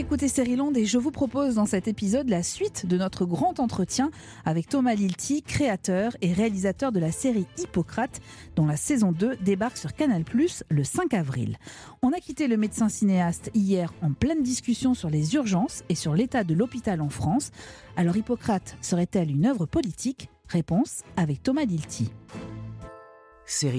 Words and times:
écoutez 0.00 0.56
Land 0.56 0.72
et 0.76 0.86
je 0.86 0.96
vous 0.96 1.10
propose 1.10 1.56
dans 1.56 1.66
cet 1.66 1.86
épisode 1.86 2.30
la 2.30 2.42
suite 2.42 2.86
de 2.86 2.96
notre 2.96 3.26
grand 3.26 3.60
entretien 3.60 4.10
avec 4.46 4.66
Thomas 4.66 4.94
Lilti, 4.94 5.42
créateur 5.42 6.16
et 6.22 6.32
réalisateur 6.32 6.90
de 6.90 6.98
la 6.98 7.12
série 7.12 7.46
Hippocrate, 7.58 8.22
dont 8.56 8.64
la 8.64 8.78
saison 8.78 9.12
2 9.12 9.36
débarque 9.36 9.76
sur 9.76 9.92
Canal 9.92 10.24
le 10.70 10.84
5 10.84 11.12
avril. 11.12 11.58
On 12.00 12.14
a 12.14 12.18
quitté 12.18 12.48
le 12.48 12.56
médecin 12.56 12.88
cinéaste 12.88 13.50
hier 13.52 13.92
en 14.00 14.14
pleine 14.14 14.42
discussion 14.42 14.94
sur 14.94 15.10
les 15.10 15.34
urgences 15.34 15.84
et 15.90 15.94
sur 15.94 16.14
l'état 16.14 16.44
de 16.44 16.54
l'hôpital 16.54 17.02
en 17.02 17.10
France. 17.10 17.50
Alors 17.94 18.16
Hippocrate 18.16 18.78
serait-elle 18.80 19.30
une 19.30 19.44
œuvre 19.44 19.66
politique? 19.66 20.30
Réponse 20.48 21.02
avec 21.18 21.42
Thomas 21.42 21.66
Lilti. 21.66 22.10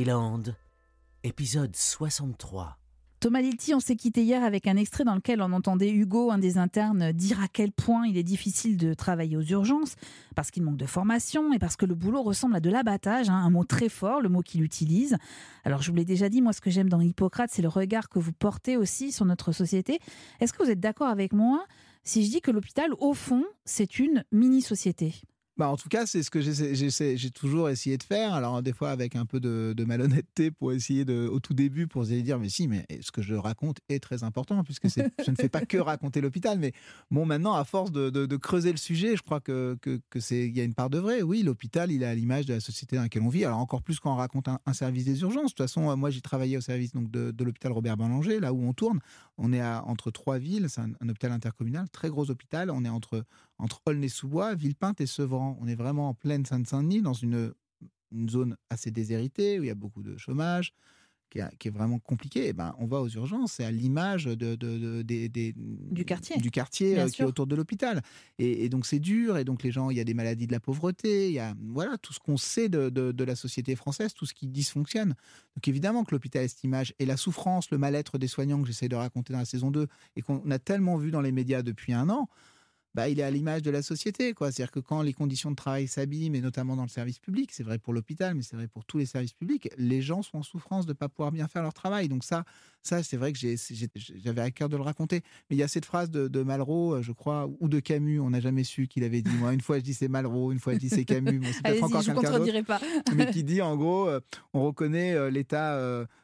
Land, 0.05 0.43
épisode 1.23 1.75
63. 1.75 2.80
Thomas 3.21 3.41
Lilti, 3.41 3.75
on 3.75 3.80
s'est 3.80 3.95
quitté 3.95 4.23
hier 4.23 4.43
avec 4.43 4.66
un 4.66 4.75
extrait 4.75 5.03
dans 5.03 5.13
lequel 5.13 5.43
on 5.43 5.53
entendait 5.53 5.91
Hugo, 5.91 6.31
un 6.31 6.39
des 6.39 6.57
internes, 6.57 7.11
dire 7.11 7.39
à 7.39 7.47
quel 7.47 7.71
point 7.71 8.07
il 8.07 8.17
est 8.17 8.23
difficile 8.23 8.77
de 8.77 8.95
travailler 8.95 9.38
aux 9.38 9.44
urgences, 9.44 9.94
parce 10.35 10.49
qu'il 10.49 10.63
manque 10.63 10.77
de 10.77 10.88
formation 10.88 11.53
et 11.53 11.59
parce 11.59 11.75
que 11.75 11.85
le 11.85 11.94
boulot 11.94 12.23
ressemble 12.23 12.55
à 12.55 12.59
de 12.59 12.71
l'abattage, 12.71 13.30
hein, 13.30 13.35
un 13.35 13.52
mot 13.52 13.63
très 13.63 13.89
fort, 13.89 14.21
le 14.21 14.30
mot 14.30 14.41
qu'il 14.41 14.63
utilise. 14.63 15.17
Alors 15.66 15.84
je 15.84 15.91
vous 15.91 15.97
l'ai 15.97 16.03
déjà 16.03 16.30
dit, 16.30 16.41
moi 16.41 16.52
ce 16.52 16.61
que 16.61 16.71
j'aime 16.71 16.89
dans 16.89 16.99
Hippocrate, 16.99 17.52
c'est 17.53 17.61
le 17.61 17.67
regard 17.67 18.09
que 18.09 18.17
vous 18.17 18.34
portez 18.34 18.75
aussi 18.75 19.11
sur 19.11 19.25
notre 19.25 19.52
société. 19.52 19.99
Est-ce 20.39 20.52
que 20.52 20.63
vous 20.63 20.72
êtes 20.72 20.80
d'accord 20.80 21.09
avec 21.09 21.31
moi 21.31 21.63
si 22.03 22.25
je 22.25 22.31
dis 22.31 22.41
que 22.41 22.49
l'hôpital, 22.49 22.89
au 22.97 23.13
fond, 23.13 23.45
c'est 23.66 23.99
une 23.99 24.25
mini-société? 24.31 25.13
Bah, 25.61 25.70
en 25.70 25.77
tout 25.77 25.89
cas, 25.89 26.07
c'est 26.07 26.23
ce 26.23 26.31
que 26.31 26.41
j'ai 26.41 27.29
toujours 27.29 27.69
essayé 27.69 27.95
de 27.95 28.02
faire. 28.02 28.33
Alors, 28.33 28.63
des 28.63 28.73
fois, 28.73 28.89
avec 28.89 29.15
un 29.15 29.27
peu 29.27 29.39
de, 29.39 29.85
malhonnêteté 29.85 30.49
pour 30.49 30.73
essayer 30.73 31.05
de, 31.05 31.27
au 31.31 31.39
tout 31.39 31.53
début, 31.53 31.85
pour 31.85 32.02
essayer 32.02 32.21
de 32.21 32.25
dire, 32.25 32.39
mais 32.39 32.49
si, 32.49 32.67
mais 32.67 32.83
ce 32.99 33.11
que 33.11 33.22
je 33.22 33.36
raconte 33.36 33.77
est 33.88 33.99
très 33.99 34.23
important, 34.23 34.63
puisque 34.63 34.88
je 34.89 35.30
ne 35.30 35.36
fais 35.36 35.49
pas 35.49 35.63
que 35.63 35.77
raconter 35.77 36.19
l'hôpital. 36.19 36.58
Mais 36.58 36.73
bon, 37.11 37.27
maintenant, 37.27 37.53
à 37.53 37.63
force 37.63 37.91
de, 37.91 38.36
creuser 38.38 38.71
le 38.71 38.80
sujet, 38.80 39.16
je 39.16 39.21
crois 39.21 39.39
que, 39.39 39.77
que, 39.83 40.19
c'est, 40.19 40.47
il 40.47 40.58
y 40.58 40.61
a 40.61 40.63
une 40.63 40.73
part 40.73 40.89
de 40.89 40.97
vrai. 40.97 41.21
Oui, 41.21 41.44
l'hôpital, 41.44 41.91
il 41.91 42.02
est 42.02 42.08
à 42.08 42.16
l'image 42.16 42.47
de 42.47 42.55
la 42.55 42.59
société 42.59 42.95
dans 42.95 43.03
laquelle 43.03 43.21
on 43.21 43.30
vit. 43.30 43.45
Alors, 43.45 43.59
encore 43.59 43.83
plus 43.83 43.99
quand 43.99 44.11
on 44.11 44.17
raconte 44.17 44.47
un, 44.47 44.73
service 44.73 45.05
des 45.05 45.21
urgences. 45.21 45.43
De 45.43 45.49
toute 45.49 45.58
façon, 45.59 45.95
moi, 45.95 46.09
j'ai 46.09 46.21
travaillé 46.21 46.58
au 46.58 46.61
service 46.61 46.91
donc, 46.91 47.11
de, 47.11 47.43
l'hôpital 47.43 47.71
Robert 47.71 47.97
Ballanger, 47.97 48.39
là 48.39 48.52
où 48.52 48.67
on 48.67 48.73
tourne. 48.73 48.99
On 49.38 49.53
est 49.53 49.61
à, 49.61 49.83
entre 49.86 50.09
trois 50.09 50.39
villes, 50.39 50.69
c'est 50.69 50.81
un, 50.81 51.08
hôpital 51.08 51.31
intercommunal, 51.31 51.88
très 51.89 52.09
gros 52.09 52.31
hôpital. 52.31 52.71
On 52.71 52.83
est 52.83 52.89
entre, 52.89 53.25
entre 53.62 53.81
Aulnay-sous-Bois, 53.86 54.56
Villepinte 54.56 55.02
et 55.02 55.06
Sevran 55.06 55.58
on 55.62 55.67
est 55.67 55.76
vraiment 55.76 56.09
en 56.09 56.14
pleine 56.14 56.45
Seine-Saint-Denis, 56.45 57.02
dans 57.02 57.14
une, 57.14 57.54
zone 58.30 58.58
assez 58.70 58.92
déshéritée, 58.92 59.59
où 59.59 59.64
il 59.64 59.67
y 59.67 59.72
a 59.72 59.76
beaucoup 59.76 60.04
de 60.04 60.17
chômage, 60.17 60.73
qui, 61.30 61.40
est 61.40 61.72
vraiment 61.72 61.98
compliqué. 61.98 62.48
Eh 62.48 62.54
ben, 62.54 62.76
on 62.78 62.88
va 62.88 63.00
aux 63.00 63.08
urgences, 63.08 63.54
c'est 63.54 63.64
à 63.64 63.72
l'image 63.72 64.26
de, 64.26 64.56
du 65.04 66.04
quartier, 66.04 66.36
du 66.38 66.52
quartier 66.52 67.00
euh, 67.00 67.08
qui 67.08 67.22
est 67.22 67.26
autour 67.26 67.48
de 67.48 67.56
l'hôpital. 67.56 68.02
Et, 68.38 68.67
donc 68.67 68.86
c'est 68.86 69.00
dur, 69.00 69.38
et 69.38 69.45
donc 69.45 69.64
les 69.64 69.72
gens, 69.72 69.92
il 69.92 69.98
y 69.98 70.02
a 70.02 70.04
des 70.04 70.14
maladies 70.14 70.48
de 70.48 70.52
la 70.52 70.59
pauvreté, 70.59 71.28
il 71.30 71.34
y 71.34 71.39
a 71.39 71.54
voilà, 71.67 71.98
tout 71.98 72.12
ce 72.12 72.20
qu'on 72.20 72.36
sait 72.36 72.67
de, 72.67 73.23
la 73.23 73.36
société 73.38 73.78
française, 73.78 74.14
tout 74.14 74.26
ce 74.26 74.34
qui 74.34 74.48
dysfonctionne. 74.48 75.16
Donc 75.56 75.67
évidemment 75.67 76.04
que 76.04 76.14
l'hôpital 76.14 76.44
a 76.44 76.48
cette 76.50 76.66
image, 76.66 76.94
et 77.00 77.06
la 77.06 77.16
souffrance, 77.16 77.72
le 77.72 77.78
mal-être 77.78 78.17
des 78.17 78.28
soignants 78.28 78.59
que 78.59 78.67
j'essaie 78.67 78.89
de 78.89 78.95
raconter 78.98 79.32
dans 79.32 79.39
la 79.39 79.45
saison 79.45 79.72
2, 79.72 79.88
et 80.17 80.22
qu'on 80.22 80.52
a 80.52 80.59
tellement 80.59 80.98
vu 80.98 81.12
dans 81.12 81.22
les 81.22 81.32
médias 81.32 81.62
depuis 81.62 81.94
un 81.94 82.09
an, 82.09 82.28
bah, 82.94 83.09
il 83.09 83.20
est 83.20 83.23
à 83.23 83.31
l'image 83.31 83.61
de 83.61 83.72
la 83.72 83.81
société. 83.81 84.34
C'est-à-dire 84.38 84.72
que 84.72 84.80
quand 84.80 85.02
les 85.02 85.14
conditions 85.14 85.52
de 85.52 85.56
travail 85.56 85.88
s'abîment, 85.88 86.36
et 86.36 86.42
notamment 86.42 86.75
dans 86.75 86.84
le 86.84 86.89
service 86.89 87.20
public, 87.20 87.52
c'est 87.52 87.64
vrai 87.64 87.78
pour 87.78 87.94
l'hôpital, 87.94 88.36
mais 88.36 88.44
c'est 88.44 88.56
vrai 88.56 88.67
pour 88.67 88.86
tous 88.86 88.98
les 88.98 89.06
services 89.06 89.33
publics, 89.33 89.70
les 89.78 90.02
gens 90.02 90.22
sont 90.22 90.39
en 90.39 90.44
souffrance 90.44 90.86
de 90.86 90.92
ne 90.92 90.98
pas 90.98 91.09
pouvoir 91.09 91.31
bien 91.31 91.48
faire 91.48 91.64
leur 91.64 91.73
travail. 91.73 92.09
Donc 92.09 92.23
ça, 92.23 92.44
ça 92.83 93.03
c'est 93.03 93.17
vrai 93.17 93.33
que 93.33 93.39
j'avais 93.95 94.41
à 94.41 94.51
cœur 94.51 94.69
de 94.69 94.77
le 94.77 94.83
raconter. 94.83 95.21
Mais 95.49 95.55
il 95.55 95.59
y 95.59 95.63
a 95.63 95.67
cette 95.67 95.85
phrase 95.85 96.09
de, 96.09 96.43
Malraux, 96.43 96.95
euh, 96.95 97.01
je 97.01 97.11
crois, 97.11 97.49
ou 97.59 97.69
de 97.69 97.80
Camus, 97.80 98.19
on 98.19 98.31
n'a 98.31 98.39
jamais 98.39 98.64
su 98.64 98.87
qu'il 98.87 99.03
avait 99.03 99.21
dit. 99.21 99.31
Moi, 99.39 99.53
une 99.53 99.61
fois 99.61 99.77
je 99.77 99.83
dis 99.83 99.93
c'est 99.93 100.08
Malraux, 100.08 100.52
une 100.52 100.59
fois 100.59 100.73
je 100.73 100.80
dis 100.80 100.89
c'est 100.89 101.05
Camus. 101.05 101.39
Bon, 101.39 101.47
c'est 101.52 101.64
peut-être 101.64 101.83
encore 101.83 102.03
quelqu'un 102.03 102.64
pas. 102.64 102.81
mais 103.15 103.30
qui 103.31 103.43
dit 103.43 103.61
en 103.61 103.75
gros, 103.75 104.08
euh, 104.08 104.20
on 104.53 104.64
reconnaît 104.64 105.14
euh, 105.14 105.30
l'état 105.30 105.80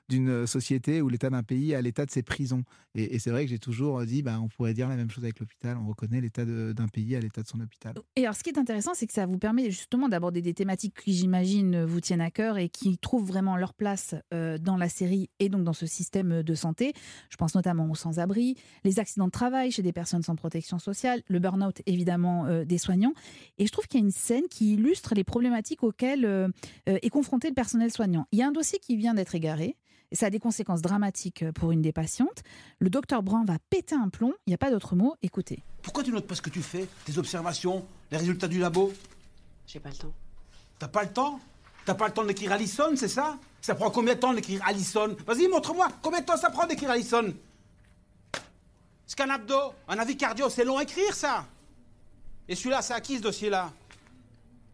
d'une 0.09 0.47
société 0.47 1.01
ou 1.01 1.09
l'état 1.09 1.29
d'un 1.29 1.43
pays 1.43 1.75
à 1.75 1.81
l'état 1.81 2.05
de 2.05 2.11
ses 2.11 2.23
prisons. 2.23 2.63
Et, 2.95 3.19
c'est 3.19 3.29
vrai 3.29 3.43
que 3.43 3.49
j'ai 3.49 3.59
toujours 3.59 4.03
dit, 4.05 4.21
bah, 4.23 4.39
on 4.41 4.47
pourrait 4.47 4.73
dire 4.73 4.87
la 4.87 4.95
même 4.95 5.11
chose 5.11 5.23
avec 5.23 5.39
l'hôpital. 5.39 5.77
On 5.77 5.87
reconnaît 5.87 6.21
l'état 6.21 6.45
d'un 6.45 6.87
pays 6.87 7.15
à 7.15 7.19
l'état 7.19 7.43
de 7.43 7.47
son 7.47 7.59
hôpital. 7.59 7.95
Et 8.15 8.23
alors, 8.23 8.35
ce 8.35 8.43
qui 8.43 8.49
est 8.49 8.57
intéressant, 8.57 8.93
c'est 8.93 9.05
que 9.05 9.13
ça 9.13 9.25
vous 9.25 9.37
permet 9.37 9.69
justement 9.69 10.09
d'aborder 10.09 10.41
des 10.41 10.53
thématiques 10.53 10.95
qui, 11.03 11.13
j'imagine, 11.13 11.83
vous 11.83 12.01
tiennent 12.01 12.21
à 12.21 12.31
cœur 12.31 12.57
et 12.57 12.69
qui 12.69 12.97
trouvent 12.97 13.27
vraiment 13.27 13.57
leur 13.57 13.73
place 13.73 14.15
euh, 14.33 14.57
dans 14.57 14.77
la 14.77 14.89
série 14.89 15.29
et 15.39 15.49
donc 15.49 15.63
dans 15.63 15.73
ce 15.73 15.85
système 15.85 16.41
de 16.47 16.55
santé. 16.55 16.93
Je 17.29 17.37
pense 17.37 17.53
notamment 17.53 17.89
aux 17.89 17.95
sans-abri, 17.95 18.55
les 18.83 18.99
accidents 18.99 19.27
de 19.27 19.31
travail 19.31 19.71
chez 19.71 19.83
des 19.83 19.93
personnes 19.93 20.23
sans 20.23 20.35
protection 20.35 20.79
sociale, 20.79 21.21
le 21.27 21.39
burn-out 21.39 21.81
évidemment 21.85 22.45
euh, 22.45 22.65
des 22.65 22.77
soignants. 22.77 23.13
Et 23.57 23.67
je 23.67 23.71
trouve 23.71 23.87
qu'il 23.87 23.99
y 23.99 24.03
a 24.03 24.05
une 24.05 24.11
scène 24.11 24.47
qui 24.49 24.73
illustre 24.73 25.13
les 25.13 25.23
problématiques 25.23 25.83
auxquelles 25.83 26.25
euh, 26.25 26.49
est 26.85 27.09
confronté 27.09 27.49
le 27.49 27.53
personnel 27.53 27.91
soignant. 27.91 28.25
Il 28.31 28.39
y 28.39 28.41
a 28.41 28.47
un 28.47 28.51
dossier 28.51 28.79
qui 28.79 28.95
vient 28.97 29.13
d'être 29.13 29.35
égaré 29.35 29.77
ça 30.13 30.27
a 30.27 30.29
des 30.29 30.39
conséquences 30.39 30.81
dramatiques 30.81 31.43
euh, 31.43 31.51
pour 31.51 31.71
une 31.71 31.81
des 31.81 31.91
patientes. 31.91 32.43
Le 32.79 32.89
docteur 32.89 33.23
Brun 33.23 33.45
va 33.45 33.57
péter 33.69 33.95
un 33.95 34.09
plomb, 34.09 34.33
il 34.45 34.51
n'y 34.51 34.53
a 34.53 34.57
pas 34.57 34.71
d'autre 34.71 34.95
mot, 34.95 35.15
écoutez. 35.21 35.63
Pourquoi 35.81 36.03
tu 36.03 36.11
notes 36.11 36.27
pas 36.27 36.35
ce 36.35 36.41
que 36.41 36.49
tu 36.49 36.61
fais, 36.61 36.87
tes 37.05 37.17
observations, 37.17 37.85
les 38.11 38.17
résultats 38.17 38.47
du 38.47 38.59
labo? 38.59 38.93
J'ai 39.65 39.79
pas 39.79 39.89
le 39.89 39.95
temps. 39.95 40.13
T'as 40.79 40.87
pas 40.87 41.03
le 41.03 41.09
temps? 41.09 41.39
T'as 41.87 41.95
pas 41.95 42.09
le 42.09 42.13
temps 42.13 42.25
d'écrire 42.25 42.51
Allison, 42.51 42.97
c'est 42.97 43.07
ça? 43.07 43.39
Ça 43.61 43.73
prend 43.73 43.89
combien 43.89 44.13
de 44.15 44.19
temps 44.19 44.33
d'écrire 44.33 44.61
Allison 44.67 45.15
Vas-y, 45.25 45.47
montre-moi, 45.47 45.87
combien 46.01 46.19
de 46.19 46.25
temps 46.25 46.35
ça 46.35 46.49
prend 46.49 46.67
d'écrire 46.67 46.91
Allison 46.91 47.33
Scan 49.05 49.29
abdo, 49.29 49.73
un 49.87 49.97
avis 49.97 50.17
cardio, 50.17 50.49
c'est 50.49 50.65
long 50.65 50.79
à 50.79 50.83
écrire 50.83 51.15
ça 51.15 51.45
Et 52.49 52.55
celui-là, 52.55 52.81
c'est 52.81 52.93
à 52.93 52.99
qui 52.99 53.15
ce 53.15 53.21
dossier-là? 53.21 53.71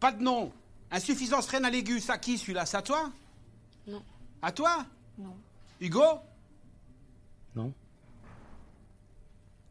Pas 0.00 0.10
de 0.10 0.24
nom. 0.24 0.52
Insuffisance 0.90 1.46
rénale 1.46 1.76
aiguë, 1.76 2.00
c'est 2.00 2.10
à 2.10 2.18
qui 2.18 2.36
celui-là? 2.36 2.66
C'est 2.66 2.78
à 2.78 2.82
toi? 2.82 3.08
Non. 3.86 4.02
À 4.42 4.50
toi? 4.50 4.84
Non. 5.16 5.36
Hugo? 5.80 6.18
Non. 7.54 7.72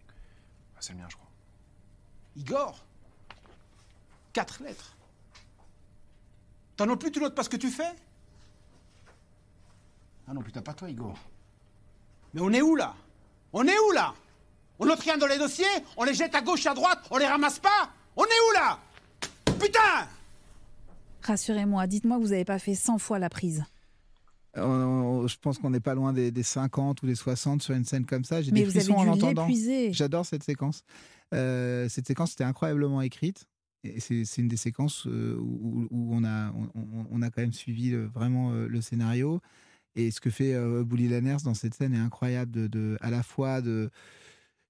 Ah, 0.08 0.80
c'est 0.80 0.94
le 0.94 1.00
mien, 1.00 1.08
je 1.10 1.16
crois. 1.18 1.30
Igor? 2.38 2.86
Quatre 4.32 4.64
lettres. 4.64 4.96
T'en 6.84 6.92
as 6.92 6.98
plus, 6.98 7.12
tu 7.12 7.22
notes 7.22 7.34
pas 7.34 7.44
ce 7.44 7.50
que 7.50 7.56
tu 7.56 7.70
fais 7.70 7.94
Ah 10.28 10.34
non, 10.34 10.42
putain, 10.42 10.62
pas 10.62 10.74
toi, 10.74 10.90
Igor. 10.90 11.18
Mais 12.34 12.42
on 12.42 12.52
est 12.52 12.62
où, 12.62 12.76
là? 12.76 12.94
On 13.54 13.66
est 13.66 13.80
où, 13.88 13.92
là? 13.94 14.14
On 14.80 14.86
note 14.86 15.00
rien 15.00 15.18
dans 15.18 15.28
les 15.28 15.38
dossiers 15.38 15.64
On 15.96 16.04
les 16.04 16.14
jette 16.14 16.36
à 16.36 16.42
gauche, 16.42 16.66
à 16.66 16.74
droite 16.74 17.00
On 17.10 17.18
les 17.18 17.26
ramasse 17.26 17.60
pas? 17.60 17.90
On 18.18 18.26
est 18.26 18.28
où, 18.28 18.54
là? 18.56 18.80
Putain 19.58 20.10
Rassurez-moi, 21.22 21.88
dites-moi 21.88 22.18
que 22.18 22.24
vous 22.24 22.30
n'avez 22.32 22.44
pas 22.44 22.60
fait 22.60 22.76
100 22.76 22.98
fois 22.98 23.18
la 23.18 23.30
prise 23.30 23.64
je 24.56 25.36
pense 25.42 25.58
qu'on 25.58 25.72
n'est 25.72 25.80
pas 25.80 25.96
loin 25.96 26.14
des, 26.14 26.32
50 26.44 27.02
ou 27.02 27.08
des 27.08 27.16
60 27.16 27.64
sur 27.64 27.74
une 27.74 27.86
scène 27.86 28.06
comme 28.06 28.24
ça. 28.24 28.44
J'ai 28.44 28.52
des 28.52 28.66
frissons 28.66 28.94
en 28.94 29.04
l'entendant. 29.04 29.48
J'adore 29.90 30.28
cette 30.28 30.44
séquence. 30.44 30.84
Euh, 31.34 31.90
cette 31.90 32.06
séquence 32.06 32.34
était 32.34 32.44
incroyablement 32.44 33.02
écrite. 33.02 33.48
C'est 34.00 34.38
une 34.38 34.48
des 34.48 34.58
séquences 34.58 35.08
euh, 35.08 35.36
où, 35.38 35.88
on, 35.92 36.24
a, 36.24 36.54
on, 37.12 37.22
a 37.22 37.30
quand 37.30 37.42
même 37.42 37.54
suivi 37.54 37.94
vraiment 37.94 38.54
euh, 38.54 38.68
le 38.68 38.82
scénario. 38.82 39.42
Et 39.96 40.10
ce 40.10 40.22
que 40.22 40.30
fait 40.30 40.56
Bouli 40.84 41.08
Lanners 41.08 41.44
dans 41.44 41.54
cette 41.54 41.76
scène 41.76 41.94
est 41.94 42.00
incroyable. 42.00 42.70
De, 42.70 42.98
à 43.02 43.12
la 43.12 43.22
fois 43.22 43.62
de, 43.62 43.92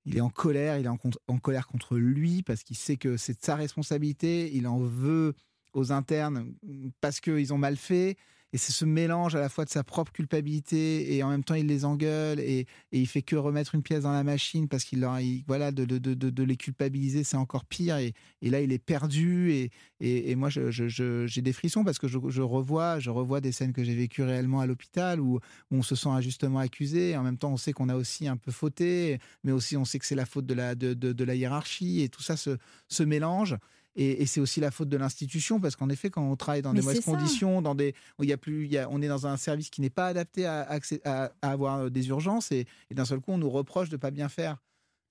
il 0.05 0.17
est 0.17 0.21
en 0.21 0.29
colère, 0.29 0.77
il 0.77 0.85
est 0.85 0.89
en, 0.89 0.99
en 1.27 1.37
colère 1.37 1.67
contre 1.67 1.97
lui 1.97 2.43
parce 2.43 2.63
qu'il 2.63 2.75
sait 2.75 2.97
que 2.97 3.15
c'est 3.15 3.41
sa 3.43 3.55
responsabilité. 3.55 4.53
Il 4.53 4.67
en 4.67 4.79
veut 4.79 5.33
aux 5.73 5.91
internes 5.91 6.53
parce 6.99 7.19
qu'ils 7.19 7.53
ont 7.53 7.57
mal 7.57 7.77
fait. 7.77 8.17
Et 8.53 8.57
c'est 8.57 8.71
ce 8.71 8.85
mélange 8.85 9.35
à 9.35 9.39
la 9.39 9.49
fois 9.49 9.65
de 9.65 9.69
sa 9.69 9.83
propre 9.83 10.11
culpabilité 10.11 11.15
et 11.15 11.23
en 11.23 11.29
même 11.29 11.43
temps 11.43 11.55
il 11.55 11.65
les 11.65 11.85
engueule 11.85 12.39
et, 12.39 12.67
et 12.91 12.99
il 12.99 13.07
fait 13.07 13.23
que 13.23 13.35
remettre 13.35 13.75
une 13.75 13.83
pièce 13.83 14.03
dans 14.03 14.11
la 14.11 14.23
machine 14.23 14.67
parce 14.67 14.83
qu'il 14.83 14.99
leur, 14.99 15.17
voilà, 15.47 15.71
de, 15.71 16.43
les 16.43 16.57
culpabiliser, 16.57 17.23
c'est 17.23 17.37
encore 17.37 17.65
pire. 17.65 17.97
Et, 17.97 18.13
là, 18.41 18.61
il 18.61 18.71
est 18.71 18.79
perdu. 18.79 19.69
Et, 19.99 20.35
moi, 20.35 20.49
j'ai 20.49 21.41
des 21.41 21.53
frissons 21.53 21.83
parce 21.83 21.99
que 21.99 22.07
je, 22.07 22.41
revois, 22.41 22.99
je 22.99 23.09
revois 23.09 23.41
des 23.41 23.51
scènes 23.51 23.73
que 23.73 23.83
j'ai 23.83 23.95
vécues 23.95 24.23
réellement 24.23 24.59
à 24.59 24.65
l'hôpital 24.65 25.19
où, 25.19 25.39
on 25.71 25.81
se 25.81 25.95
sent 25.95 26.09
injustement 26.09 26.59
accusé. 26.59 27.11
Et 27.11 27.17
en 27.17 27.23
même 27.23 27.37
temps, 27.37 27.51
on 27.51 27.57
sait 27.57 27.73
qu'on 27.73 27.89
a 27.89 27.95
aussi 27.95 28.27
un 28.27 28.37
peu 28.37 28.51
fauté, 28.51 29.19
mais 29.43 29.51
aussi 29.51 29.75
on 29.77 29.85
sait 29.85 29.99
que 29.99 30.05
c'est 30.05 30.15
la 30.15 30.25
faute 30.25 30.45
de 30.45 30.53
la, 30.53 31.35
hiérarchie. 31.35 32.01
Et 32.01 32.09
tout 32.09 32.21
ça 32.21 32.35
se 32.37 33.03
mélange. 33.03 33.57
Et, 33.95 34.25
c'est 34.25 34.39
aussi 34.39 34.59
la 34.59 34.71
faute 34.71 34.89
de 34.89 34.97
l'institution, 34.97 35.59
parce 35.59 35.75
qu'en 35.75 35.89
effet, 35.89 36.09
quand 36.09 36.23
on 36.23 36.35
travaille 36.35 36.63
dans 36.63 36.73
des 36.73 36.81
mauvaises 36.81 37.05
conditions, 37.05 37.61
dans 37.61 37.75
des, 37.75 37.93
où 38.17 38.23
il 38.23 38.29
y 38.29 38.33
a 38.33 38.37
plus, 38.37 38.65
il 38.65 38.71
y 38.71 38.77
a, 38.77 38.89
on 38.89 39.01
est 39.01 39.07
dans 39.07 39.27
un 39.27 39.37
service 39.37 39.69
qui 39.69 39.81
n'est 39.81 39.91
pas 39.91 40.07
adapté 40.07 40.45
à, 40.45 40.67
à, 41.05 41.31
avoir 41.41 41.79
euh, 41.79 41.89
des 41.89 42.07
urgences, 42.07 42.51
et, 42.51 42.65
d'un 42.91 43.05
seul 43.05 43.19
coup, 43.19 43.31
on 43.31 43.37
nous 43.37 43.49
reproche 43.49 43.89
de 43.89 43.97
pas 43.97 44.11
bien 44.11 44.29
faire. 44.29 44.57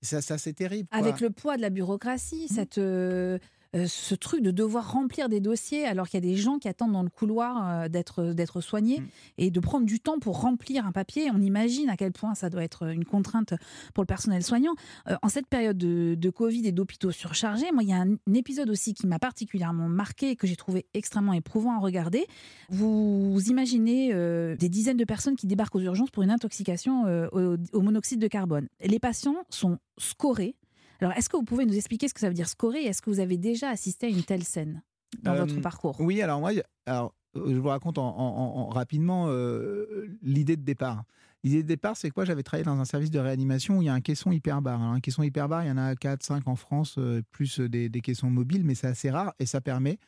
ça, 0.01 0.21
ça 0.21 0.37
c'est 0.37 0.53
terrible. 0.53 0.89
Avec 0.91 1.21
le 1.21 1.29
poids 1.29 1.55
de 1.55 1.61
la 1.61 1.69
bureaucratie, 1.69 2.47
mmh. 2.49 2.53
cette, 2.53 2.77
euh, 2.77 3.39
euh, 3.75 3.85
ce 3.87 4.15
truc 4.15 4.41
de 4.41 4.51
devoir 4.51 4.91
remplir 4.91 5.29
des 5.29 5.39
dossiers 5.39 5.85
alors 5.85 6.07
qu'il 6.07 6.23
y 6.23 6.25
a 6.25 6.29
des 6.29 6.35
gens 6.35 6.59
qui 6.59 6.67
attendent 6.67 6.91
dans 6.91 7.03
le 7.03 7.09
couloir 7.09 7.67
euh, 7.67 7.87
d'être 7.87 8.33
d'être 8.33 8.61
soignés 8.61 8.99
mm. 8.99 9.07
et 9.39 9.51
de 9.51 9.59
prendre 9.59 9.85
du 9.85 9.99
temps 9.99 10.19
pour 10.19 10.41
remplir 10.41 10.85
un 10.85 10.91
papier. 10.91 11.29
On 11.31 11.41
imagine 11.41 11.89
à 11.89 11.97
quel 11.97 12.11
point 12.11 12.35
ça 12.35 12.49
doit 12.49 12.63
être 12.63 12.91
une 12.91 13.05
contrainte 13.05 13.53
pour 13.93 14.03
le 14.03 14.07
personnel 14.07 14.43
soignant. 14.43 14.73
en 15.21 15.29
cette 15.29 15.47
période 15.47 15.77
de, 15.77 16.15
de 16.15 16.29
Covid 16.29 16.67
et 16.67 16.71
d'hôpitaux 16.71 17.11
surchargés, 17.11 17.71
moi, 17.71 17.83
il 17.83 17.89
y 17.89 17.93
a 17.93 17.97
un, 17.97 18.17
épisode 18.33 18.69
aussi 18.69 18.93
qui 18.93 19.07
m'a 19.07 19.19
particulièrement 19.19 19.87
marqué 19.87 20.31
et 20.31 20.35
que 20.35 20.47
j'ai 20.47 20.55
trouvé 20.55 20.85
extrêmement 20.93 21.33
éprouvant 21.33 21.75
à 21.75 21.79
regarder. 21.79 22.25
Vous, 22.69 23.39
imaginez 23.47 24.13
des 24.55 24.69
dizaines 24.69 24.97
de 24.97 25.05
personnes 25.05 25.35
qui 25.35 25.47
débarquent 25.47 25.75
aux 25.75 25.81
urgences 25.81 26.09
pour 26.09 26.23
une 26.23 26.31
intoxication 26.31 27.03
au, 27.31 27.57
au 27.73 27.81
monoxyde 27.81 28.19
de 28.19 28.27
carbone. 28.27 28.67
Les 28.81 28.99
patients 28.99 29.45
sont 29.49 29.77
scorés 29.97 30.55
alors, 30.99 31.13
est-ce 31.13 31.29
que 31.29 31.37
vous 31.37 31.43
pouvez 31.43 31.65
nous 31.65 31.75
expliquer 31.75 32.07
ce 32.07 32.13
que 32.13 32.19
ça 32.19 32.27
veut 32.27 32.33
dire 32.33 32.47
scorer 32.47 32.83
Est-ce 32.83 33.01
que 33.01 33.09
vous 33.09 33.19
avez 33.19 33.37
déjà 33.37 33.69
assisté 33.69 34.07
à 34.07 34.09
une 34.09 34.23
telle 34.23 34.43
scène 34.43 34.81
dans 35.21 35.35
votre 35.35 35.57
euh, 35.57 35.61
parcours? 35.61 35.99
Oui, 35.99 36.21
alors 36.21 36.39
moi, 36.39 36.51
alors, 36.85 37.13
euh, 37.35 37.53
je 37.53 37.57
vous 37.57 37.67
raconte 37.67 37.97
en, 37.97 38.69
rapidement 38.69 39.25
euh, 39.27 40.07
l'idée 40.21 40.55
de 40.55 40.63
départ. 40.63 41.03
L'idée 41.43 41.61
de 41.61 41.67
départ, 41.67 41.97
c'est 41.97 42.09
que 42.09 42.13
moi, 42.15 42.25
j'avais 42.25 42.43
travaillé 42.43 42.63
dans 42.63 42.79
un 42.79 42.85
service 42.85 43.11
de 43.11 43.19
réanimation 43.19 43.79
où 43.79 43.81
il 43.81 43.85
y 43.85 43.89
a 43.89 43.93
un 43.93 44.01
caisson 44.01 44.31
hyperbar. 44.31 44.81
un 44.81 45.01
caisson 45.01 45.23
hyperbar, 45.23 45.63
il 45.65 45.67
y 45.67 45.71
en 45.71 45.77
a 45.77 45.93
4, 45.93 46.23
5 46.23 46.47
en 46.47 46.55
France, 46.55 46.97
plus 47.31 47.59
des, 47.59 47.89
des, 47.89 48.01
caissons 48.01 48.29
mobiles, 48.29 48.63
mais 48.63 48.75
c'est 48.75 48.87
assez 48.87 49.11
rare 49.11 49.33
et 49.39 49.45
ça 49.45 49.59
permet. 49.59 49.99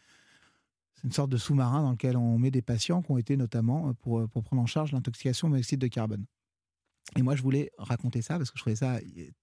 C'est 0.96 1.04
une 1.04 1.12
sorte 1.12 1.30
de 1.30 1.38
sous-marin 1.38 1.84
dans 1.84 1.92
lequel 1.92 2.16
on 2.16 2.40
met 2.40 2.52
des 2.52 2.62
patients 2.62 3.02
qui 3.02 3.12
ont 3.12 3.18
été 3.18 3.36
notamment 3.36 3.94
pour, 3.96 4.30
pour 4.30 4.44
prendre 4.44 4.62
en 4.62 4.66
charge 4.66 4.94
l'intoxication 4.94 5.50
au 5.50 5.52
monoxyde 5.52 5.82
de 5.82 5.88
carbone. 5.88 6.26
Et 7.16 7.22
moi, 7.22 7.36
je 7.36 7.44
voulais 7.44 7.72
raconter 7.78 8.22
ça 8.22 8.38
parce 8.38 8.52
que 8.52 8.58
je 8.58 8.64
trouvais 8.64 8.76
ça, 8.76 9.00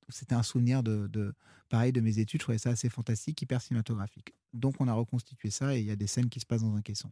c'était 0.09 0.35
un 0.35 0.43
souvenir 0.43 0.83
de, 0.83 1.35
pareil 1.69 1.93
de 1.93 2.01
mes 2.01 2.19
études. 2.19 2.41
Je 2.41 2.45
trouvais 2.45 2.59
ça 2.59 2.71
assez 2.71 2.89
fantastique, 2.89 3.41
hyper 3.41 3.63
cinématographique. 3.63 4.35
Donc, 4.53 4.75
on 4.81 4.89
a 4.89 4.93
reconstitué 4.93 5.51
ça 5.51 5.77
et 5.77 5.81
il 5.81 5.87
y 5.87 5.91
a 5.91 5.97
des 5.97 6.07
scènes 6.07 6.29
qui 6.29 6.41
se 6.41 6.47
passent 6.47 6.63
dans 6.63 6.75
un 6.75 6.83
caisson. 6.83 7.11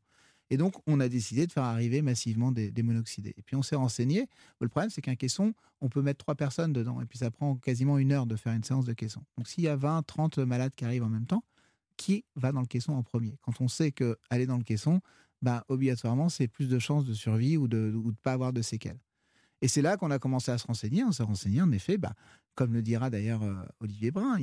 Et 0.51 0.57
donc, 0.57 0.75
on 0.89 0.99
a 0.99 1.09
décidé 1.09 1.47
de 1.47 1.53
faire 1.53 1.63
arriver 1.63 2.03
massivement 2.03 2.51
des, 2.51 2.73
monoxydés. 2.83 3.35
Et 3.37 3.43
puis, 3.43 3.55
on 3.55 3.63
s'est 3.63 3.77
renseigné. 3.77 4.27
Le 4.61 4.69
problème, 4.69 4.91
c'est 4.91 5.01
qu'un 5.01 5.15
caisson, 5.15 5.55
on 5.81 5.89
peut 5.89 6.03
mettre 6.03 6.19
trois 6.19 6.35
personnes 6.35 6.73
dedans. 6.73 7.01
Et 7.01 7.07
puis, 7.07 7.19
ça 7.19 7.31
prend 7.31 7.55
quasiment 7.57 7.99
une 7.99 8.11
heure 8.11 8.27
de 8.27 8.35
faire 8.35 8.53
une 8.53 8.65
séance 8.65 8.85
de 8.85 8.93
caisson. 8.93 9.23
Donc, 9.39 9.47
s'il 9.47 9.63
y 9.63 9.69
a 9.69 9.77
20, 9.77 10.03
30 10.03 10.39
malades 10.39 10.73
qui 10.75 10.85
arrivent 10.85 11.05
en 11.05 11.09
même 11.09 11.27
temps, 11.27 11.45
qui 11.97 12.25
va 12.35 12.51
dans 12.51 12.61
le 12.61 12.67
caisson 12.67 12.93
en 12.95 13.05
premier? 13.05 13.39
Quand 13.43 13.61
on 13.61 13.69
sait 13.69 13.93
qu'aller 13.93 14.47
dans 14.47 14.59
le 14.59 14.65
caisson, 14.65 15.01
bah, 15.41 15.65
obligatoirement, 15.69 16.29
c'est 16.29 16.49
plus 16.49 16.69
de 16.69 16.79
chances 16.81 17.05
de 17.05 17.15
survie 17.15 17.57
ou 17.57 17.69
de 17.69 17.93
ne 17.95 18.11
pas 18.23 18.33
avoir 18.33 18.53
de 18.53 18.63
séquelles. 18.63 18.99
Et 19.63 19.69
c'est 19.69 19.83
là 19.83 19.97
qu'on 19.97 20.11
a 20.11 20.19
commencé 20.19 20.51
à 20.51 20.59
se 20.59 20.67
renseigner. 20.67 21.05
On 21.05 21.13
s'est 21.13 21.23
renseigné, 21.23 21.61
en 21.61 21.71
effet, 21.73 21.99
bah, 21.99 22.15
comme 22.55 22.73
le 22.73 22.83
dira 22.83 23.11
d'ailleurs 23.11 23.43
euh, 23.43 23.55
Olivier 23.81 24.11
Brun, 24.11 24.39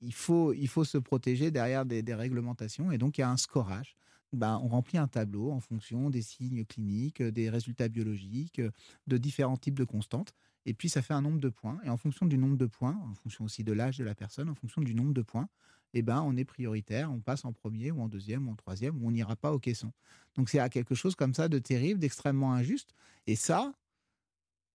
il, 0.00 0.14
faut, 0.14 0.52
il 0.52 0.68
faut 0.68 0.84
se 0.84 0.98
protéger 0.98 1.50
derrière 1.50 1.84
des, 1.84 2.14
réglementations. 2.14 2.90
Et 2.90 2.98
donc, 2.98 3.18
il 3.18 3.20
y 3.20 3.24
a 3.24 3.30
un 3.30 3.36
scorage. 3.36 3.96
Bah, 4.32 4.58
on 4.62 4.68
remplit 4.68 4.96
un 4.96 5.08
tableau 5.08 5.50
en 5.50 5.60
fonction 5.60 6.08
des 6.08 6.22
signes 6.22 6.64
cliniques, 6.64 7.22
des 7.22 7.50
résultats 7.50 7.88
biologiques, 7.88 8.62
de 9.06 9.18
différents 9.18 9.58
types 9.58 9.78
de 9.78 9.84
constantes. 9.84 10.32
Et 10.64 10.74
puis, 10.74 10.88
ça 10.88 11.02
fait 11.02 11.12
un 11.12 11.22
nombre 11.22 11.40
de 11.40 11.50
points. 11.50 11.78
Et 11.84 11.90
en 11.90 11.98
fonction 11.98 12.24
du 12.24 12.38
nombre 12.38 12.56
de 12.56 12.66
points, 12.66 12.98
en 13.10 13.14
fonction 13.14 13.44
aussi 13.44 13.62
de 13.62 13.72
l'âge 13.72 13.98
de 13.98 14.04
la 14.04 14.14
personne, 14.14 14.48
en 14.48 14.54
fonction 14.54 14.80
du 14.80 14.94
nombre 14.94 15.12
de 15.12 15.22
points, 15.22 15.48
eh 15.94 16.00
ben, 16.00 16.22
on 16.22 16.36
est 16.36 16.44
prioritaire, 16.46 17.12
on 17.12 17.20
passe 17.20 17.44
en 17.44 17.52
premier 17.52 17.90
ou 17.90 18.00
en 18.00 18.08
deuxième 18.08 18.48
ou 18.48 18.52
en 18.52 18.54
troisième, 18.54 19.02
ou 19.02 19.08
on 19.08 19.10
n'ira 19.10 19.36
pas 19.36 19.52
au 19.52 19.58
caisson. 19.58 19.92
Donc, 20.36 20.48
c'est 20.48 20.66
quelque 20.70 20.94
chose 20.94 21.14
comme 21.14 21.34
ça 21.34 21.48
de 21.48 21.58
terrible, 21.58 22.00
d'extrêmement 22.00 22.54
injuste. 22.54 22.94
Et 23.26 23.36
ça, 23.36 23.74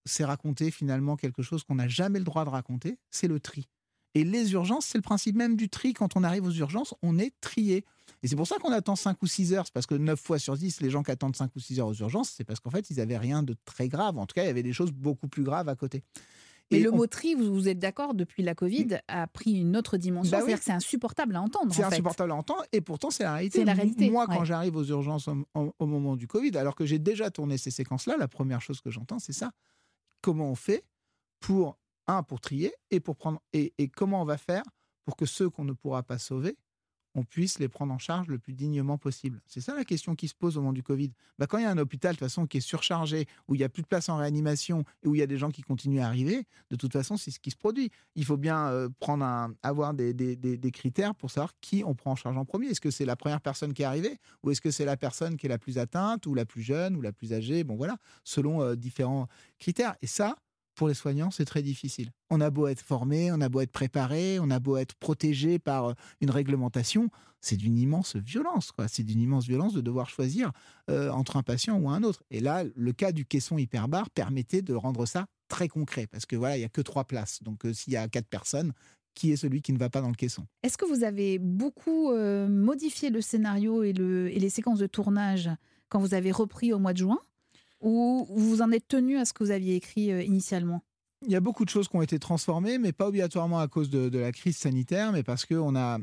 c'est 0.08 0.26
raconter 0.26 0.72
finalement 0.72 1.16
quelque 1.16 1.42
chose 1.42 1.64
qu'on 1.64 1.76
n'a 1.76 1.88
jamais 1.88 2.20
le 2.20 2.26
droit 2.26 2.46
de 2.46 2.50
raconter, 2.50 2.98
c'est 3.10 3.28
le 3.28 3.40
tri. 3.40 3.68
Et 4.16 4.24
les 4.24 4.54
urgences, 4.54 4.86
c'est 4.88 4.98
le 4.98 5.04
principe 5.04 5.36
même 5.36 5.56
du 5.56 5.70
tri. 5.70 5.94
Quand 5.94 6.16
on 6.16 6.24
arrive 6.24 6.46
aux 6.46 6.52
urgences, 6.52 6.96
on 7.04 7.20
est 7.20 7.34
trié. 7.40 7.86
Et 8.24 8.28
c'est 8.28 8.36
pour 8.36 8.48
ça 8.48 8.58
qu'on 8.58 8.72
attend 8.72 8.96
5 8.96 9.22
ou 9.22 9.28
6 9.28 9.54
heures. 9.54 9.66
C'est 9.68 9.74
parce 9.74 9.86
que 9.86 9.94
9 9.94 10.20
fois 10.20 10.40
sur 10.40 10.58
10, 10.58 10.82
les 10.82 10.90
gens 10.90 11.04
qui 11.04 11.12
attendent 11.12 11.36
5 11.36 11.56
ou 11.56 11.60
6 11.60 11.80
heures 11.80 11.88
aux 11.88 11.94
urgences, 11.94 12.34
c'est 12.36 12.44
parce 12.44 12.60
qu'en 12.60 12.72
fait, 12.72 12.90
ils 12.90 12.98
n'avaient 12.98 13.18
rien 13.18 13.44
de 13.44 13.56
très 13.66 13.90
grave. 13.90 14.18
En 14.18 14.26
tout 14.26 14.34
cas, 14.34 14.44
il 14.44 14.48
y 14.48 14.50
avait 14.50 14.64
des 14.64 14.74
choses 14.74 14.92
beaucoup 14.92 15.28
plus 15.28 15.44
graves 15.44 15.70
à 15.70 15.76
côté. 15.76 16.04
Et 16.72 16.80
le 16.80 16.92
mot 16.92 17.08
tri, 17.08 17.36
vous, 17.36 17.70
êtes 17.70 17.80
d'accord, 17.80 18.14
depuis 18.14 18.44
la 18.44 18.56
Covid, 18.56 19.00
a 19.08 19.28
pris 19.28 19.54
une 19.54 19.78
autre 19.78 19.98
dimension. 19.98 20.32
Bah 20.32 20.40
C'est-à-dire 20.40 20.60
que 20.60 20.66
c'est 20.66 20.72
insupportable 20.72 21.36
à 21.36 21.42
entendre. 21.42 21.74
C'est 21.74 21.84
insupportable 21.84 22.32
à 22.32 22.36
entendre, 22.36 22.66
et 22.72 22.82
pourtant 22.82 23.10
c'est 23.10 23.24
la 23.24 23.34
réalité. 23.34 23.64
la 23.64 23.74
réalité. 23.74 24.10
Moi, 24.10 24.26
quand 24.28 24.44
j'arrive 24.44 24.76
aux 24.76 24.84
urgences 24.84 25.30
au, 25.54 25.86
moment 25.86 26.16
du 26.16 26.28
Covid, 26.28 26.58
alors 26.58 26.76
que 26.76 26.86
j'ai 26.86 27.00
déjà 27.00 27.32
tourné 27.32 27.58
ces 27.58 27.72
séquences-là, 27.72 28.18
la 28.18 28.28
première 28.28 28.62
chose 28.62 28.82
que 28.82 28.90
j'entends, 28.90 29.20
c'est 29.20 29.34
ça 29.34 29.52
comment 30.22 30.52
on 30.52 30.56
fait 30.56 30.86
pour, 31.40 31.78
un, 32.08 32.24
pour 32.24 32.40
trier 32.42 32.74
et 32.92 33.00
pour 33.00 33.16
prendre, 33.16 33.42
et, 33.54 33.74
comment 33.90 34.22
on 34.22 34.26
va 34.26 34.38
faire 34.38 34.64
pour 35.06 35.16
que 35.16 35.26
ceux 35.26 35.50
qu'on 35.50 35.64
ne 35.64 35.74
pourra 35.74 36.04
pas 36.04 36.18
sauver, 36.18 36.58
on 37.18 37.24
puisse 37.24 37.58
les 37.58 37.68
prendre 37.68 37.92
en 37.92 37.98
charge 37.98 38.28
le 38.28 38.38
plus 38.38 38.54
dignement 38.54 39.00
possible. 39.00 39.42
C'est 39.48 39.60
ça 39.60 39.76
la 39.76 39.84
question 39.84 40.16
qui 40.16 40.28
se 40.28 40.36
pose 40.36 40.56
au 40.56 40.62
moment 40.62 40.72
du 40.72 40.84
Covid. 40.84 41.12
Bah, 41.40 41.48
quand 41.48 41.58
il 41.58 41.64
y 41.64 41.66
a 41.66 41.72
un 41.72 41.78
hôpital 41.80 42.14
de 42.14 42.20
façon 42.20 42.46
qui 42.46 42.58
est 42.58 42.62
surchargé, 42.62 43.26
où 43.48 43.56
il 43.56 43.58
n'y 43.58 43.64
a 43.64 43.70
plus 43.70 43.82
de 43.82 43.88
place 43.88 44.08
en 44.08 44.18
réanimation 44.18 44.86
et 45.04 45.08
où 45.08 45.16
il 45.16 45.18
y 45.18 45.24
a 45.24 45.28
des 45.28 45.38
gens 45.38 45.50
qui 45.50 45.64
continuent 45.64 46.02
à 46.02 46.06
arriver, 46.06 46.46
de 46.70 46.76
toute 46.76 46.94
façon, 46.94 47.18
c'est 47.18 47.32
ce 47.32 47.40
qui 47.40 47.50
se 47.50 47.58
produit. 47.58 47.90
Il 48.16 48.24
faut 48.24 48.38
bien 48.38 48.68
euh, 48.68 48.88
prendre 49.00 49.26
un, 49.26 49.52
avoir 49.64 49.96
des, 49.96 50.14
des, 50.14 50.72
critères 50.72 51.16
pour 51.16 51.32
savoir 51.32 51.54
qui 51.60 51.84
on 51.84 51.96
prend 51.96 52.12
en 52.12 52.16
charge 52.16 52.38
en 52.38 52.46
premier. 52.46 52.68
Est-ce 52.68 52.82
que 52.82 52.92
c'est 52.92 53.06
la 53.06 53.16
première 53.16 53.42
personne 53.42 53.74
qui 53.74 53.82
est 53.82 53.86
arrivée 53.86 54.20
ou 54.44 54.52
est-ce 54.52 54.62
que 54.62 54.70
c'est 54.70 54.86
la 54.86 54.98
personne 54.98 55.38
qui 55.38 55.48
est 55.48 55.50
la 55.50 55.58
plus 55.58 55.80
atteinte 55.80 56.28
ou 56.28 56.36
la 56.36 56.46
plus 56.46 56.62
jeune 56.62 56.96
ou 56.96 57.02
la 57.02 57.12
plus 57.12 57.34
âgée? 57.34 57.64
Bon 57.64 57.76
voilà, 57.76 57.98
selon 58.24 58.62
euh, 58.62 58.76
différents 58.76 59.28
critères. 59.58 59.96
Et 60.04 60.08
ça, 60.08 60.36
pour 60.78 60.88
les 60.88 60.94
soignants, 60.94 61.32
c'est 61.32 61.44
très 61.44 61.64
difficile. 61.64 62.12
On 62.30 62.40
a 62.40 62.50
beau 62.50 62.68
être 62.68 62.82
formé, 62.82 63.32
on 63.32 63.42
a 63.42 63.50
beau 63.50 63.62
être 63.62 63.72
préparé, 63.72 64.40
on 64.40 64.50
a 64.50 64.60
beau 64.60 64.78
être 64.78 64.96
protégé 64.96 65.60
par 65.60 65.86
euh, 65.90 65.94
une 66.22 66.30
réglementation, 66.30 67.10
c'est 67.42 67.58
d'une 67.58 67.78
immense 67.78 68.16
violence. 68.16 68.72
C'est 68.88 69.04
d'une 69.04 69.20
immense 69.20 69.46
violence 69.46 69.74
de 69.74 69.82
devoir 69.82 70.08
choisir 70.10 70.52
euh, 70.90 71.10
entre 71.10 71.36
un 71.36 71.44
patient 71.44 71.78
ou 71.78 71.90
un 71.90 72.04
autre. 72.04 72.24
Et 72.30 72.40
là, 72.40 72.64
le 72.76 72.94
cas 72.94 73.12
du 73.12 73.26
caisson 73.26 73.58
hyperbar 73.58 74.10
permettait 74.12 74.62
de 74.62 74.74
rendre 74.74 75.06
ça 75.06 75.26
très 75.50 75.68
concret, 75.68 76.08
parce 76.08 76.26
que 76.26 76.36
voilà, 76.36 76.58
il 76.58 76.62
y 76.62 76.66
a 76.66 76.70
que 76.70 76.82
trois 76.82 77.06
places. 77.06 77.42
Donc, 77.42 77.66
euh, 77.66 77.74
s'il 77.74 77.94
y 77.94 77.98
a 77.98 78.08
quatre 78.08 78.28
personnes, 78.28 78.72
qui 79.16 79.32
est 79.32 79.36
celui 79.36 79.64
qui 79.64 79.74
ne 79.74 79.80
va 79.80 79.90
pas 79.90 80.02
dans 80.02 80.10
le 80.10 80.16
caisson? 80.16 80.46
Est-ce 80.62 80.78
que 80.78 80.86
vous 80.86 81.04
avez 81.04 81.40
beaucoup 81.40 82.14
modifié 82.14 83.10
le 83.10 83.20
scénario 83.20 83.82
et 83.82 83.92
les 83.92 84.50
séquences 84.52 84.78
de 84.78 84.86
tournage 84.86 85.50
quand 85.90 86.00
vous 86.00 86.14
avez 86.14 86.32
repris 86.32 86.72
au 86.72 86.78
mois 86.78 86.94
de 86.94 87.00
juin? 87.00 87.18
Ou 87.82 88.28
vous 88.30 88.62
en 88.62 88.72
êtes 88.72 88.88
tenu 88.88 89.18
à 89.18 89.26
ce 89.26 89.34
que 89.34 89.44
vous 89.44 89.52
aviez 89.52 89.76
écrit 89.76 90.12
euh, 90.12 90.24
initialement? 90.24 90.84
Il 91.26 91.32
y 91.32 91.36
a 91.36 91.40
beaucoup 91.40 91.66
de 91.66 91.70
choses 91.70 91.88
qui 91.88 91.96
ont 91.96 92.04
été 92.04 92.20
transformées, 92.20 92.78
mais 92.78 92.92
pas 92.92 93.08
obligatoirement 93.08 93.60
à 93.60 93.68
cause 93.68 93.90
de, 93.90 94.16
la 94.20 94.32
crise 94.32 94.56
sanitaire, 94.56 95.12
mais 95.12 95.24
parce 95.24 95.46
que 95.46 95.56
on 95.56 95.76
a, 95.76 95.98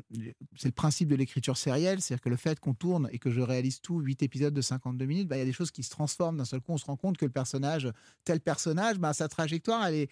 c'est 0.57 0.69
le 0.69 0.73
principe 0.73 1.09
de 1.09 1.15
l'écriture 1.15 1.57
sérielle, 1.57 2.01
c'est-à-dire 2.01 2.23
que 2.23 2.29
le 2.29 2.37
fait 2.37 2.59
qu'on 2.59 2.75
tourne 2.75 3.09
et 3.13 3.21
que 3.21 3.31
je 3.31 3.41
réalise 3.41 3.81
tout, 3.81 4.01
8 4.01 4.25
épisodes 4.25 4.53
de 4.53 4.61
52 4.61 5.05
minutes, 5.05 5.29
bah, 5.29 5.37
il 5.37 5.39
y 5.39 5.43
a 5.43 5.45
des 5.45 5.53
choses 5.53 5.71
qui 5.71 5.85
se 5.85 5.91
transforment. 5.91 6.39
D'un 6.39 6.45
seul 6.45 6.61
coup, 6.61 6.73
on 6.73 6.79
se 6.79 6.87
rend 6.87 6.97
compte 6.97 7.17
que 7.17 7.25
le 7.25 7.31
personnage, 7.31 7.89
tel 8.25 8.41
personnage, 8.41 8.99
bah, 8.99 9.13
sa 9.13 9.29
trajectoire, 9.29 9.87
elle 9.87 9.95
est, 9.95 10.11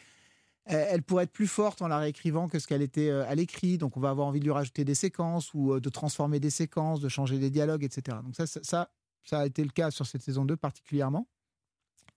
elle 0.67 1.03
pourrait 1.03 1.25
être 1.25 1.33
plus 1.33 1.49
forte 1.49 1.83
en 1.83 1.89
la 1.89 1.99
réécrivant 1.99 2.47
que 2.49 2.61
ce 2.61 2.69
qu'elle 2.69 2.83
était 2.83 3.09
euh, 3.09 3.29
à 3.29 3.35
l'écrit. 3.35 3.79
Donc, 3.79 3.97
on 3.97 4.01
va 4.01 4.11
avoir 4.11 4.29
envie 4.29 4.39
de 4.39 4.45
lui 4.45 4.53
rajouter 4.53 4.85
des 4.85 4.95
séquences 4.95 5.53
ou 5.55 5.73
euh, 5.73 5.81
de 5.81 5.89
transformer 5.89 6.39
des 6.39 6.51
séquences, 6.51 7.01
de 7.01 7.09
changer 7.09 7.39
des 7.39 7.51
dialogues, 7.51 7.83
etc. 7.83 8.19
Donc, 8.23 8.37
ça, 8.37 8.47
ça, 8.47 8.93
ça 9.25 9.41
a 9.41 9.47
été 9.47 9.65
le 9.65 9.71
cas 9.71 9.91
sur 9.91 10.07
cette 10.07 10.23
saison 10.23 10.45
2 10.45 10.57
particulièrement. 10.57 11.27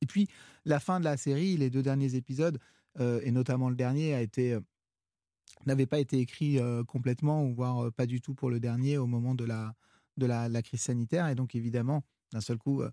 Et 0.06 0.08
puis, 0.08 0.28
la 0.66 0.80
fin 0.80 1.00
de 1.00 1.04
la 1.04 1.18
série, 1.18 1.58
les 1.58 1.72
deux 1.72 1.82
derniers 1.82 2.14
épisodes, 2.14 2.60
euh, 3.00 3.20
et 3.24 3.32
notamment 3.32 3.70
le 3.70 3.76
dernier, 3.76 4.14
a 4.14 4.22
été 4.22 4.54
euh, 4.54 4.60
n'avait 5.66 5.88
pas 5.88 5.98
été 5.98 6.20
écrit 6.20 6.60
euh, 6.60 6.84
complètement, 6.84 7.44
ou 7.44 7.56
voire 7.56 7.92
pas 7.92 8.06
du 8.06 8.22
tout 8.22 8.36
pour 8.36 8.52
le 8.52 8.60
dernier 8.60 9.00
au 9.00 9.08
moment 9.08 9.34
de 9.34 9.46
la, 9.46 9.74
de 10.18 10.28
la, 10.28 10.62
crise 10.62 10.82
sanitaire. 10.82 11.28
Et 11.28 11.34
donc, 11.34 11.56
évidemment, 11.56 12.04
d'un 12.32 12.40
seul 12.40 12.60
coup, 12.60 12.84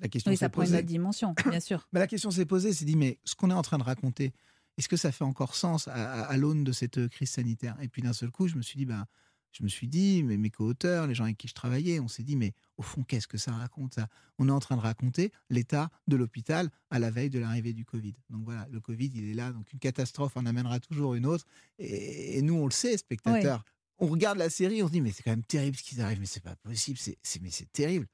la 0.00 0.08
question 0.08 0.32
oui, 0.32 0.36
ça 0.36 0.48
prend 0.48 0.64
une 0.64 0.74
autre 0.74 0.82
dimension, 0.82 1.32
bien 1.48 1.60
sûr. 1.60 1.86
la 1.92 2.08
question 2.08 2.32
s'est 2.32 2.44
posée, 2.44 2.72
c'est 2.72 2.84
dit, 2.84 2.96
mais 2.96 3.20
ce 3.22 3.36
qu'on 3.36 3.50
est 3.50 3.54
en 3.54 3.62
train 3.62 3.78
de 3.78 3.84
raconter, 3.84 4.32
est-ce 4.78 4.88
que 4.88 4.96
ça 4.96 5.12
fait 5.12 5.24
encore 5.24 5.54
sens 5.54 5.86
à, 5.86 6.36
l'aune 6.36 6.64
de 6.64 6.72
cette 6.72 7.06
crise 7.06 7.30
sanitaire? 7.30 7.76
Et 7.80 7.88
puis 7.88 8.02
d'un 8.02 8.12
seul 8.12 8.32
coup, 8.32 8.48
je 8.48 8.56
me 8.56 8.62
suis 8.62 8.78
dit, 8.78 8.84
ben, 8.84 9.06
je 9.52 9.62
me 9.62 9.68
suis 9.68 9.88
dit, 9.88 10.22
mais 10.22 10.36
mes 10.36 10.50
co-auteurs, 10.50 11.06
les 11.06 11.14
gens 11.14 11.24
avec 11.24 11.38
qui 11.38 11.48
je 11.48 11.54
travaillais, 11.54 12.00
on 12.00 12.08
s'est 12.08 12.22
dit, 12.22 12.36
mais 12.36 12.52
au 12.76 12.82
fond, 12.82 13.02
qu'est-ce 13.02 13.26
que 13.26 13.38
ça 13.38 13.52
raconte 13.52 13.94
ça? 13.94 14.08
On 14.38 14.48
est 14.48 14.52
en 14.52 14.60
train 14.60 14.76
de 14.76 14.80
raconter 14.80 15.32
l'état 15.50 15.90
de 16.06 16.16
l'hôpital 16.16 16.70
à 16.90 16.98
la 16.98 17.10
veille 17.10 17.30
de 17.30 17.38
l'arrivée 17.38 17.72
du 17.72 17.84
Covid. 17.84 18.14
Donc 18.30 18.44
voilà, 18.44 18.66
le 18.70 18.80
Covid, 18.80 19.10
il 19.14 19.30
est 19.30 19.34
là, 19.34 19.52
donc 19.52 19.72
une 19.72 19.78
catastrophe 19.78 20.36
en 20.36 20.46
amènera 20.46 20.80
toujours 20.80 21.14
une 21.14 21.26
autre. 21.26 21.44
Et, 21.78 22.40
nous, 22.42 22.54
on 22.54 22.66
le 22.66 22.72
sait, 22.72 22.96
spectateurs. 22.96 23.64
On 23.98 24.06
regarde 24.06 24.38
la 24.38 24.50
série, 24.50 24.82
on 24.82 24.86
se 24.86 24.92
dit, 24.92 25.00
mais 25.00 25.10
c'est 25.10 25.22
quand 25.22 25.32
même 25.32 25.44
terrible 25.44 25.76
ce 25.76 25.82
qui 25.82 26.00
arrive, 26.00 26.20
mais 26.20 26.26
c'est 26.26 26.42
pas 26.42 26.54
possible, 26.56 26.98
c'est, 26.98 27.18
mais 27.40 27.50
c'est 27.50 27.72
terrible. 27.72 28.06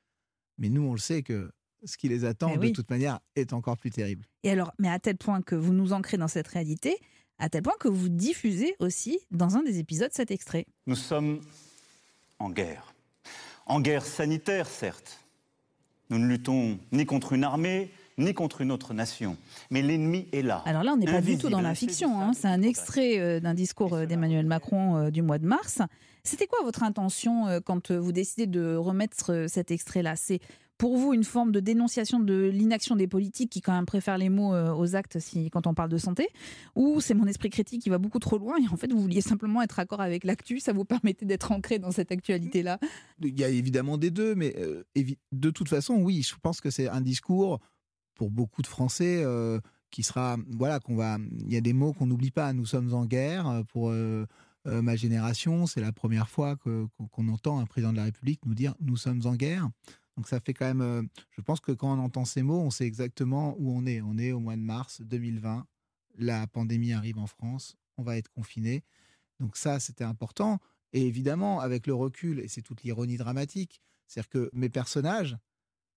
Mais 0.57 0.71
nous, 0.71 0.83
on 0.83 0.93
le 0.93 0.99
sait 0.99 1.23
que 1.23 1.53
ce 1.85 1.99
qui 1.99 2.09
les 2.09 2.25
attend, 2.25 2.57
de 2.57 2.69
toute 2.71 2.88
manière, 2.88 3.21
est 3.37 3.53
encore 3.53 3.76
plus 3.76 3.91
terrible. 3.91 4.25
Et 4.45 4.50
alors, 4.50 4.73
mais 4.79 4.88
à 4.88 4.99
tel 4.99 5.19
point 5.19 5.43
que 5.43 5.55
vous 5.55 5.75
nous 5.75 5.93
ancrez 5.93 6.17
dans 6.17 6.29
cette 6.29 6.49
réalité, 6.49 6.97
à 7.38 7.49
tel 7.49 7.62
point 7.62 7.75
que 7.79 7.88
vous 7.88 8.09
diffusez 8.09 8.76
aussi 8.79 9.19
dans 9.31 9.57
un 9.57 9.62
des 9.62 9.79
épisodes 9.79 10.11
cet 10.12 10.31
extrait. 10.31 10.67
Nous 10.87 10.97
sommes 10.97 11.41
en 12.38 12.50
guerre. 12.50 12.95
En 13.67 13.81
guerre 13.81 14.05
sanitaire, 14.05 14.67
certes. 14.67 15.21
Nous 16.11 16.19
ne 16.19 16.26
luttons 16.26 16.79
ni 16.93 17.07
contre 17.07 17.33
une 17.33 17.45
armée, 17.45 17.91
ni 18.18 18.35
contre 18.35 18.61
une 18.61 18.73
autre 18.73 18.94
nation. 18.94 19.37
Mais 19.71 19.83
l'ennemi 19.83 20.28
est 20.33 20.42
là. 20.42 20.62
Alors 20.66 20.83
là, 20.83 20.92
on 20.92 20.97
n'est 20.97 21.06
pas 21.06 21.21
du 21.21 21.38
tout 21.38 21.49
dans 21.49 21.61
la 21.61 21.75
fiction. 21.75 22.21
Hein. 22.21 22.33
C'est 22.35 22.49
un 22.49 22.62
extrait 22.62 23.18
euh, 23.18 23.40
d'un 23.40 23.54
discours 23.54 23.94
euh, 23.94 24.06
d'Emmanuel 24.06 24.47
Macron 24.47 24.97
euh, 24.97 25.11
du 25.11 25.23
mois 25.23 25.38
de 25.38 25.47
mars. 25.47 25.80
C'était 26.23 26.47
quoi 26.47 26.59
votre 26.62 26.83
intention 26.83 27.61
quand 27.66 27.92
vous 27.92 28.12
décidez 28.12 28.47
de 28.47 28.76
remettre 28.76 29.44
cet 29.47 29.71
extrait-là? 29.71 30.16
C'est 30.16 30.40
pour 30.78 30.97
vous 30.97 31.12
une 31.12 31.23
forme 31.23 31.52
de 31.52 31.61
dénonciation 31.61 32.18
de 32.18 32.50
l'inaction 32.50 32.97
des 32.97 33.06
politiques 33.06 33.50
qui 33.50 33.61
quand 33.61 33.75
même 33.75 33.85
préfèrent 33.85 34.16
les 34.16 34.30
mots 34.30 34.56
aux 34.56 34.97
actes 34.97 35.18
si, 35.18 35.50
quand 35.50 35.66
on 35.66 35.75
parle 35.75 35.90
de 35.90 35.99
santé? 35.99 36.28
Ou 36.76 37.02
c'est 37.02 37.12
mon 37.12 37.26
esprit 37.26 37.50
critique 37.50 37.83
qui 37.83 37.90
va 37.90 37.99
beaucoup 37.99 38.21
trop 38.21 38.38
loin 38.38 38.56
et 38.56 38.66
en 38.73 38.76
fait 38.78 38.90
vous 38.90 39.02
vouliez 39.02 39.21
simplement 39.21 39.61
être 39.61 39.78
accord 39.78 40.00
avec 40.00 40.25
l'actu, 40.25 40.61
ça 40.61 40.73
vous 40.73 40.87
permettait 40.87 41.26
d'être 41.26 41.52
ancré 41.52 41.78
dans 41.78 41.90
cette 41.90 42.11
actualité-là? 42.11 42.78
Il 43.21 43.38
y 43.38 43.44
a 43.44 43.50
évidemment 43.50 43.99
des 43.99 44.11
deux, 44.11 44.35
mais 44.35 44.56
de 45.30 45.50
toute 45.50 45.68
façon, 45.68 45.97
oui, 45.97 46.23
je 46.23 46.35
pense 46.40 46.62
que 46.62 46.71
c'est 46.71 46.88
un 46.88 47.02
discours 47.02 47.61
pour 48.14 48.30
beaucoup 48.30 48.62
de 48.62 48.66
Français 48.66 49.23
euh, 49.25 49.61
qui 49.90 50.02
sera 50.02 50.37
voilà 50.49 50.80
qu'on 50.80 50.97
va 50.97 51.18
il 51.40 51.52
y 51.52 51.56
a 51.56 51.61
des 51.61 51.73
mots 51.73 51.92
qu'on 51.92 52.06
n'oublie 52.06 52.30
pas. 52.30 52.52
Nous 52.52 52.66
sommes 52.66 52.94
en 52.94 53.04
guerre 53.04 53.49
euh, 53.49 53.62
pour 53.62 53.90
euh, 53.90 54.26
ma 54.66 54.97
génération. 54.97 55.66
C'est 55.66 55.80
la 55.80 55.92
première 55.92 56.28
fois 56.28 56.56
qu'on 56.56 57.28
entend 57.28 57.59
un 57.59 57.66
président 57.66 57.92
de 57.92 57.99
la 57.99 58.04
République 58.04 58.44
nous 58.47 58.54
dire 58.54 58.75
nous 58.80 58.97
sommes 58.97 59.26
en 59.26 59.35
guerre 59.35 59.68
donc 60.16 60.28
ça 60.28 60.38
fait 60.40 60.54
quand 60.54 60.73
même 60.73 61.09
je 61.30 61.40
pense 61.40 61.61
que 61.61 61.73
quand 61.73 61.92
on 61.92 62.00
entend 62.00 62.25
ces 62.25 62.42
mots 62.42 62.61
on 62.61 62.71
sait 62.71 62.87
exactement 62.87 63.56
où 63.59 63.71
on 63.73 63.85
est. 63.85 64.00
On 64.00 64.16
est 64.16 64.33
au 64.33 64.40
mois 64.40 64.56
de 64.56 64.62
mars 64.62 65.02
2020 65.02 65.66
la 66.16 66.47
pandémie 66.47 66.92
arrive 66.92 67.18
en 67.18 67.26
France. 67.26 67.76
On 67.99 68.02
va 68.02 68.16
être 68.16 68.30
confiné 68.30 68.85
donc 69.38 69.56
ça 69.56 69.80
c'était 69.80 70.04
important. 70.04 70.61
Et 70.92 71.06
évidemment 71.06 71.61
avec 71.61 71.87
le 71.87 71.94
recul 71.94 72.40
et 72.40 72.49
c'est 72.49 72.62
toute 72.62 72.85
l'ironie 72.85 73.16
dramatique 73.16 73.83
c'est-à-dire 74.06 74.30
que 74.30 74.50
mes 74.54 74.71
personnages 74.71 75.37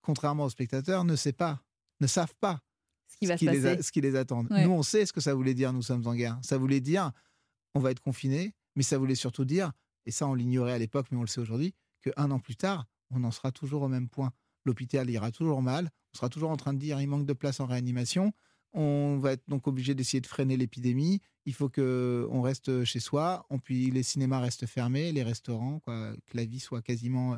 contrairement 0.01 0.45
aux 0.45 0.49
spectateurs 0.49 1.03
ne 1.03 1.15
savent 1.15 1.33
pas 1.33 1.61
ne 1.99 2.07
savent 2.07 2.35
pas 2.39 2.61
ce 3.07 3.17
qui, 3.17 3.25
va 3.25 3.35
Les, 3.35 3.81
ce 3.81 3.91
qui 3.91 4.01
les 4.01 4.15
attend. 4.15 4.43
Nous, 4.43 4.69
on 4.69 4.83
sait 4.83 5.05
ce 5.05 5.13
que 5.13 5.21
ça 5.21 5.33
voulait 5.33 5.53
dire, 5.53 5.73
nous 5.73 5.81
sommes 5.81 6.05
en 6.07 6.15
guerre. 6.15 6.37
Ça 6.43 6.57
voulait 6.57 6.81
dire, 6.81 7.11
on 7.73 7.79
va 7.79 7.91
être 7.91 8.01
confinés, 8.01 8.53
mais 8.75 8.83
ça 8.83 8.97
voulait 8.97 9.15
surtout 9.15 9.45
dire, 9.45 9.71
et 10.05 10.11
ça 10.11 10.27
on 10.27 10.33
l'ignorait 10.33 10.73
à 10.73 10.77
l'époque, 10.77 11.07
mais 11.11 11.17
on 11.17 11.21
le 11.21 11.27
sait 11.27 11.41
aujourd'hui, 11.41 11.73
qu'un 12.01 12.31
an 12.31 12.39
plus 12.39 12.55
tard, 12.55 12.85
on 13.11 13.23
en 13.23 13.31
sera 13.31 13.51
toujours 13.51 13.81
au 13.83 13.87
même 13.87 14.09
point. 14.09 14.31
L'hôpital 14.65 15.09
ira 15.09 15.31
toujours 15.31 15.61
mal, 15.61 15.89
on 16.13 16.17
sera 16.17 16.29
toujours 16.29 16.51
en 16.51 16.57
train 16.57 16.73
de 16.73 16.79
dire, 16.79 16.99
il 16.99 17.07
manque 17.07 17.25
de 17.25 17.33
place 17.33 17.59
en 17.59 17.65
réanimation, 17.65 18.33
on 18.73 19.17
va 19.17 19.33
être 19.33 19.43
donc 19.47 19.67
obligé 19.67 19.95
d'essayer 19.95 20.21
de 20.21 20.27
freiner 20.27 20.57
l'épidémie. 20.57 21.21
Il 21.45 21.53
faut 21.53 21.69
que 21.69 22.27
on 22.29 22.41
reste 22.41 22.83
chez 22.83 22.99
soi. 22.99 23.45
On, 23.49 23.59
puis 23.59 23.89
les 23.89 24.03
cinémas 24.03 24.39
restent 24.39 24.65
fermés, 24.65 25.11
les 25.11 25.23
restaurants, 25.23 25.79
quoi, 25.79 26.13
que 26.27 26.37
la 26.37 26.45
vie 26.45 26.59
soit 26.59 26.81
quasiment 26.81 27.37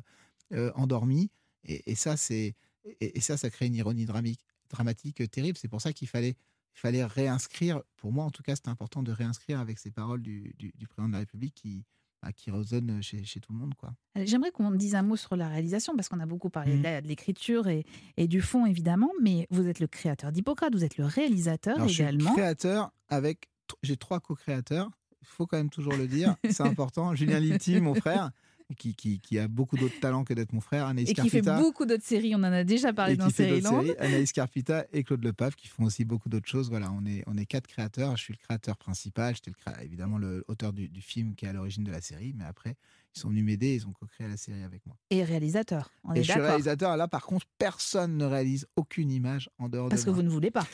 euh, 0.53 0.71
endormie. 0.75 1.29
Et, 1.63 1.95
ça, 1.95 2.17
c'est 2.17 2.55
et, 2.99 3.19
ça, 3.21 3.37
ça 3.37 3.49
crée 3.49 3.67
une 3.67 3.75
ironie 3.75 4.05
dramatique 4.05 4.39
dramatique 4.69 5.21
euh, 5.21 5.27
terrible. 5.27 5.57
C'est 5.57 5.67
pour 5.67 5.81
ça 5.81 5.93
qu'il 5.93 6.07
fallait, 6.07 6.35
il 6.75 6.79
fallait 6.79 7.03
réinscrire, 7.03 7.81
pour 7.97 8.11
moi 8.11 8.23
en 8.23 8.31
tout 8.31 8.43
cas, 8.43 8.55
c'était 8.55 8.69
important 8.69 9.03
de 9.03 9.11
réinscrire 9.11 9.59
avec 9.59 9.79
ces 9.79 9.91
paroles 9.91 10.21
du, 10.21 10.53
président 10.87 11.07
de 11.07 11.13
la 11.13 11.19
République 11.19 11.55
qui, 11.55 11.83
bah, 12.21 12.31
qui 12.31 12.51
résonnent 12.51 13.01
chez, 13.01 13.23
tout 13.39 13.51
le 13.51 13.59
monde. 13.59 13.73
quoi. 13.75 13.93
J'aimerais 14.15 14.51
qu'on 14.51 14.71
dise 14.71 14.95
un 14.95 15.01
mot 15.01 15.15
sur 15.15 15.35
la 15.35 15.47
réalisation, 15.47 15.95
parce 15.95 16.07
qu'on 16.09 16.19
a 16.19 16.25
beaucoup 16.25 16.49
parlé 16.49 16.75
mmh. 16.75 17.01
de 17.01 17.07
l'écriture 17.07 17.67
et, 17.67 17.85
et, 18.17 18.27
du 18.27 18.41
fond, 18.41 18.65
évidemment, 18.65 19.11
mais 19.21 19.47
vous 19.49 19.67
êtes 19.67 19.79
le 19.79 19.87
créateur 19.87 20.31
d'Hippocrate, 20.31 20.73
vous 20.73 20.85
êtes 20.85 20.97
le 20.97 21.05
réalisateur 21.05 21.83
également. 21.83 22.19
Je 22.19 22.25
suis 22.25 22.33
créateur 22.35 22.91
avec, 23.07 23.49
j'ai 23.83 23.97
trois 23.97 24.19
co-créateurs, 24.19 24.89
il 25.21 25.27
faut 25.27 25.47
quand 25.47 25.57
même 25.57 25.69
toujours 25.69 25.93
le 25.93 26.07
dire, 26.07 26.35
c'est 26.49 26.63
important. 26.63 27.13
Julien 27.15 27.39
Lilti, 27.39 27.81
mon 27.81 27.95
frère, 27.95 28.31
qui, 28.75 29.19
qui, 29.19 29.39
a 29.39 29.47
beaucoup 29.47 29.77
d'autres 29.77 29.99
talents 29.99 30.23
que 30.23 30.33
d'être 30.33 30.53
mon 30.53 30.61
frère. 30.61 30.85
Anaïs 30.85 31.09
et 31.09 31.13
qui 31.13 31.29
fait 31.29 31.41
beaucoup 31.41 31.85
d'autres 31.85 32.03
séries, 32.03 32.35
on 32.35 32.39
en 32.39 32.43
a 32.43 32.63
déjà 32.63 32.93
parlé 32.93 33.15
dans 33.15 33.29
série 33.29 33.61
séries. 33.61 33.95
Anaïs 33.99 34.31
Carpita 34.31 34.85
et 34.93 35.03
Claude 35.03 35.23
Lepave 35.23 35.55
qui 35.55 35.67
font 35.67 35.85
aussi 35.85 36.05
beaucoup 36.05 36.29
d'autres 36.29 36.47
choses. 36.47 36.69
Voilà, 36.69 36.91
on 36.91 37.05
est, 37.05 37.23
on 37.27 37.37
est 37.37 37.45
quatre 37.45 37.67
créateurs. 37.67 38.15
Je 38.17 38.23
suis 38.23 38.33
le 38.33 38.37
créateur 38.37 38.77
principal. 38.77 39.35
J'étais 39.35 39.51
évidemment 39.83 40.17
l'auteur 40.17 40.73
du, 40.73 40.87
du, 40.89 41.01
film 41.01 41.35
qui 41.35 41.45
est 41.45 41.49
à 41.49 41.53
l'origine 41.53 41.83
de 41.83 41.91
la 41.91 42.01
série, 42.01 42.33
mais 42.37 42.45
après, 42.45 42.75
ils 43.15 43.19
sont 43.19 43.29
venus 43.29 43.43
m'aider, 43.43 43.75
ils 43.75 43.87
ont 43.87 43.91
co-créé 43.91 44.27
la 44.27 44.37
série 44.37 44.63
avec 44.63 44.85
moi. 44.85 44.95
Et 45.09 45.23
réalisateur. 45.23 45.91
On 46.03 46.13
et 46.13 46.23
je 46.23 46.31
suis 46.31 46.39
réalisateur. 46.39 46.95
Là, 46.97 47.07
par 47.07 47.25
contre, 47.25 47.45
personne 47.57 48.17
ne 48.17 48.25
réalise 48.25 48.67
aucune 48.75 49.11
image 49.11 49.49
en 49.57 49.69
dehors 49.69 49.89
Parce 49.89 50.01
de 50.01 50.05
Parce 50.05 50.17
que 50.17 50.21
vous 50.21 50.27
ne 50.27 50.31
voulez 50.31 50.51
pas. 50.51 50.67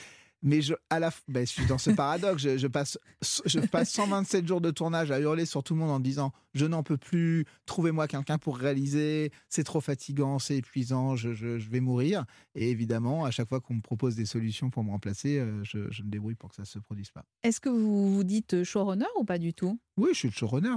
Mais 0.45 0.61
je, 0.61 0.75
à 0.91 0.99
la, 0.99 1.11
ben, 1.27 1.45
je 1.45 1.51
suis 1.51 1.65
dans 1.65 1.79
ce 1.79 1.89
paradoxe. 1.89 2.43
Je, 2.43 2.67
passe, 2.67 2.99
je 3.45 3.59
passe 3.59 3.89
127 3.89 4.47
jours 4.47 4.61
de 4.61 4.69
tournage 4.69 5.09
à 5.09 5.19
hurler 5.19 5.47
sur 5.47 5.63
tout 5.63 5.73
le 5.73 5.79
monde 5.79 5.89
en 5.89 5.99
disant 5.99 6.31
Je 6.53 6.67
n'en 6.67 6.83
peux 6.83 6.97
plus, 6.97 7.45
trouvez-moi 7.65 8.07
quelqu'un 8.07 8.37
pour 8.37 8.57
réaliser, 8.57 9.31
c'est 9.49 9.63
trop 9.63 9.81
fatigant, 9.81 10.37
c'est 10.37 10.57
épuisant, 10.57 11.15
je, 11.15 11.33
je, 11.33 11.57
vais 11.67 11.79
mourir. 11.79 12.25
Et 12.53 12.69
évidemment, 12.69 13.25
à 13.25 13.31
chaque 13.31 13.49
fois 13.49 13.59
qu'on 13.59 13.73
me 13.73 13.81
propose 13.81 14.15
des 14.15 14.27
solutions 14.27 14.69
pour 14.69 14.83
me 14.83 14.91
remplacer, 14.91 15.39
euh, 15.39 15.63
je, 15.63 15.79
me 16.03 16.09
débrouille 16.09 16.35
pour 16.35 16.49
que 16.49 16.55
ça 16.55 16.61
ne 16.61 16.67
se 16.67 16.77
produise 16.77 17.09
pas. 17.09 17.25
Est-ce 17.41 17.59
que 17.59 17.69
vous 17.69 18.13
vous 18.13 18.23
dites 18.23 18.63
showrunner 18.63 19.05
ou 19.19 19.25
pas 19.25 19.39
du 19.39 19.55
tout? 19.55 19.79
Oui, 19.97 20.09
je 20.13 20.19
suis 20.19 20.27
le 20.27 20.33
showrunner. 20.33 20.75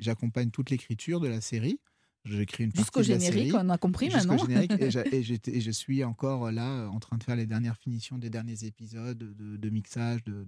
J'accompagne 0.00 0.50
toute 0.50 0.68
l'écriture 0.68 1.18
de 1.20 1.28
la 1.28 1.40
série. 1.40 1.80
J'écris 2.26 2.64
une 2.64 2.72
Jusqu'au 2.74 3.02
générique, 3.02 3.54
on 3.54 3.68
a 3.68 3.78
compris 3.78 4.08
maintenant. 4.10 4.36
générique, 4.36 4.72
et, 4.72 4.86
et, 5.56 5.60
je 5.60 5.70
suis 5.70 6.04
encore 6.04 6.50
là 6.50 6.88
en 6.88 6.98
train 6.98 7.16
de 7.16 7.22
faire 7.22 7.36
les 7.36 7.46
dernières 7.46 7.76
finitions 7.76 8.18
des 8.18 8.30
derniers 8.30 8.64
épisodes 8.64 9.18
de, 9.18 9.70
mixage, 9.70 10.24
de, 10.24 10.46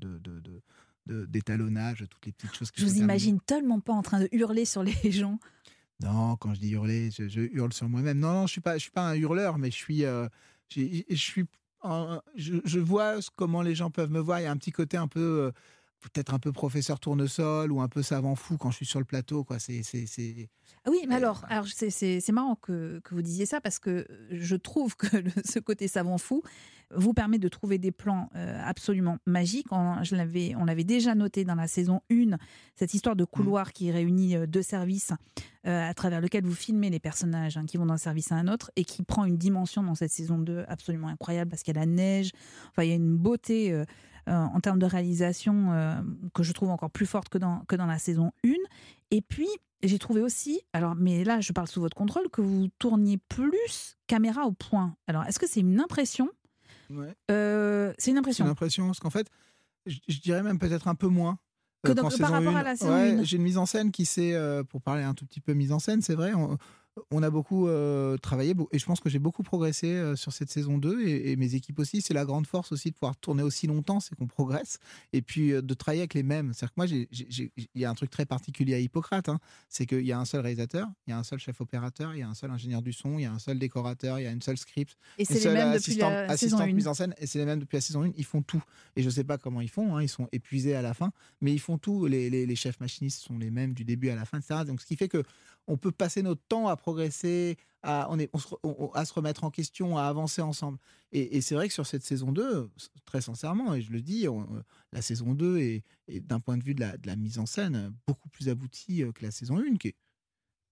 d'étalonnage, 1.07 2.05
toutes 2.11 2.27
les 2.27 2.33
petites 2.33 2.55
choses 2.55 2.71
que 2.71 2.81
je 2.81 2.87
vous 2.87 2.99
imagine 2.99 3.41
tellement 3.41 3.81
pas 3.81 3.93
en 3.93 4.03
train 4.03 4.21
de 4.21 4.29
hurler 4.33 4.65
sur 4.65 4.83
les 4.83 4.93
gens. 5.11 5.39
Non, 6.01 6.37
quand 6.37 6.55
je 6.55 6.61
dis 6.61 6.71
hurler, 6.71 7.11
je, 7.11 7.41
hurle 7.53 7.73
sur 7.73 7.89
moi-même. 7.89 8.19
Non, 8.19 8.33
non, 8.33 8.47
je 8.47 8.53
suis 8.53 8.61
pas, 8.61 8.75
je 8.75 8.83
suis 8.83 8.91
pas 8.91 9.09
un 9.09 9.15
hurleur, 9.15 9.59
mais 9.59 9.71
je 9.71 9.77
suis, 9.77 10.05
euh, 10.05 10.29
je, 10.69 11.03
suis, 11.15 11.45
je, 12.37 12.79
vois 12.79 13.17
comment 13.35 13.63
les 13.63 13.75
gens 13.75 13.91
peuvent 13.91 14.11
me 14.11 14.21
voir. 14.21 14.41
Il 14.41 14.45
y 14.45 14.47
a 14.47 14.51
un 14.51 14.57
petit 14.57 14.71
côté 14.71 14.97
un 14.97 15.09
peu, 15.09 15.21
euh, 15.21 15.53
peut-être 16.01 16.35
un 16.35 16.39
peu 16.39 16.53
professeur 16.53 17.01
tournesol 17.01 17.73
ou 17.73 17.81
un 17.81 17.89
peu 17.89 18.03
savant 18.03 18.35
fou 18.35 18.57
quand 18.57 18.71
je 18.71 18.77
suis 18.77 18.87
sur 18.87 18.99
le 18.99 19.05
plateau. 19.05 19.45
Quoi. 19.45 19.59
C'est, 19.59 19.83
c'est, 19.83 20.51
ah 20.85 20.91
oui, 20.91 21.05
mais 21.09 21.17
alors, 21.17 21.45
alors 21.49 21.67
c'est, 21.67 22.23
marrant 22.31 22.57
que, 22.57 23.01
que, 23.05 23.15
vous 23.15 23.23
disiez 23.23 23.47
ça 23.47 23.61
parce 23.61 23.79
que 23.79 24.07
je 24.31 24.57
trouve 24.57 24.97
que 24.97 25.07
ce 25.45 25.59
côté 25.59 25.89
savant 25.89 26.19
fou 26.19 26.43
vous 26.95 27.13
permet 27.13 27.39
de 27.39 27.49
trouver 27.49 27.79
des 27.79 27.93
plans 27.93 28.31
euh, 28.35 28.61
absolument 28.65 29.19
magiques. 29.27 29.67
On, 29.71 30.03
je 30.03 30.17
l'avais, 30.17 30.55
on 30.57 30.65
l'avait 30.65 30.85
déjà 30.85 31.15
noté 31.15 31.45
dans 31.45 31.55
la 31.55 31.67
saison 31.67 32.01
1, 32.11 32.37
cette 32.77 32.95
histoire 32.95 33.17
de 33.17 33.25
couloir 33.25 33.69
mmh. 33.69 33.73
qui 33.73 33.91
réunit 33.91 34.37
euh, 34.37 34.47
deux 34.47 34.63
services 34.63 35.13
euh, 35.67 35.89
à 35.89 35.93
travers 35.95 36.21
lequel 36.21 36.45
vous 36.45 36.55
filmez 36.55 36.91
les 36.91 37.01
personnages 37.01 37.57
hein, 37.57 37.67
qui 37.67 37.77
vont 37.77 37.87
d'un 37.87 37.99
service 37.99 38.33
à 38.33 38.37
un 38.37 38.49
autre 38.49 38.71
et 38.77 38.85
qui 38.85 39.03
prend 39.03 39.25
une 39.25 39.37
dimension 39.37 39.83
dans 39.83 39.95
cette 39.95 40.13
saison 40.13 40.39
2 40.39 40.65
absolument 40.69 41.09
incroyable 41.09 41.51
parce 41.51 41.63
qu'il 41.63 41.75
y 41.75 41.79
a 41.79 41.81
la 41.81 41.87
neige, 41.87 42.31
enfin 42.71 42.85
il 42.85 42.89
y 42.89 42.93
a 42.93 42.97
une 42.97 43.17
beauté 43.17 43.73
euh, 43.73 43.85
en 44.27 44.61
termes 44.61 44.79
de 44.79 44.87
réalisation 44.87 46.03
que 46.35 46.43
je 46.43 46.53
trouve 46.53 46.69
encore 46.69 46.91
plus 46.91 47.07
forte 47.07 47.31
que 47.31 47.39
dans, 47.39 47.61
que 47.61 47.77
dans 47.77 47.87
la 47.87 47.99
saison 47.99 48.31
1. 48.45 48.51
Et 49.11 49.23
puis, 49.23 49.49
j'ai 49.83 49.99
trouvé 49.99 50.21
aussi, 50.21 50.61
alors, 50.73 50.95
mais 50.97 51.25
là, 51.25 51.41
je 51.41 51.53
parle 51.53 51.69
sous 51.69 51.81
votre 51.81 51.97
contrôle, 51.97 52.29
que 52.31 52.41
vous 52.41 52.69
tourniez 52.79 53.17
plus 53.17 53.97
caméra 54.07 54.45
au 54.45 54.53
point. 54.53 54.97
Alors, 55.07 55.25
est-ce 55.25 55.39
que 55.39 55.49
c'est 55.49 55.61
une 55.61 55.81
impression 55.81 56.29
euh, 57.31 57.93
C'est 57.99 58.11
une 58.11 58.19
impression. 58.19 58.45
C'est 58.45 58.49
une 58.49 58.53
impression, 58.53 58.87
parce 58.87 59.01
qu'en 59.01 59.11
fait, 59.11 59.29
je, 59.87 60.21
dirais 60.21 60.43
même 60.43 60.59
peut-être 60.59 60.89
un 60.89 60.95
peu 60.95 61.09
moins. 61.09 61.39
Que 61.85 61.93
par 61.93 62.33
rapport 62.33 62.57
à 62.57 62.63
la 62.65 62.77
saison 62.77 62.93
ouais, 62.93 63.25
J'ai 63.25 63.37
une 63.37 63.45
mise 63.45 63.57
en 63.57 63.65
scène 63.65 63.93
qui 63.93 64.05
s'est, 64.05 64.37
pour 64.69 64.83
parler 64.83 65.05
un 65.05 65.15
tout 65.15 65.25
petit 65.25 65.41
peu 65.41 65.53
mise 65.55 65.73
en 65.73 65.79
scène, 65.79 66.03
c'est 66.03 66.15
vrai, 66.15 66.35
on 66.35 66.59
a 67.23 67.31
beaucoup 67.31 67.69
euh, 67.69 68.17
travaillé 68.17 68.55
et 68.73 68.79
je 68.79 68.85
pense 68.87 69.01
que 69.01 69.09
j'ai 69.09 69.19
beaucoup 69.19 69.43
progressé 69.43 69.89
euh, 69.89 70.17
sur 70.17 70.33
cette 70.33 70.51
saison 70.51 70.79
2 70.79 71.07
et, 71.07 71.37
mes 71.37 71.55
équipes 71.55 71.79
aussi. 71.79 72.01
C'est 72.01 72.15
la 72.15 72.25
grande 72.25 72.47
force 72.47 72.73
aussi 72.73 72.91
de 72.91 72.95
pouvoir 72.95 73.17
tourner 73.17 73.43
aussi 73.43 73.67
longtemps, 73.67 74.01
c'est 74.01 74.15
qu'on 74.15 74.27
progresse 74.27 74.79
et 75.13 75.23
puis 75.23 75.53
euh, 75.53 75.63
de 75.63 75.75
travailler 75.75 76.03
avec 76.03 76.15
les 76.15 76.23
mêmes. 76.23 76.53
C'est-à-dire 76.53 76.75
que 76.75 76.81
moi, 76.81 76.87
il 76.87 77.69
y 77.75 77.85
a 77.85 77.91
un 77.91 77.95
truc 77.95 78.11
très 78.11 78.27
particulier 78.27 78.75
à 78.75 78.79
Hippocrate, 78.79 79.29
hein. 79.29 79.39
c'est 79.69 79.87
qu'il 79.87 80.07
y 80.07 80.13
a 80.13 80.19
un 80.19 80.25
seul 80.25 80.41
réalisateur, 80.41 80.89
il 81.07 81.11
y 81.11 81.13
a 81.13 81.19
un 81.19 81.25
seul 81.25 81.39
chef 81.39 81.61
opérateur, 81.61 82.15
il 82.15 82.21
y 82.21 82.23
a 82.23 82.29
un 82.29 82.35
seul 82.35 82.51
ingénieur 82.51 82.83
du 82.83 82.93
son, 82.93 83.19
il 83.19 83.23
y 83.23 83.27
a 83.27 83.33
un 83.33 83.39
seul 83.39 83.59
décorateur, 83.59 84.19
il 84.19 84.25
y 84.25 84.27
a 84.27 84.31
une 84.31 84.43
seule 84.43 84.59
script, 84.59 84.97
et 85.19 85.25
c'est 85.25 85.41
les 85.41 85.51
mêmes 85.51 85.75
depuis 85.75 85.97
la 85.97 86.37
saison 86.37 86.59
1. 86.59 86.67
mise 86.73 86.89
en 86.89 86.95
scène 86.95 87.15
et 87.19 87.27
c'est 87.27 87.39
les 87.39 87.45
mêmes 87.45 87.61
depuis 87.61 87.77
la 87.77 87.81
saison 87.81 88.03
1. 88.03 88.13
Ils 88.17 88.25
font 88.25 88.43
tout 88.43 88.63
et 88.97 89.03
je 89.03 89.11
sais 89.11 89.25
pas 89.25 89.39
comment 89.39 89.61
ils 89.61 89.71
font, 89.71 89.97
hein. 89.97 90.03
ils 90.03 90.09
sont 90.09 90.29
épuisés 90.33 90.75
à 90.75 90.83
la 90.83 90.95
fin, 90.95 91.13
mais 91.41 91.53
ils 91.53 91.61
font 91.61 91.79
tout. 91.79 92.07
Les, 92.07 92.31
les, 92.31 92.47
les 92.47 92.57
chefs 92.57 92.81
machinistes 92.81 93.23
sont 93.23 93.39
les 93.39 93.51
mêmes 93.51 93.75
du 93.75 93.85
début 93.85 94.09
à 94.11 94.15
la 94.15 94.25
fin, 94.25 94.39
etc. 94.39 94.63
Donc 94.67 94.81
ce 94.81 94.87
qui 94.87 94.97
fait 94.97 95.09
que 95.09 95.23
on 95.69 95.77
peut 95.77 95.93
passer 95.93 96.23
notre 96.23 96.43
temps 96.49 96.67
à 96.67 96.77
progresser, 96.77 97.57
à, 97.83 98.09
se, 98.37 99.13
remettre 99.13 99.45
en 99.45 99.51
question, 99.51 99.97
à 99.97 100.05
avancer 100.05 100.43
ensemble. 100.43 100.79
Et, 101.13 101.41
c'est 101.41 101.55
vrai 101.55 101.69
que 101.69 101.75
sur 101.75 101.87
cette 101.87 102.03
saison 102.03 102.33
2, 102.33 102.71
très 103.05 103.21
sincèrement, 103.21 103.75
et 103.75 103.83
je 103.83 103.93
le 103.93 104.01
dis, 104.01 104.27
la 104.93 105.03
saison 105.03 105.35
2 105.35 105.59
est, 105.59 105.85
d'un 106.09 106.41
point 106.41 106.57
de 106.57 106.65
vue 106.65 106.75
de 106.75 106.85
la, 107.05 107.17
mise 107.17 107.39
en 107.39 107.47
scène 107.47 107.95
beaucoup 108.07 108.29
plus 108.31 108.49
aboutie 108.49 109.05
euh, 109.05 109.13
que 109.13 109.23
la 109.23 109.31
saison 109.31 109.59
1, 109.59 109.77
qui 109.77 109.95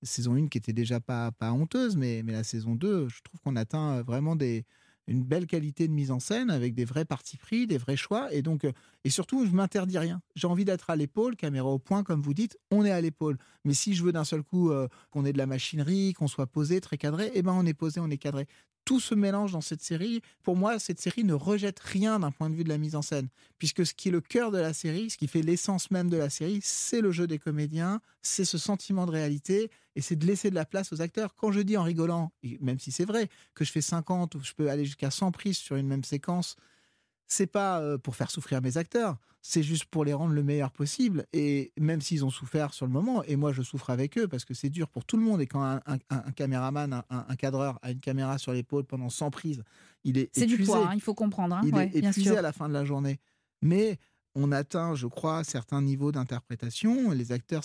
saison 0.03 0.35
1 0.35 0.49
qui 0.49 0.59
était 0.59 0.73
déjà 0.73 1.01
pas, 1.01 1.33
pas 1.33 1.53
honteuse, 1.53 1.97
mais, 1.97 2.23
mais 2.23 2.33
la 2.33 2.45
saison 2.45 2.75
2, 2.75 3.09
je 3.09 3.23
trouve 3.23 3.41
qu'on 3.41 3.57
atteint 3.57 4.03
vraiment 4.03 4.37
des, 4.37 4.65
une 5.07 5.23
belle 5.23 5.47
qualité 5.47 5.87
de 5.89 5.93
mise 5.93 6.11
en 6.11 6.21
scène 6.21 6.51
avec 6.51 6.75
des 6.75 6.85
vrais 6.85 7.05
partis 7.05 7.37
pris, 7.37 7.67
des 7.67 7.79
vrais 7.79 7.97
choix. 7.97 8.33
Et 8.33 8.43
donc, 8.43 8.65
euh, 8.65 8.73
et 9.05 9.11
surtout, 9.11 9.47
je 9.47 9.53
m'interdis 9.53 9.99
rien. 9.99 10.21
J'ai 10.35 10.47
envie 10.47 10.65
d'être 10.65 10.91
à 10.91 10.97
l'épaule, 10.97 11.37
caméra 11.37 11.69
au 11.69 11.79
point, 11.79 12.03
comme 12.03 12.21
vous 12.21 12.35
dites, 12.35 12.59
on 12.71 12.85
est 12.85 12.91
à 12.91 13.01
l'épaule. 13.01 13.39
Mais 13.65 13.75
si 13.75 13.95
je 13.95 14.03
veux 14.03 14.13
d'un 14.13 14.25
seul 14.25 14.43
coup 14.43 14.71
euh, 14.71 14.89
qu'on 15.11 15.25
ait 15.25 15.33
de 15.33 15.39
la 15.39 15.47
machinerie, 15.47 16.13
qu'on 16.13 16.29
soit 16.29 16.47
posé, 16.47 16.81
très 16.81 16.99
cadré, 16.99 17.31
eh 17.35 17.43
ben 17.43 17.53
on 17.53 17.67
est 17.67 17.75
posé, 17.75 18.01
on 18.01 18.11
est 18.11 18.19
cadré. 18.19 18.47
Tout 18.87 19.01
se 19.01 19.15
mélange 19.15 19.53
dans 19.53 19.61
cette 19.61 19.83
série. 19.83 20.23
Pour 20.43 20.57
moi, 20.57 20.79
cette 20.79 21.01
série 21.01 21.25
ne 21.25 21.35
rejette 21.35 21.81
rien 21.81 22.21
d'un 22.21 22.31
point 22.31 22.49
de 22.49 22.55
vue 22.55 22.65
de 22.65 22.71
la 22.71 22.79
mise 22.79 22.95
en 22.95 23.03
scène, 23.03 23.29
puisque 23.59 23.85
ce 23.85 23.93
qui 23.93 24.09
est 24.09 24.13
le 24.13 24.23
cœur 24.23 24.51
de 24.51 24.59
la 24.59 24.73
série, 24.73 25.11
ce 25.11 25.19
qui 25.19 25.27
fait 25.27 25.43
l'essence 25.43 25.91
même 25.91 26.09
de 26.09 26.17
la 26.17 26.31
série, 26.31 26.61
c'est 26.63 27.03
le 27.03 27.11
jeu 27.11 27.27
des 27.27 27.39
comédiens, 27.39 28.01
c'est 28.23 28.47
ce 28.47 28.57
sentiment 28.57 29.05
de 29.05 29.11
réalité, 29.11 29.71
et 29.97 30.01
c'est 30.01 30.17
de 30.17 30.25
laisser 30.25 30.51
de 30.51 30.55
la 30.55 30.65
place 30.65 30.93
aux 30.93 31.03
acteurs. 31.03 31.35
Quand 31.35 31.51
je 31.51 31.61
dis 31.61 31.77
en 31.77 31.83
rigolant, 31.83 32.33
même 32.61 32.79
si 32.79 32.93
c'est 32.93 33.05
vrai, 33.05 33.29
que 33.55 33.65
je 33.65 33.73
fais 33.73 33.81
50 33.81 34.37
ou 34.37 34.41
je 34.41 34.53
peux 34.53 34.71
aller 34.71 34.85
jusqu'à 34.85 35.11
100 35.11 35.33
prises 35.33 35.59
sur 35.59 35.77
une 35.77 35.89
même 35.89 36.05
séquence, 36.05 36.57
c'est 37.27 37.47
pas 37.47 37.81
euh, 37.81 37.99
pour 37.99 38.17
faire 38.17 38.31
souffrir 38.31 38.63
mes 38.63 38.77
acteurs, 38.77 39.17
c'est 39.43 39.63
juste 39.63 39.85
pour 39.87 40.05
les 40.05 40.13
rendre 40.13 40.35
le 40.35 40.43
meilleur 40.43 40.73
possible. 40.73 41.27
Et 41.33 41.73
même 41.79 42.01
s'ils 42.01 42.25
ont 42.25 42.31
souffert 42.31 42.75
sur 42.75 42.87
le 42.87 42.93
moment, 42.93 43.23
et 43.25 43.37
moi 43.37 43.53
je 43.53 43.63
souffre 43.63 43.91
avec 43.91 44.19
eux 44.19 44.27
parce 44.27 44.45
que 44.45 44.55
c'est 44.55 44.71
dur 44.71 44.89
pour 44.89 45.05
tout 45.05 45.17
le 45.17 45.23
monde. 45.23 45.41
Et 45.41 45.47
quand 45.47 45.63
un, 45.63 46.33
caméraman, 46.33 47.03
un, 47.09 47.37
cadreur 47.37 47.79
a 47.83 47.93
une 47.93 48.01
caméra 48.01 48.39
sur 48.39 48.53
l'épaule 48.53 48.85
pendant 48.85 49.09
100 49.09 49.31
prises, 49.31 49.63
il 50.05 50.19
est 50.19 50.31
C'est 50.33 50.47
du 50.47 50.59
poids, 50.59 50.89
hein, 50.89 50.93
il 50.95 51.01
faut 51.01 51.15
comprendre. 51.15 51.57
Hein. 51.57 51.63
il 51.65 51.77
est 51.77 51.95
épuisé 51.95 52.37
à 52.37 52.43
la 52.43 52.53
fin 52.53 52.69
de 52.69 52.75
la 52.75 52.85
journée. 52.85 53.21
Mais 53.63 53.99
on 54.37 54.53
atteint, 54.53 54.95
je 54.95 55.07
crois, 55.07 55.45
certains 55.45 55.81
niveaux 55.81 56.13
d'interprétation. 56.13 57.11
Les 57.11 57.33
acteurs, 57.33 57.63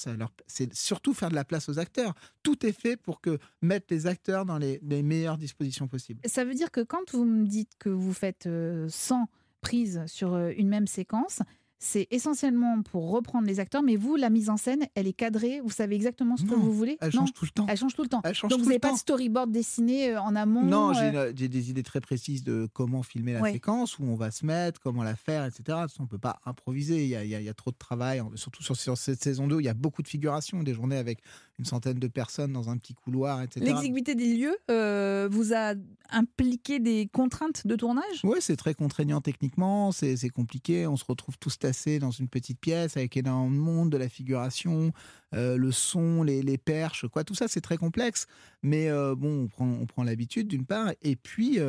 c'est 0.47 0.73
surtout 0.73 1.13
faire 1.13 1.29
de 1.29 1.35
la 1.35 1.43
place 1.43 1.67
aux 1.67 1.79
acteurs. 1.79 2.13
Tout 2.43 2.65
est 2.65 2.71
fait 2.71 2.95
pour 2.95 3.19
que 3.19 3.39
mettre 3.61 3.87
les 3.89 4.07
acteurs 4.07 4.45
dans 4.45 4.57
les, 4.57 4.79
meilleures 4.81 5.37
dispositions 5.37 5.87
possibles. 5.87 6.21
Ça 6.25 6.45
veut 6.45 6.53
dire 6.53 6.71
que 6.71 6.81
quand 6.81 7.11
vous 7.11 7.25
me 7.25 7.45
dites 7.45 7.73
que 7.77 7.89
vous 7.89 8.13
faites 8.13 8.43
100 8.43 8.47
euh, 8.49 9.25
prises 9.61 10.03
sur 10.07 10.33
euh, 10.33 10.51
une 10.57 10.67
même 10.67 10.87
séquence, 10.87 11.41
c'est 11.83 12.07
essentiellement 12.11 12.83
pour 12.83 13.09
reprendre 13.09 13.47
les 13.47 13.59
acteurs, 13.59 13.81
mais 13.81 13.95
vous, 13.95 14.15
la 14.15 14.29
mise 14.29 14.51
en 14.51 14.57
scène, 14.57 14.85
elle 14.93 15.07
est 15.07 15.13
cadrée, 15.13 15.61
vous 15.61 15.71
savez 15.71 15.95
exactement 15.95 16.37
ce 16.37 16.43
que 16.43 16.53
vous 16.53 16.71
voulez. 16.71 16.99
Elle 17.01 17.11
change 17.11 17.33
tout 17.33 17.43
le 17.43 17.49
temps. 17.49 17.65
Elle 17.67 17.77
change 17.77 17.95
tout 17.95 18.03
le 18.03 18.07
temps. 18.07 18.21
Donc 18.21 18.59
vous 18.59 18.65
n'avez 18.65 18.77
pas 18.77 18.93
de 18.93 18.97
storyboard 18.97 19.51
dessiné 19.51 20.11
euh, 20.11 20.21
en 20.21 20.35
amont 20.35 20.61
Non, 20.61 20.93
euh. 20.95 21.33
j'ai 21.35 21.49
des 21.49 21.71
idées 21.71 21.81
très 21.81 21.99
précises 21.99 22.43
de 22.43 22.69
comment 22.71 23.01
filmer 23.01 23.33
la 23.33 23.51
séquence, 23.51 23.97
où 23.97 24.03
on 24.03 24.15
va 24.15 24.29
se 24.29 24.45
mettre, 24.45 24.79
comment 24.79 25.01
la 25.01 25.15
faire, 25.15 25.43
etc. 25.43 25.79
On 25.97 26.03
ne 26.03 26.07
peut 26.07 26.19
pas 26.19 26.39
improviser, 26.45 27.03
il 27.03 27.09
y, 27.09 27.49
a, 27.49 27.53
trop 27.55 27.71
de 27.71 27.77
travail, 27.77 28.21
surtout 28.35 28.61
sur, 28.61 28.75
sur 28.75 28.95
cette 28.95 29.23
saison 29.23 29.47
2, 29.47 29.59
il 29.59 29.65
y 29.65 29.69
a 29.69 29.73
beaucoup 29.73 30.03
de 30.03 30.07
figurations, 30.07 30.61
des 30.61 30.75
journées 30.75 30.97
avec 30.97 31.23
une 31.61 31.65
centaine 31.65 31.99
de 31.99 32.07
personnes 32.07 32.51
dans 32.53 32.71
un 32.71 32.77
petit 32.77 32.95
couloir, 32.95 33.43
etc. 33.43 33.63
L'exiguïté 33.63 34.15
des 34.15 34.35
lieux 34.35 34.57
euh, 34.71 35.29
vous 35.31 35.53
a 35.53 35.75
impliqué 36.09 36.79
des 36.79 37.07
contraintes 37.13 37.67
de 37.67 37.75
tournage? 37.75 38.21
Oui, 38.23 38.39
c'est 38.41 38.55
très 38.55 38.73
contraignant 38.73 39.21
techniquement, 39.21 39.91
c'est 39.91 40.29
compliqué. 40.29 40.87
On 40.87 40.97
se 40.97 41.05
retrouve 41.05 41.37
tous 41.37 41.59
tassés 41.59 41.99
dans 41.99 42.09
une 42.09 42.27
petite 42.29 42.59
pièce 42.59 42.97
avec 42.97 43.15
énormément 43.15 43.51
de 43.51 43.61
monde, 43.61 43.89
de 43.91 43.97
la 43.97 44.09
figuration, 44.09 44.91
euh, 45.35 45.55
le 45.55 45.71
son, 45.71 46.23
les, 46.23 46.57
perches, 46.57 47.07
quoi. 47.07 47.23
Tout 47.23 47.35
ça, 47.35 47.47
c'est 47.47 47.61
très 47.61 47.77
complexe. 47.77 48.25
Mais 48.63 48.89
euh, 48.89 49.13
bon, 49.13 49.43
on 49.43 49.47
prend, 49.47 49.67
on 49.67 49.85
prend 49.85 50.03
l'habitude 50.03 50.47
d'une 50.47 50.65
part. 50.65 50.91
Et 51.03 51.15
puis 51.15 51.59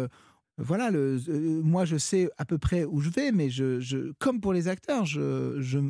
voilà, 0.59 0.91
le, 0.91 1.19
moi 1.63 1.85
je 1.85 1.97
sais 1.97 2.31
à 2.39 2.45
peu 2.45 2.57
près 2.57 2.85
où 2.85 3.01
je 3.01 3.11
vais, 3.11 3.33
mais 3.33 3.51
je, 3.51 3.81
je 3.81 4.13
comme 4.19 4.41
pour 4.41 4.53
les 4.53 4.69
acteurs, 4.69 5.05
j'ai 5.05 5.21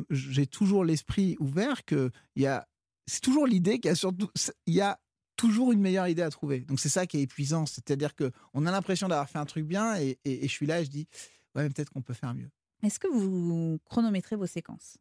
je, 0.09 0.43
toujours 0.45 0.83
l'esprit 0.83 1.35
ouvert 1.39 1.85
qu'il 1.85 2.11
y 2.35 2.45
a 2.45 2.67
c'est 3.05 3.21
toujours 3.21 3.47
l'idée 3.47 3.79
qu'il 3.79 3.89
y 3.89 3.91
a 3.91 3.95
surtout, 3.95 4.29
il 4.65 4.73
y 4.73 4.81
a 4.81 4.99
toujours 5.35 5.71
une 5.71 5.81
meilleure 5.81 6.07
idée 6.07 6.21
à 6.21 6.29
trouver. 6.29 6.61
Donc 6.61 6.79
c'est 6.79 6.89
ça 6.89 7.05
qui 7.05 7.17
est 7.17 7.21
épuisant, 7.21 7.65
c'est-à-dire 7.65 8.15
que 8.15 8.31
on 8.53 8.65
a 8.65 8.71
l'impression 8.71 9.07
d'avoir 9.07 9.29
fait 9.29 9.39
un 9.39 9.45
truc 9.45 9.65
bien 9.65 9.95
et, 9.97 10.17
je 10.25 10.47
suis 10.47 10.65
là 10.65 10.81
et 10.81 10.85
je 10.85 10.89
dis 10.89 11.07
ouais 11.55 11.69
peut-être 11.69 11.89
qu'on 11.89 12.01
peut 12.01 12.13
faire 12.13 12.33
mieux. 12.33 12.49
Est-ce 12.83 12.99
que 12.99 13.07
vous 13.07 13.79
chronométrez 13.85 14.35
vos 14.35 14.45
séquences? 14.45 14.97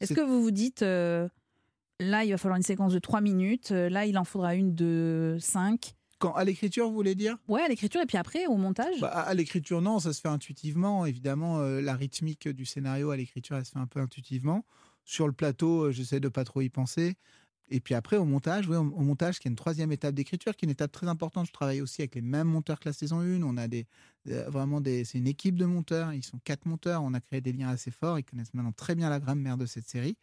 Est-ce 0.00 0.14
que 0.14 0.20
vous 0.20 0.42
vous 0.42 0.50
dites 0.50 0.82
euh, 0.82 1.28
là 1.98 2.24
il 2.24 2.30
va 2.30 2.38
falloir 2.38 2.56
une 2.56 2.62
séquence 2.62 2.92
de 2.92 2.98
3 2.98 3.20
minutes, 3.20 3.72
euh, 3.72 3.88
là 3.88 4.06
il 4.06 4.16
en 4.18 4.24
faudra 4.24 4.54
une 4.54 4.74
de 4.74 5.36
5 5.40 5.94
quand, 6.18 6.32
à 6.32 6.42
l'écriture, 6.42 6.88
vous 6.88 6.94
voulez 6.94 7.14
dire? 7.14 7.36
Ouais, 7.46 7.62
à 7.62 7.68
l'écriture 7.68 8.00
et 8.00 8.06
puis 8.06 8.16
après 8.16 8.46
au 8.46 8.56
montage 8.56 9.00
bah, 9.00 9.08
À 9.08 9.34
l'écriture, 9.34 9.80
non, 9.80 10.00
ça 10.00 10.12
se 10.12 10.20
fait 10.20 10.28
intuitivement. 10.28 11.06
Évidemment, 11.06 11.60
euh, 11.60 11.80
la 11.80 11.94
rythmique 11.94 12.48
du 12.48 12.66
scénario 12.66 13.10
à 13.10 13.16
l'écriture, 13.16 13.56
elle 13.56 13.64
se 13.64 13.70
fait 13.70 13.78
un 13.78 13.86
peu 13.86 14.00
intuitivement. 14.00 14.64
Sur 15.08 15.26
le 15.26 15.32
plateau, 15.32 15.84
euh, 15.84 15.90
j'essaie 15.90 16.20
de 16.20 16.28
pas 16.28 16.44
trop 16.44 16.60
y 16.60 16.68
penser. 16.68 17.16
Et 17.70 17.80
puis 17.80 17.94
après, 17.94 18.18
au 18.18 18.26
montage, 18.26 18.68
oui, 18.68 18.76
au, 18.76 18.82
montage, 18.82 19.38
qui 19.38 19.48
est 19.48 19.50
une 19.50 19.56
troisième 19.56 19.90
étape 19.90 20.14
d'écriture, 20.14 20.54
qui 20.54 20.66
est 20.66 20.68
une 20.68 20.72
étape 20.72 20.92
très 20.92 21.08
importante. 21.08 21.46
Je 21.46 21.52
travaille 21.52 21.80
aussi 21.80 22.02
avec 22.02 22.14
les 22.14 22.20
mêmes 22.20 22.46
monteurs 22.46 22.78
que 22.78 22.90
la 22.90 22.92
saison 22.92 23.20
1. 23.20 23.42
On 23.42 23.56
a 23.56 23.68
des, 23.68 23.86
euh, 24.28 24.50
vraiment 24.50 24.82
des, 24.82 25.06
c'est 25.06 25.16
une 25.16 25.26
équipe 25.26 25.56
de 25.56 25.64
monteurs. 25.64 26.12
Ils 26.12 26.22
sont 26.22 26.38
quatre 26.44 26.66
monteurs. 26.66 27.02
On 27.02 27.14
a 27.14 27.20
créé 27.20 27.40
des 27.40 27.54
liens 27.54 27.70
assez 27.70 27.90
forts. 27.90 28.18
Ils 28.18 28.22
connaissent 28.22 28.52
maintenant 28.52 28.72
très 28.72 28.94
bien 28.94 29.08
la 29.08 29.18
grammaire 29.18 29.56
de 29.56 29.64
cette 29.64 29.88
série. 29.88 30.18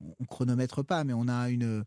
On, 0.00 0.16
on 0.18 0.24
chronomètre 0.24 0.84
pas, 0.84 1.04
mais 1.04 1.12
on 1.12 1.28
a 1.28 1.48
une, 1.50 1.84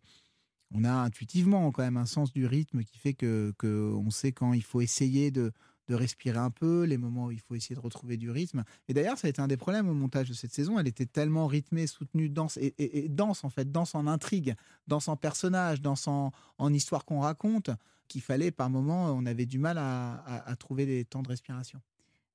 on 0.73 0.85
a 0.85 0.93
intuitivement 0.93 1.69
quand 1.73 1.83
même 1.83 1.97
un 1.97 2.05
sens 2.05 2.31
du 2.31 2.45
rythme 2.45 2.81
qui 2.85 2.97
fait 2.97 3.13
que, 3.13 3.53
que 3.57 3.91
on 3.93 4.09
sait 4.09 4.31
quand 4.31 4.53
il 4.53 4.63
faut 4.63 4.79
essayer 4.79 5.31
de, 5.31 5.51
de 5.87 5.95
respirer 5.95 6.37
un 6.37 6.49
peu, 6.49 6.83
les 6.83 6.97
moments 6.97 7.25
où 7.25 7.31
il 7.31 7.39
faut 7.39 7.55
essayer 7.55 7.75
de 7.75 7.79
retrouver 7.79 8.17
du 8.17 8.29
rythme. 8.29 8.63
Et 8.87 8.93
d'ailleurs, 8.93 9.17
ça 9.17 9.27
a 9.27 9.29
été 9.29 9.41
un 9.41 9.47
des 9.47 9.57
problèmes 9.57 9.87
au 9.89 9.93
montage 9.93 10.29
de 10.29 10.33
cette 10.33 10.53
saison. 10.53 10.79
Elle 10.79 10.87
était 10.87 11.05
tellement 11.05 11.47
rythmée, 11.47 11.87
soutenue, 11.87 12.29
dense, 12.29 12.57
et, 12.57 13.07
dense 13.09 13.43
en 13.43 13.49
fait, 13.49 13.71
dense 13.71 13.95
en 13.95 14.07
intrigue, 14.07 14.55
dense 14.87 15.07
en 15.07 15.15
personnage, 15.15 15.81
dense 15.81 16.07
en, 16.07 16.31
histoire 16.73 17.05
qu'on 17.05 17.21
raconte, 17.21 17.69
qu'il 18.07 18.21
fallait 18.21 18.51
par 18.51 18.69
moments, 18.69 19.11
on 19.11 19.25
avait 19.25 19.45
du 19.45 19.59
mal 19.59 19.77
à, 19.77 20.55
trouver 20.59 20.85
des 20.85 21.05
temps 21.05 21.21
de 21.21 21.29
respiration. 21.29 21.79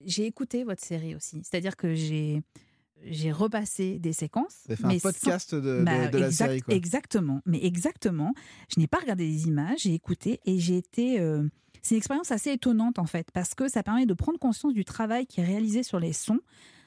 J'ai 0.04 0.26
écouté 0.26 0.64
votre 0.64 0.82
série 0.82 1.14
aussi, 1.14 1.42
c'est-à-dire 1.44 1.76
que 1.76 1.94
j'ai 1.94 2.42
j'ai 3.04 3.32
repassé 3.32 3.98
des 3.98 4.12
séquences. 4.12 4.58
Vous 4.68 4.76
fait 4.76 4.84
un 4.84 4.98
podcast 4.98 5.56
de, 5.56 5.82
bah, 5.84 6.08
la 6.08 6.30
série. 6.30 6.62
Quoi. 6.62 6.72
Exactement, 6.72 7.40
mais 7.46 7.64
exactement. 7.64 8.32
Je 8.72 8.78
n'ai 8.78 8.86
pas 8.86 8.98
regardé 8.98 9.24
les 9.26 9.48
images, 9.48 9.80
j'ai 9.80 9.94
écouté 9.94 10.38
et 10.44 10.60
j'ai 10.60 10.76
été 10.76 11.18
euh, 11.18 11.42
c'est 11.82 11.94
une 11.94 11.98
expérience 11.98 12.30
assez 12.30 12.52
étonnante 12.52 12.98
en 12.98 13.06
fait, 13.06 13.30
parce 13.32 13.54
que 13.54 13.68
ça 13.68 13.82
permet 13.82 14.06
de 14.06 14.14
prendre 14.14 14.38
conscience 14.38 14.72
du 14.72 14.84
travail 14.84 15.26
qui 15.26 15.40
est 15.40 15.44
réalisé 15.44 15.82
sur 15.82 15.98
les 15.98 16.12
sons. 16.12 16.40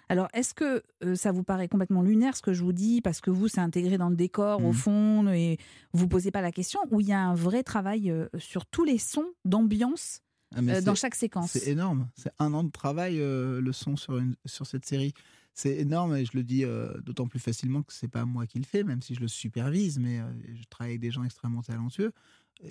Alors, 0.08 0.27
est-ce 0.34 0.53
que 0.53 0.84
euh, 1.03 1.15
ça 1.15 1.31
vous 1.31 1.43
paraît 1.43 1.67
complètement 1.67 2.01
lunaire 2.01 2.38
ce 2.38 2.41
que 2.41 2.53
je 2.53 2.63
vous 2.63 2.73
dis, 2.73 3.01
parce 3.01 3.21
que 3.21 3.31
vous, 3.31 3.47
c'est 3.47 3.60
intégré 3.60 3.97
dans 3.97 4.10
le 4.10 4.15
décor, 4.15 4.63
au 4.63 4.69
mmh. 4.69 4.73
fond, 4.73 5.27
et 5.29 5.58
vous 5.93 6.05
ne 6.05 6.10
posez 6.10 6.31
pas 6.31 6.41
la 6.41 6.51
question, 6.51 6.79
ou 6.91 7.01
il 7.01 7.08
y 7.08 7.13
a 7.13 7.19
un 7.19 7.34
vrai 7.34 7.63
travail 7.63 8.12
euh, 8.12 8.27
sur 8.38 8.65
tous 8.67 8.84
les 8.84 8.99
sons 8.99 9.25
d'ambiance 9.45 10.21
ah, 10.55 10.60
euh, 10.62 10.81
dans 10.81 10.95
chaque 10.95 11.15
séquence? 11.15 11.51
C'est 11.51 11.67
énorme. 11.67 12.08
C'est 12.15 12.31
un 12.38 12.53
an 12.53 12.63
de 12.63 12.71
travail, 12.71 13.17
le 13.17 13.71
son 13.71 13.97
sur, 13.97 14.17
une, 14.17 14.36
sur 14.45 14.67
cette 14.67 14.86
série. 14.86 15.13
C'est 15.53 15.77
énorme 15.77 16.15
et 16.15 16.25
je 16.25 16.31
le 16.36 16.43
dis 16.43 16.65
d'autant 17.05 17.27
plus 17.27 17.39
facilement 17.39 17.81
que 17.81 17.93
c'est 17.93 18.10
pas 18.10 18.25
moi 18.25 18.45
qui 18.45 18.60
le 18.60 18.65
fais, 18.65 18.84
même 18.84 19.01
si 19.01 19.15
je 19.15 19.21
le 19.21 19.29
supervise, 19.29 19.99
mais 19.99 20.19
je 20.53 20.63
travaille 20.69 20.91
avec 20.91 21.01
des 21.01 21.12
gens 21.12 21.23
extrêmement 21.23 21.62
talentueux. 21.62 22.12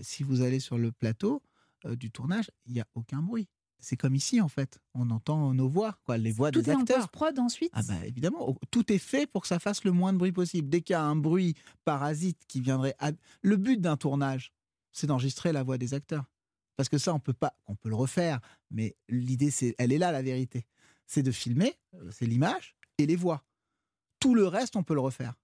Si 0.02 0.22
vous 0.22 0.42
allez 0.42 0.60
sur 0.60 0.76
le 0.76 0.92
plateau, 0.92 1.42
euh, 1.86 1.96
du 1.96 2.10
tournage, 2.10 2.50
il 2.66 2.72
n'y 2.72 2.80
a 2.80 2.86
aucun 2.94 3.22
bruit. 3.22 3.48
C'est 3.80 3.96
comme 3.96 4.14
ici, 4.14 4.40
en 4.40 4.48
fait. 4.48 4.78
On 4.94 5.10
entend 5.10 5.52
nos 5.52 5.68
voix, 5.68 5.98
quoi, 6.04 6.16
les 6.16 6.32
voix 6.32 6.50
des 6.50 6.60
acteurs. 6.70 7.10
Tout 7.10 7.24
est 7.24 7.38
en 7.38 7.44
ensuite 7.44 7.70
Ah 7.74 7.82
bah 7.86 8.06
évidemment, 8.06 8.56
tout 8.70 8.90
est 8.90 8.98
fait 8.98 9.26
pour 9.26 9.42
que 9.42 9.48
ça 9.48 9.58
fasse 9.58 9.84
le 9.84 9.92
moins 9.92 10.12
de 10.12 10.18
bruit 10.18 10.32
possible. 10.32 10.70
Dès 10.70 10.80
qu'il 10.80 10.94
y 10.94 10.96
a 10.96 11.02
un 11.02 11.16
bruit 11.16 11.54
parasite 11.84 12.40
qui 12.48 12.60
viendrait... 12.62 12.96
Le 13.42 13.56
but 13.56 13.80
d'un 13.80 13.98
tournage, 13.98 14.54
c'est 14.92 15.06
d'enregistrer 15.06 15.52
la 15.52 15.62
voix 15.62 15.76
des 15.76 15.92
acteurs. 15.92 16.24
Parce 16.76 16.88
que 16.88 16.96
ça, 16.96 17.12
on 17.12 17.20
peut 17.20 17.34
pas... 17.34 17.54
On 17.66 17.74
peut 17.74 17.90
le 17.90 17.94
refaire, 17.94 18.40
mais 18.70 18.96
l'idée, 19.08 19.50
c'est, 19.50 19.74
elle 19.76 19.92
est 19.92 19.98
là, 19.98 20.12
la 20.12 20.22
vérité. 20.22 20.66
C'est 21.06 21.22
de 21.22 21.30
filmer, 21.30 21.74
euh, 21.94 22.10
c'est 22.10 22.26
l'image 22.26 22.76
et 22.96 23.04
les 23.04 23.16
voix. 23.16 23.44
Tout 24.18 24.34
le 24.34 24.46
reste, 24.46 24.76
on 24.76 24.82
peut 24.82 24.94
le 24.94 25.00
refaire 25.00 25.34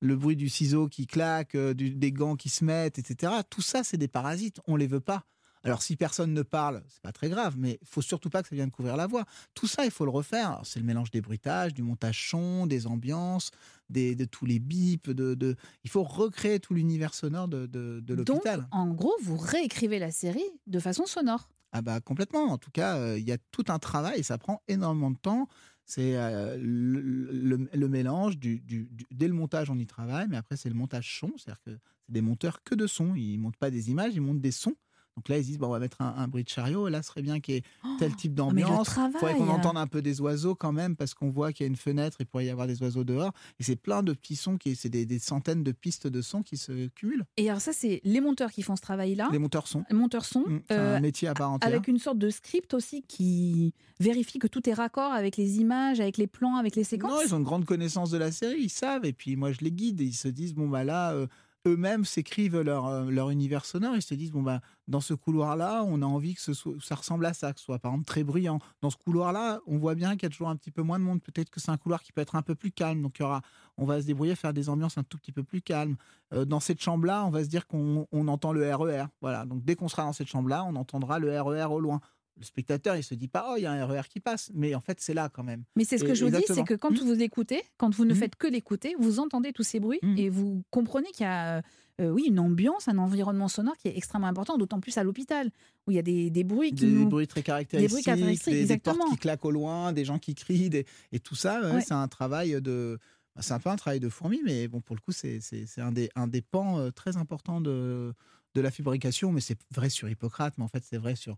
le 0.00 0.16
bruit 0.16 0.36
du 0.36 0.48
ciseau 0.48 0.88
qui 0.88 1.06
claque, 1.06 1.54
euh, 1.54 1.74
des 1.74 2.12
gants 2.12 2.36
qui 2.36 2.48
se 2.48 2.64
mettent, 2.64 2.98
etc. 2.98 3.32
Tout 3.50 3.62
ça, 3.62 3.82
c'est 3.82 3.96
des 3.96 4.08
parasites. 4.08 4.60
On 4.66 4.76
les 4.76 4.86
veut 4.86 5.00
pas. 5.00 5.26
Alors 5.64 5.82
si 5.82 5.96
personne 5.96 6.32
ne 6.32 6.42
parle, 6.42 6.82
c'est 6.88 7.02
pas 7.02 7.12
très 7.12 7.28
grave, 7.28 7.56
mais 7.58 7.78
il 7.80 7.86
faut 7.86 8.02
surtout 8.02 8.30
pas 8.30 8.42
que 8.42 8.48
ça 8.48 8.56
vienne 8.56 8.70
couvrir 8.70 8.96
la 8.96 9.06
voix. 9.06 9.24
Tout 9.54 9.66
ça, 9.66 9.84
il 9.84 9.90
faut 9.90 10.04
le 10.04 10.10
refaire. 10.10 10.60
C'est 10.64 10.80
le 10.80 10.86
mélange 10.86 11.10
des 11.10 11.20
bruitages, 11.20 11.74
du 11.74 11.82
montage 11.82 12.28
son, 12.30 12.66
des 12.66 12.86
ambiances, 12.86 13.50
de 13.90 14.24
tous 14.24 14.46
les 14.46 14.58
bips. 14.58 15.10
De, 15.10 15.56
il 15.84 15.90
faut 15.90 16.02
recréer 16.02 16.60
tout 16.60 16.74
l'univers 16.74 17.14
sonore 17.14 17.48
de, 17.48 17.66
de, 17.66 18.14
l'hôpital. 18.14 18.66
En 18.70 18.88
gros, 18.88 19.14
vous 19.22 19.36
réécrivez 19.36 19.98
la 19.98 20.10
série 20.10 20.50
de 20.66 20.78
façon 20.78 21.06
sonore. 21.06 21.48
Ah 21.72 21.82
bah 21.82 22.00
complètement. 22.00 22.44
En 22.44 22.58
tout 22.58 22.70
cas, 22.70 22.96
euh, 22.96 23.18
il 23.18 23.28
y 23.28 23.32
a 23.32 23.38
tout 23.50 23.64
un 23.68 23.78
travail 23.78 24.20
et 24.20 24.22
ça 24.22 24.38
prend 24.38 24.62
énormément 24.68 25.10
de 25.10 25.18
temps. 25.18 25.48
C'est 25.84 26.16
euh, 26.16 26.56
le, 26.60 27.88
mélange 27.88 28.38
du, 28.38 28.62
dès 29.10 29.26
le 29.26 29.32
montage 29.32 29.70
on 29.70 29.78
y 29.78 29.86
travaille, 29.86 30.26
mais 30.28 30.36
après 30.36 30.56
c'est 30.56 30.68
le 30.68 30.74
montage 30.74 31.18
son, 31.18 31.32
c'est-à-dire 31.38 31.62
que 31.62 31.70
c'est 31.70 32.12
des 32.12 32.20
monteurs 32.20 32.62
que 32.62 32.74
de 32.74 32.86
son. 32.86 33.14
Ils 33.14 33.38
montent 33.38 33.56
pas 33.56 33.70
des 33.70 33.90
images, 33.90 34.14
ils 34.14 34.20
montent 34.20 34.40
des 34.40 34.50
sons. 34.50 34.76
Donc 35.18 35.28
là, 35.30 35.38
ils 35.38 35.44
disent, 35.44 35.58
bon, 35.58 35.66
on 35.66 35.70
va 35.70 35.80
mettre 35.80 36.00
un, 36.00 36.28
bruit 36.28 36.44
de 36.44 36.48
chariot, 36.48 36.86
et 36.86 36.92
là, 36.92 37.02
ce 37.02 37.08
serait 37.08 37.22
bien 37.22 37.40
qu'il 37.40 37.54
y 37.54 37.56
ait 37.58 37.62
tel 37.98 38.14
type 38.14 38.34
oh, 38.34 38.36
d'ambiance. 38.36 38.88
Il 38.96 39.18
faudrait 39.18 39.34
qu'on 39.34 39.48
entende 39.48 39.76
un 39.76 39.88
peu 39.88 40.00
des 40.00 40.20
oiseaux 40.20 40.54
quand 40.54 40.70
même, 40.70 40.94
parce 40.94 41.12
qu'on 41.12 41.28
voit 41.28 41.52
qu'il 41.52 41.64
y 41.64 41.66
a 41.66 41.70
une 41.70 41.74
fenêtre, 41.76 42.18
il 42.20 42.26
pourrait 42.26 42.46
y 42.46 42.50
avoir 42.50 42.68
des 42.68 42.80
oiseaux 42.82 43.02
dehors. 43.02 43.32
Et 43.58 43.64
c'est 43.64 43.74
plein 43.74 44.04
de 44.04 44.12
petits 44.12 44.36
sons, 44.36 44.58
qui, 44.58 44.76
c'est 44.76 44.88
des, 44.88 45.18
centaines 45.18 45.64
de 45.64 45.72
pistes 45.72 46.06
de 46.06 46.22
sons 46.22 46.44
qui 46.44 46.56
se 46.56 46.86
cumulent. 46.90 47.24
Et 47.36 47.50
alors 47.50 47.60
ça, 47.60 47.72
c'est 47.72 48.00
les 48.04 48.20
monteurs 48.20 48.52
qui 48.52 48.62
font 48.62 48.76
ce 48.76 48.80
travail-là 48.80 49.28
Les 49.32 49.40
monteurs 49.40 49.66
sont. 49.66 49.84
Les 49.90 49.96
monteurs 49.96 50.24
sont. 50.24 50.44
Mmh, 50.46 50.60
c'est 50.68 50.76
un 50.76 50.78
euh, 50.78 51.00
métier 51.00 51.26
à 51.26 51.34
part 51.34 51.50
entière. 51.50 51.68
Avec 51.68 51.88
une 51.88 51.98
sorte 51.98 52.18
de 52.18 52.30
script 52.30 52.74
aussi 52.74 53.02
qui 53.02 53.74
vérifie 53.98 54.38
que 54.38 54.46
tout 54.46 54.70
est 54.70 54.74
raccord 54.74 55.12
avec 55.12 55.36
les 55.36 55.58
images, 55.58 55.98
avec 55.98 56.16
les 56.16 56.28
plans, 56.28 56.54
avec 56.58 56.76
les 56.76 56.84
séquences. 56.84 57.10
Non, 57.10 57.22
ils 57.26 57.34
ont 57.34 57.38
une 57.38 57.44
grande 57.44 57.64
connaissance 57.64 58.12
de 58.12 58.18
la 58.18 58.30
série, 58.30 58.60
ils 58.60 58.70
savent. 58.70 59.04
Et 59.04 59.12
puis 59.12 59.34
moi, 59.34 59.50
je 59.50 59.58
les 59.62 59.72
guide 59.72 60.00
et 60.00 60.04
ils 60.04 60.14
se 60.14 60.28
disent, 60.28 60.54
bon, 60.54 60.68
bah 60.68 60.84
là... 60.84 61.10
Euh, 61.10 61.26
eux-mêmes 61.66 62.04
s'écrivent 62.04 62.60
leur, 62.60 62.86
euh, 62.86 63.10
leur 63.10 63.30
univers 63.30 63.64
sonore. 63.64 63.96
Ils 63.96 64.02
se 64.02 64.14
disent 64.14 64.30
bon 64.30 64.42
bah 64.42 64.60
dans 64.86 65.00
ce 65.00 65.14
couloir-là, 65.14 65.84
on 65.86 66.00
a 66.02 66.06
envie 66.06 66.34
que 66.34 66.40
ça 66.40 66.94
ressemble 66.94 67.26
à 67.26 67.34
ça, 67.34 67.52
que 67.52 67.58
ce 67.58 67.66
soit 67.66 67.78
par 67.78 67.92
exemple 67.92 68.06
très 68.06 68.24
bruyant. 68.24 68.58
Dans 68.80 68.90
ce 68.90 68.96
couloir-là, 68.96 69.60
on 69.66 69.76
voit 69.78 69.94
bien 69.94 70.12
qu'il 70.12 70.22
y 70.22 70.26
a 70.26 70.30
toujours 70.30 70.48
un 70.48 70.56
petit 70.56 70.70
peu 70.70 70.82
moins 70.82 70.98
de 70.98 71.04
monde. 71.04 71.22
Peut-être 71.22 71.50
que 71.50 71.60
c'est 71.60 71.70
un 71.70 71.76
couloir 71.76 72.02
qui 72.02 72.12
peut 72.12 72.20
être 72.20 72.36
un 72.36 72.42
peu 72.42 72.54
plus 72.54 72.72
calme. 72.72 73.02
Donc 73.02 73.18
y 73.18 73.22
aura, 73.22 73.42
on 73.76 73.84
va 73.84 74.00
se 74.00 74.06
débrouiller 74.06 74.32
à 74.32 74.36
faire 74.36 74.52
des 74.52 74.68
ambiances 74.68 74.96
un 74.96 75.02
tout 75.02 75.18
petit 75.18 75.32
peu 75.32 75.42
plus 75.42 75.60
calmes. 75.60 75.96
Euh, 76.32 76.44
dans 76.44 76.60
cette 76.60 76.80
chambre-là, 76.80 77.24
on 77.24 77.30
va 77.30 77.44
se 77.44 77.48
dire 77.48 77.66
qu'on 77.66 78.06
entend 78.12 78.52
le 78.52 78.74
RER. 78.74 79.02
E 79.02 79.06
voilà. 79.20 79.44
Donc 79.44 79.64
dès 79.64 79.74
qu'on 79.74 79.88
sera 79.88 80.04
dans 80.04 80.12
cette 80.12 80.28
chambre-là, 80.28 80.64
on 80.64 80.76
entendra 80.76 81.18
le 81.18 81.40
RER 81.40 81.62
e 81.62 81.68
au 81.68 81.80
loin 81.80 82.00
le 82.38 82.44
spectateur, 82.44 82.96
il 82.96 83.02
se 83.02 83.14
dit 83.14 83.28
pas, 83.28 83.48
oh, 83.50 83.54
il 83.56 83.62
y 83.62 83.66
a 83.66 83.72
un 83.72 83.84
RER 83.84 84.02
qui 84.08 84.20
passe, 84.20 84.50
mais 84.54 84.74
en 84.74 84.80
fait, 84.80 85.00
c'est 85.00 85.14
là 85.14 85.28
quand 85.28 85.42
même. 85.42 85.64
Mais 85.76 85.84
c'est 85.84 85.98
ce 85.98 86.04
que 86.04 86.14
je 86.14 86.24
vous 86.24 86.30
dis, 86.30 86.44
c'est 86.46 86.64
que 86.64 86.74
quand 86.74 86.90
mmh. 86.90 87.04
vous 87.04 87.22
écoutez, 87.22 87.62
quand 87.76 87.94
vous 87.94 88.04
ne 88.04 88.14
mmh. 88.14 88.16
faites 88.16 88.36
que 88.36 88.46
l'écouter, 88.46 88.94
vous 88.98 89.18
entendez 89.18 89.52
tous 89.52 89.64
ces 89.64 89.80
bruits 89.80 89.98
mmh. 90.02 90.18
et 90.18 90.28
vous 90.28 90.62
comprenez 90.70 91.08
qu'il 91.10 91.24
y 91.24 91.28
a, 91.28 91.62
euh, 92.00 92.10
oui, 92.10 92.26
une 92.28 92.38
ambiance, 92.38 92.86
un 92.88 92.98
environnement 92.98 93.48
sonore 93.48 93.76
qui 93.76 93.88
est 93.88 93.96
extrêmement 93.96 94.28
important, 94.28 94.56
d'autant 94.56 94.80
plus 94.80 94.96
à 94.98 95.02
l'hôpital, 95.02 95.50
où 95.86 95.90
il 95.90 95.94
y 95.94 95.98
a 95.98 96.02
des, 96.02 96.30
des 96.30 96.44
bruits 96.44 96.72
qui. 96.72 96.86
Des 96.86 97.04
bruits 97.04 97.26
très 97.26 97.42
caractéristiques, 97.42 98.04
des, 98.06 98.20
bruits 98.20 98.66
des, 98.66 98.78
portes 98.78 99.10
qui 99.10 99.16
claquent 99.16 99.44
au 99.44 99.50
loin, 99.50 99.92
des 99.92 100.04
gens 100.04 100.18
qui 100.18 100.34
crient, 100.34 100.84
et 101.12 101.20
tout 101.20 101.34
ça, 101.34 101.80
c'est 101.80 101.94
un 101.94 102.08
travail 102.08 102.60
de. 102.62 102.98
C'est 103.40 103.54
un 103.54 103.60
peu 103.60 103.70
un 103.70 103.76
travail 103.76 104.00
de 104.00 104.08
fourmi, 104.08 104.40
mais 104.44 104.66
bon, 104.66 104.80
pour 104.80 104.96
le 104.96 105.00
coup, 105.00 105.12
c'est 105.12 105.40
un 105.76 105.92
des, 105.92 106.10
un 106.16 106.26
des 106.26 106.42
pans 106.42 106.78
euh, 106.78 106.90
très 106.90 107.16
importants 107.16 107.60
de, 107.60 108.12
de 108.54 108.60
la 108.60 108.72
fabrication, 108.72 109.30
mais 109.30 109.40
c'est 109.40 109.58
vrai 109.70 109.90
sur 109.90 110.08
Hippocrate, 110.08 110.54
mais 110.58 110.64
en 110.64 110.68
fait, 110.68 110.82
c'est 110.84 110.98
vrai 110.98 111.14
sur 111.14 111.36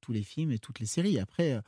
tous 0.00 0.12
les 0.12 0.22
films 0.22 0.52
et 0.52 0.58
toutes 0.58 0.80
les 0.80 0.86
séries. 0.86 1.18
Après, 1.18 1.52
euh, 1.52 1.60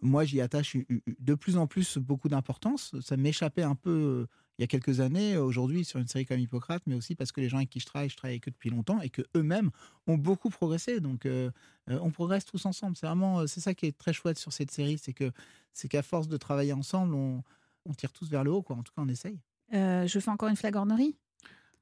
moi, 0.00 0.24
j'y 0.24 0.40
attache 0.40 0.76
de 1.18 1.34
plus 1.34 1.56
en 1.56 1.66
plus 1.66 1.98
beaucoup 1.98 2.28
d'importance. 2.28 2.94
Ça 3.00 3.16
m'échappait 3.16 3.62
un 3.62 3.74
peu 3.74 3.90
euh, 3.90 4.26
il 4.58 4.62
y 4.62 4.64
a 4.64 4.66
quelques 4.66 5.00
années, 5.00 5.36
aujourd'hui, 5.36 5.84
sur 5.84 5.98
une 5.98 6.06
série 6.08 6.24
comme 6.24 6.38
Hippocrate, 6.38 6.82
mais 6.86 6.94
aussi 6.94 7.14
parce 7.14 7.30
que 7.30 7.40
les 7.40 7.48
gens 7.48 7.58
avec 7.58 7.70
qui 7.70 7.80
je 7.80 7.86
travaille, 7.86 8.08
je 8.08 8.16
travaille 8.16 8.34
avec 8.34 8.48
eux 8.48 8.50
depuis 8.50 8.70
longtemps 8.70 9.00
et 9.02 9.10
que 9.10 9.22
eux-mêmes 9.36 9.70
ont 10.06 10.16
beaucoup 10.16 10.48
progressé. 10.48 11.00
Donc, 11.00 11.26
euh, 11.26 11.50
on 11.88 12.10
progresse 12.10 12.44
tous 12.44 12.64
ensemble. 12.64 12.96
C'est 12.96 13.06
vraiment, 13.06 13.46
c'est 13.46 13.60
ça 13.60 13.74
qui 13.74 13.86
est 13.86 13.96
très 13.96 14.12
chouette 14.12 14.38
sur 14.38 14.52
cette 14.52 14.70
série, 14.70 14.98
c'est 14.98 15.12
que 15.12 15.30
c'est 15.72 15.88
qu'à 15.88 16.02
force 16.02 16.26
de 16.26 16.38
travailler 16.38 16.72
ensemble, 16.72 17.14
on, 17.14 17.42
tire 17.96 18.12
tous 18.12 18.28
vers 18.30 18.44
le 18.44 18.50
haut, 18.50 18.62
quoi. 18.62 18.76
En 18.76 18.82
tout 18.82 18.92
cas, 18.94 19.02
on 19.02 19.08
essaye. 19.08 19.38
je 19.72 20.18
fais 20.20 20.30
encore 20.30 20.48
une 20.48 20.56
flagornerie? 20.56 21.16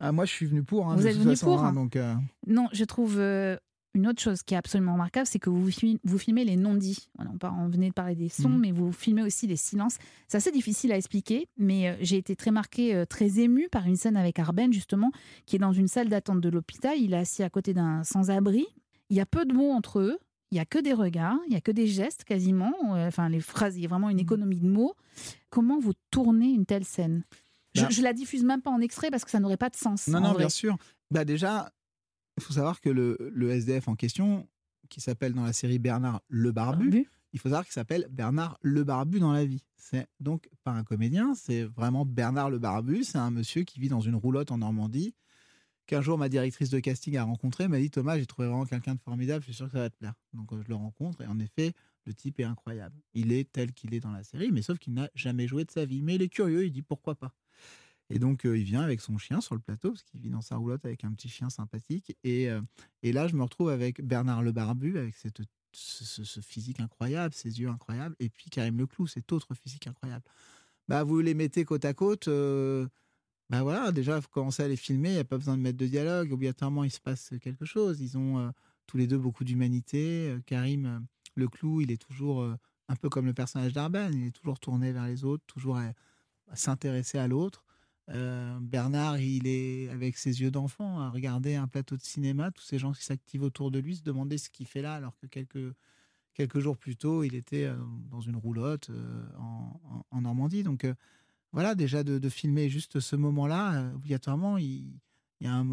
Ah, 0.00 0.10
moi, 0.10 0.24
je 0.24 0.32
suis 0.32 0.46
venu 0.46 0.64
pour. 0.64 0.90
Hein, 0.90 0.96
Vous 0.96 1.06
êtes 1.06 1.16
venu 1.16 1.36
pour 1.36 1.62
hein, 1.62 1.72
donc, 1.72 1.96
Non, 2.46 2.68
je 2.72 2.84
trouve 2.84 3.18
une 3.94 4.08
autre 4.08 4.20
chose 4.20 4.42
qui 4.42 4.54
est 4.54 4.56
absolument 4.56 4.94
remarquable, 4.94 5.26
c'est 5.26 5.38
que 5.38 5.50
vous, 5.50 5.70
vous 6.04 6.18
filmez 6.18 6.44
les 6.44 6.56
non-dits. 6.56 7.08
on, 7.18 7.68
venait 7.68 7.88
de 7.88 7.94
parler 7.94 8.16
des 8.16 8.28
sons, 8.28 8.48
mhm. 8.48 8.60
mais 8.60 8.72
vous 8.72 8.92
filmez 8.92 9.22
aussi 9.22 9.46
les 9.46 9.56
silences. 9.56 9.98
C'est 10.26 10.36
assez 10.36 10.50
difficile 10.50 10.92
à 10.92 10.96
expliquer, 10.96 11.48
mais 11.56 11.88
euh, 11.88 11.96
j'ai 12.00 12.16
été 12.16 12.34
très 12.34 12.50
marquée, 12.50 12.94
euh, 12.94 13.06
très 13.06 13.38
émue 13.38 13.68
par 13.70 13.86
une 13.86 13.96
scène 13.96 14.16
avec 14.16 14.38
Arben, 14.40 14.72
justement, 14.72 15.12
qui 15.46 15.56
est 15.56 15.60
dans 15.60 15.72
une 15.72 15.86
salle 15.86 16.08
d'attente 16.08 16.40
de 16.40 16.48
l'hôpital. 16.48 16.98
Il 16.98 17.14
est 17.14 17.18
assis 17.18 17.44
à 17.44 17.50
côté 17.50 17.72
d'un 17.72 18.02
sans-abri. 18.02 18.66
Il 19.10 19.16
y 19.16 19.20
a 19.20 19.26
peu 19.26 19.44
de 19.44 19.54
mots 19.54 19.70
entre 19.70 20.00
eux. 20.00 20.18
Il 20.50 20.56
y 20.56 20.60
a 20.60 20.64
que 20.64 20.78
des 20.78 20.92
regards, 20.92 21.38
il 21.46 21.52
y 21.52 21.56
a 21.56 21.60
que 21.60 21.72
des 21.72 21.86
gestes 21.86 22.24
quasiment. 22.24 22.74
Euh, 22.94 23.08
enfin, 23.08 23.28
les 23.28 23.40
phrases, 23.40 23.76
il 23.76 23.82
y 23.82 23.86
a 23.86 23.88
vraiment 23.88 24.10
une 24.10 24.16
mhm. 24.16 24.22
économie 24.22 24.60
de 24.60 24.68
mots. 24.68 24.94
Comment 25.50 25.78
vous 25.78 25.92
tournez 26.10 26.48
une 26.48 26.66
telle 26.66 26.84
scène? 26.84 27.22
Je, 27.74 27.82
ne 27.82 27.88
bah 27.88 28.02
la 28.02 28.12
diffuse 28.12 28.44
même 28.44 28.62
pas 28.62 28.70
en 28.70 28.80
extrait 28.80 29.10
parce 29.10 29.24
que 29.24 29.30
ça 29.30 29.40
n'aurait 29.40 29.56
pas 29.56 29.68
de 29.68 29.76
sens. 29.76 30.06
Non, 30.06 30.20
non, 30.20 30.34
bien 30.34 30.48
sûr. 30.48 30.76
Bah 31.10 31.24
déjà, 31.24 31.72
il 32.36 32.42
faut 32.42 32.52
savoir 32.54 32.80
que 32.80 32.88
le, 32.88 33.50
SDF 33.50 33.88
en 33.88 33.94
question, 33.94 34.48
qui 34.88 35.00
s'appelle 35.00 35.32
dans 35.32 35.44
la 35.44 35.52
série 35.52 35.78
Bernard 35.78 36.20
le 36.28 36.52
Barbu, 36.52 37.08
il 37.32 37.40
faut 37.40 37.48
savoir 37.48 37.64
qu'il 37.64 37.72
s'appelle 37.72 38.06
Bernard 38.10 38.58
le 38.62 38.84
Barbu 38.84 39.18
dans 39.18 39.32
la 39.32 39.44
vie. 39.44 39.64
C'est 39.76 40.06
donc 40.20 40.48
pas 40.62 40.70
un 40.70 40.84
comédien, 40.84 41.34
c'est 41.34 41.64
vraiment 41.64 42.04
Bernard 42.04 42.50
le 42.50 42.58
Barbu. 42.58 43.02
C'est 43.04 43.18
un 43.18 43.30
monsieur 43.30 43.64
qui 43.64 43.80
vit 43.80 43.88
dans 43.88 44.00
une 44.00 44.14
roulotte 44.14 44.52
en 44.52 44.58
Normandie, 44.58 45.14
qu'un 45.86 46.00
jour 46.00 46.16
ma 46.16 46.28
directrice 46.28 46.70
de 46.70 46.78
casting 46.78 47.16
a 47.16 47.24
rencontré, 47.24 47.68
m'a 47.68 47.78
dit 47.78 47.90
Thomas, 47.90 48.18
j'ai 48.18 48.26
trouvé 48.26 48.48
vraiment 48.48 48.66
quelqu'un 48.66 48.94
de 48.94 49.00
formidable, 49.00 49.40
je 49.40 49.46
suis 49.46 49.54
sûr 49.54 49.66
que 49.66 49.72
ça 49.72 49.80
va 49.80 49.90
te 49.90 49.96
plaire. 49.96 50.14
Donc 50.32 50.52
euh, 50.52 50.62
je 50.62 50.68
le 50.68 50.76
rencontre 50.76 51.22
et 51.22 51.26
en 51.26 51.38
effet, 51.38 51.72
le 52.06 52.14
type 52.14 52.40
est 52.40 52.44
incroyable. 52.44 52.96
Il 53.14 53.32
est 53.32 53.50
tel 53.50 53.72
qu'il 53.72 53.94
est 53.94 54.00
dans 54.00 54.12
la 54.12 54.22
série, 54.22 54.50
mais 54.52 54.62
sauf 54.62 54.78
qu'il 54.78 54.94
n'a 54.94 55.10
jamais 55.14 55.46
joué 55.46 55.64
de 55.64 55.70
sa 55.70 55.84
vie. 55.84 56.02
Mais 56.02 56.16
il 56.16 56.22
est 56.22 56.28
curieux, 56.28 56.66
il 56.66 56.72
dit 56.72 56.82
pourquoi 56.82 57.14
pas. 57.14 57.34
Et 58.14 58.20
donc, 58.20 58.46
euh, 58.46 58.56
il 58.56 58.62
vient 58.62 58.80
avec 58.80 59.00
son 59.00 59.18
chien 59.18 59.40
sur 59.40 59.56
le 59.56 59.60
plateau, 59.60 59.90
parce 59.90 60.04
qu'il 60.04 60.20
vit 60.20 60.30
dans 60.30 60.40
sa 60.40 60.54
roulotte 60.54 60.84
avec 60.84 61.02
un 61.02 61.10
petit 61.12 61.28
chien 61.28 61.50
sympathique. 61.50 62.16
Et, 62.22 62.48
euh, 62.48 62.60
là, 63.02 63.26
je 63.26 63.34
me 63.34 63.42
retrouve 63.42 63.70
avec 63.70 64.00
Bernard 64.00 64.44
Le 64.44 64.52
Barbu, 64.52 64.96
avec 64.96 65.16
ce, 65.72 66.40
physique 66.40 66.78
incroyable, 66.78 67.34
ses 67.34 67.60
yeux 67.60 67.68
incroyables, 67.68 68.14
et 68.20 68.28
puis 68.28 68.50
Karim 68.50 68.78
Leclou, 68.78 69.08
cet 69.08 69.32
autre 69.32 69.52
physique 69.54 69.88
incroyable. 69.88 70.22
Bah, 70.86 71.02
vous 71.02 71.18
les 71.18 71.34
mettez 71.34 71.64
côte 71.64 71.84
à 71.84 71.92
côte. 71.92 72.28
Euh, 72.28 72.86
bah 73.50 73.64
voilà, 73.64 73.90
déjà, 73.90 74.20
vous 74.20 74.28
commencez 74.28 74.62
à 74.62 74.68
les 74.68 74.76
filmer, 74.76 75.08
il 75.08 75.14
n'y 75.14 75.18
a 75.18 75.24
pas 75.24 75.36
besoin 75.36 75.56
de 75.56 75.62
mettre 75.62 75.78
de 75.78 75.86
dialogue. 75.88 76.32
Obligatoirement, 76.32 76.84
il 76.84 76.92
se 76.92 77.00
passe 77.00 77.34
quelque 77.42 77.64
chose. 77.64 78.00
Ils 78.00 78.16
ont 78.16 78.52
tous 78.86 78.96
les 78.96 79.08
deux 79.08 79.18
beaucoup 79.18 79.42
d'humanité. 79.42 80.36
Karim 80.46 81.04
Leclou, 81.34 81.80
il 81.80 81.90
est 81.90 82.00
toujours 82.00 82.46
un 82.88 82.96
peu 82.96 83.08
comme 83.08 83.26
le 83.26 83.34
personnage 83.34 83.72
d'Arben, 83.72 84.14
il 84.14 84.28
est 84.28 84.30
toujours 84.30 84.60
tourné 84.60 84.92
vers 84.92 85.06
les 85.06 85.24
autres, 85.24 85.44
toujours 85.46 85.78
à 85.78 85.92
s'intéresser 86.54 87.18
à 87.18 87.26
l'autre. 87.26 87.63
Euh, 88.10 88.58
Bernard, 88.60 89.18
il 89.18 89.46
est 89.46 89.88
avec 89.88 90.18
ses 90.18 90.42
yeux 90.42 90.50
d'enfant 90.50 91.00
à 91.00 91.08
regarder 91.08 91.54
un 91.54 91.66
plateau 91.66 91.96
de 91.96 92.02
cinéma, 92.02 92.50
tous 92.50 92.62
ces 92.62 92.78
gens 92.78 92.92
qui 92.92 93.02
s'activent 93.02 93.42
autour 93.42 93.70
de 93.70 93.78
lui 93.78 93.96
se 93.96 94.02
demandaient 94.02 94.38
ce 94.38 94.50
qu'il 94.50 94.66
fait 94.66 94.82
là, 94.82 94.94
alors 94.94 95.16
que 95.16 95.26
quelques, 95.26 95.74
quelques 96.34 96.58
jours 96.58 96.76
plus 96.76 96.96
tôt, 96.96 97.24
il 97.24 97.34
était 97.34 97.64
euh, 97.64 97.76
dans 98.10 98.20
une 98.20 98.36
roulotte 98.36 98.90
euh, 98.90 99.24
en, 99.38 100.20
Normandie. 100.20 100.62
Donc 100.62 100.86
voilà, 101.52 101.74
déjà 101.74 102.02
de, 102.02 102.28
filmer 102.28 102.70
juste 102.70 103.00
ce 103.00 103.16
moment-là, 103.16 103.92
obligatoirement, 103.94 104.56
il, 104.56 104.98
y 105.40 105.46
a 105.46 105.64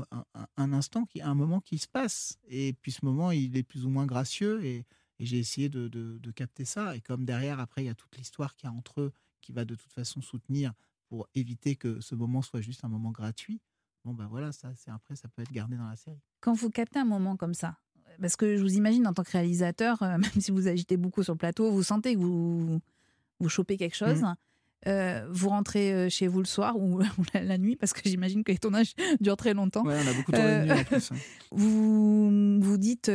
un, 0.58 0.74
instant, 0.74 1.06
qui, 1.06 1.22
un 1.22 1.36
moment 1.36 1.62
qui 1.62 1.78
se 1.78 1.88
passe. 1.88 2.38
Et 2.50 2.74
puis 2.82 2.92
ce 2.92 3.06
moment, 3.06 3.32
il 3.32 3.56
est 3.56 3.64
plus 3.64 3.86
ou 3.86 3.90
moins 3.90 4.06
gracieux 4.06 4.64
et, 4.66 4.86
j'ai 5.24 5.38
essayé 5.38 5.70
de, 5.70 5.88
de, 5.88 6.32
capter 6.32 6.66
ça. 6.66 6.96
Et 6.96 7.00
comme 7.00 7.26
derrière, 7.26 7.60
après, 7.60 7.84
il 7.84 7.86
y 7.86 7.90
a 7.90 7.94
toute 7.94 8.18
l'histoire 8.18 8.56
qu'il 8.56 8.68
y 8.68 8.74
a 8.74 8.76
entre 8.76 9.02
eux 9.02 9.14
qui 9.40 9.52
va 9.52 9.66
de 9.66 9.76
toute 9.76 9.94
façon 9.94 10.20
soutenir 10.20 10.74
pour 11.12 11.28
éviter 11.36 11.76
que 11.76 12.00
ce 12.00 12.16
moment 12.16 12.42
soit 12.42 12.62
juste 12.62 12.86
un 12.86 12.88
moment 12.88 13.12
gratuit. 13.12 13.60
Bon, 14.06 14.14
ben 14.14 14.28
voilà, 14.28 14.54
ça, 14.54 14.72
c'est 14.78 14.92
après, 14.92 15.18
ça 15.18 15.28
peut 15.28 15.42
être 15.42 15.52
gardé 15.52 15.76
dans 15.76 15.90
la 15.90 15.98
série. 15.98 16.22
Quand 16.40 16.54
vous 16.54 16.70
captez 16.70 17.00
un 17.00 17.06
moment 17.06 17.36
comme 17.36 17.54
ça, 17.54 17.76
parce 18.22 18.38
que 18.38 18.56
je 18.56 18.62
vous 18.62 18.76
imagine 18.76 19.06
en 19.06 19.14
tant 19.14 19.24
que 19.24 19.32
réalisateur, 19.32 20.02
euh, 20.04 20.18
même 20.18 20.32
si 20.40 20.52
vous 20.52 20.70
agitez 20.70 20.96
beaucoup 20.96 21.22
sur 21.22 21.34
le 21.34 21.38
plateau, 21.38 21.70
vous 21.70 21.84
sentez 21.84 22.16
que 22.16 22.20
vous, 22.22 22.80
vous 23.42 23.50
chopez 23.50 23.76
quelque 23.76 23.98
chose. 23.98 24.22
Mmh. 24.22 24.36
Euh, 24.88 25.28
vous 25.30 25.50
rentrez 25.50 25.94
euh, 25.94 26.10
chez 26.10 26.28
vous 26.28 26.40
le 26.40 26.46
soir 26.46 26.76
ou, 26.78 27.00
la, 27.34 27.58
nuit, 27.58 27.76
parce 27.76 27.94
que 27.94 28.02
j'imagine 28.04 28.44
que 28.44 28.52
les 28.52 28.58
tournages 28.58 28.94
durent 29.22 29.38
très 29.38 29.54
longtemps. 29.54 29.86
Ouais, 29.86 29.98
on 30.04 30.10
a 30.10 30.14
beaucoup 30.14 30.32
tourné 30.32 30.64
nuit 30.64 30.72
en 30.72 30.84
plus. 30.84 31.12
Hein. 31.12 31.16
Vous 31.52 32.60
vous 32.60 32.78
dites 32.78 33.12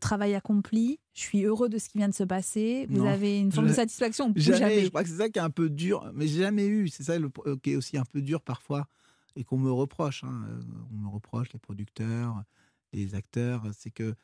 travail 0.00 0.34
accompli, 0.34 1.00
je 1.18 1.24
suis 1.24 1.42
heureux 1.42 1.68
de 1.68 1.78
ce 1.78 1.88
qui 1.88 1.98
vient 1.98 2.08
de 2.08 2.14
se 2.14 2.22
passer. 2.22 2.86
Vous 2.90 3.04
avez 3.04 3.40
une 3.40 3.50
forme 3.50 3.66
de 3.66 3.72
satisfaction 3.72 4.32
jamais, 4.36 4.84
Je 4.84 4.88
crois 4.88 5.02
que 5.02 5.08
c'est 5.08 5.16
ça 5.16 5.28
qui 5.28 5.40
est 5.40 5.42
un 5.42 5.50
peu 5.50 5.68
dur, 5.68 6.08
mais 6.14 6.28
j'ai 6.28 6.42
jamais 6.42 6.66
eu. 6.66 6.88
C'est 6.88 7.02
ça 7.02 7.18
le, 7.18 7.28
euh, 7.46 7.56
qui 7.60 7.72
est 7.72 7.76
aussi 7.76 7.98
un 7.98 8.04
peu 8.04 8.22
dur 8.22 8.40
parfois 8.40 8.86
et 9.34 9.42
qu'on 9.42 9.58
me 9.58 9.72
reproche. 9.72 10.22
Hein. 10.22 10.44
Euh, 10.48 10.60
on 10.92 10.96
me 10.96 11.08
reproche, 11.08 11.52
les 11.52 11.58
producteurs, 11.58 12.44
les 12.92 13.16
acteurs, 13.16 13.64
c'est 13.76 13.90
que 13.90 14.14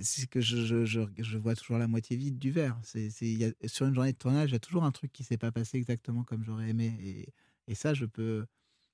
c'est 0.00 0.28
que 0.28 0.40
je, 0.40 0.84
je, 0.84 1.00
je, 1.16 1.38
vois 1.38 1.54
toujours 1.54 1.78
la 1.78 1.88
moitié 1.88 2.16
vide 2.16 2.38
du 2.38 2.50
verre. 2.50 2.78
C'est, 2.82 3.10
sur 3.66 3.86
une 3.86 3.94
journée 3.94 4.12
de 4.12 4.18
tournage, 4.18 4.50
il 4.50 4.52
y 4.52 4.56
a 4.56 4.60
toujours 4.60 4.84
un 4.84 4.92
truc 4.92 5.12
qui 5.12 5.24
s'est 5.24 5.38
pas 5.38 5.52
passé 5.52 5.78
exactement 5.78 6.24
comme 6.24 6.44
j'aurais 6.44 6.68
aimé. 6.68 6.96
Et, 7.00 7.28
et, 7.66 7.74
ça, 7.74 7.94
je 7.94 8.04
peux, 8.04 8.46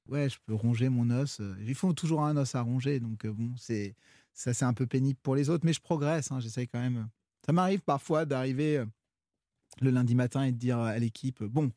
ouais, 0.08 0.28
je 0.28 0.38
peux 0.46 0.54
ronger 0.54 0.88
mon 0.88 1.10
os. 1.10 1.40
Il 1.60 1.74
faut 1.74 1.92
toujours 1.92 2.22
un 2.24 2.36
os 2.36 2.54
à 2.54 2.62
ronger. 2.62 3.00
Donc, 3.00 3.24
euh, 3.24 3.32
bon, 3.32 3.54
c'est, 3.56 3.96
ça, 4.32 4.54
c'est 4.54 4.64
un 4.64 4.74
peu 4.74 4.86
pénible 4.86 5.18
pour 5.22 5.34
les 5.34 5.50
autres, 5.50 5.64
mais 5.66 5.72
je 5.72 5.80
progresse. 5.80 6.30
Hein, 6.32 6.40
j'essaye 6.40 6.68
quand 6.68 6.80
même 6.80 7.08
ça 7.44 7.52
m'arrive 7.52 7.80
parfois 7.80 8.24
d'arriver 8.24 8.78
euh, 8.78 8.86
le 9.80 9.90
lundi 9.90 10.14
matin 10.14 10.44
et 10.44 10.52
de 10.52 10.56
dire 10.56 10.78
à 10.78 10.98
l'équipe 10.98 11.42
bon, 11.42 11.70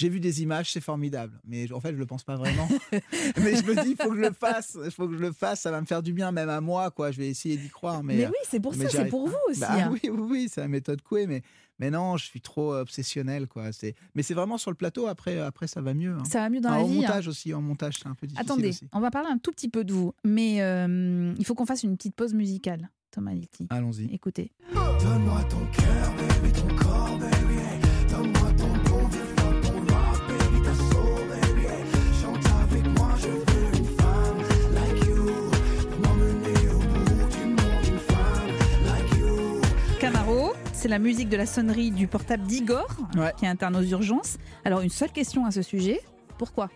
j'ai 0.00 0.08
vu 0.08 0.18
des 0.18 0.40
images, 0.42 0.72
c'est 0.72 0.80
formidable. 0.80 1.38
Mais 1.46 1.70
en 1.72 1.80
fait, 1.80 1.92
je 1.92 1.98
le 1.98 2.06
pense 2.06 2.24
pas 2.24 2.36
vraiment. 2.36 2.66
mais 2.92 3.54
je 3.54 3.62
me 3.64 3.82
dis, 3.82 3.90
il 3.90 3.96
faut 4.02 4.08
que 4.08 4.16
je 4.16 4.22
le 4.22 4.32
fasse. 4.32 4.78
Il 4.82 4.90
faut 4.90 5.06
que 5.06 5.14
je 5.14 5.20
le 5.20 5.30
fasse. 5.30 5.60
Ça 5.60 5.70
va 5.70 5.78
me 5.78 5.84
faire 5.84 6.02
du 6.02 6.14
bien, 6.14 6.32
même 6.32 6.48
à 6.48 6.62
moi. 6.62 6.90
Quoi. 6.90 7.10
Je 7.10 7.18
vais 7.18 7.28
essayer 7.28 7.58
d'y 7.58 7.68
croire. 7.68 8.02
Mais, 8.02 8.16
mais 8.16 8.26
oui, 8.26 8.32
c'est 8.48 8.60
pour 8.60 8.74
ça, 8.74 8.88
c'est 8.88 9.04
pour 9.06 9.28
vous 9.28 9.36
aussi. 9.50 9.60
Bah 9.60 9.68
hein. 9.72 9.90
Oui, 9.92 10.00
oui, 10.04 10.26
oui 10.30 10.48
c'est 10.50 10.62
la 10.62 10.68
méthode 10.68 11.02
Coué. 11.02 11.26
Mais, 11.26 11.42
mais 11.78 11.90
non, 11.90 12.16
je 12.16 12.24
suis 12.24 12.40
trop 12.40 12.74
obsessionnel. 12.74 13.46
Quoi. 13.46 13.70
Mais 14.14 14.22
c'est 14.22 14.32
vraiment 14.32 14.56
sur 14.56 14.70
le 14.70 14.76
plateau. 14.76 15.06
Après, 15.06 15.38
après 15.38 15.66
ça 15.66 15.82
va 15.82 15.92
mieux. 15.92 16.14
Hein. 16.14 16.24
Ça 16.24 16.38
va 16.40 16.48
mieux 16.48 16.62
dans 16.62 16.70
la 16.70 16.82
vie. 16.82 16.98
En 16.98 17.02
montage 17.02 17.28
aussi. 17.28 17.52
En 17.52 17.60
montage, 17.60 17.98
c'est 18.02 18.08
un 18.08 18.14
peu 18.14 18.26
difficile. 18.26 18.50
Attendez, 18.50 18.72
on 18.94 19.00
va 19.00 19.10
parler 19.10 19.28
un 19.30 19.38
tout 19.38 19.52
petit 19.52 19.68
peu 19.68 19.84
de 19.84 19.92
vous. 19.92 20.14
Mais 20.24 20.62
euh, 20.62 21.34
il 21.38 21.44
faut 21.44 21.54
qu'on 21.54 21.66
fasse 21.66 21.82
une 21.82 21.98
petite 21.98 22.16
pause 22.16 22.32
musicale. 22.32 22.88
Thomas 23.10 23.34
Litti. 23.34 23.66
Allons-y. 23.68 24.06
Écoutez. 24.14 24.50
Donne-moi 24.72 25.42
ton 25.50 25.66
cœur, 25.72 26.14
baby, 26.16 26.52
ton 26.52 26.74
corps, 26.76 27.18
baby. 27.18 27.60
Donne-moi 28.10 28.52
ton 28.56 28.89
bon 28.89 28.89
vieux 28.89 28.89
ton 28.89 28.89
c'est 40.80 40.88
la 40.88 40.98
musique 40.98 41.28
de 41.28 41.36
la 41.36 41.44
sonnerie 41.44 41.90
du 41.90 42.06
portable 42.06 42.44
d'Igor, 42.44 42.88
qui 43.36 43.44
est 43.44 43.48
interne 43.48 43.76
aux 43.76 43.82
urgences. 43.82 44.38
Alors, 44.64 44.80
une 44.80 44.88
seule 44.88 45.12
question 45.12 45.44
à 45.44 45.50
ce 45.50 45.60
sujet. 45.60 46.00
Pourquoi? 46.38 46.70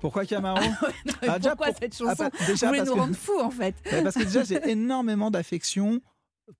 Pourquoi 0.00 0.24
Camaro? 0.24 0.60
Ah, 1.26 1.40
Pourquoi 1.40 1.72
cette 1.72 1.96
chanson? 1.96 2.14
Ah, 2.26 2.30
bah, 2.30 2.46
déjà, 2.46 2.66
Vous 2.68 2.74
voulez 2.74 2.88
nous 2.88 2.94
rendre 2.94 3.16
fous 3.16 3.40
en 3.40 3.50
fait. 3.50 3.74
parce 4.04 4.14
que 4.14 4.22
déjà 4.22 4.44
j'ai 4.44 4.60
énormément 4.70 5.32
d'affection, 5.32 6.00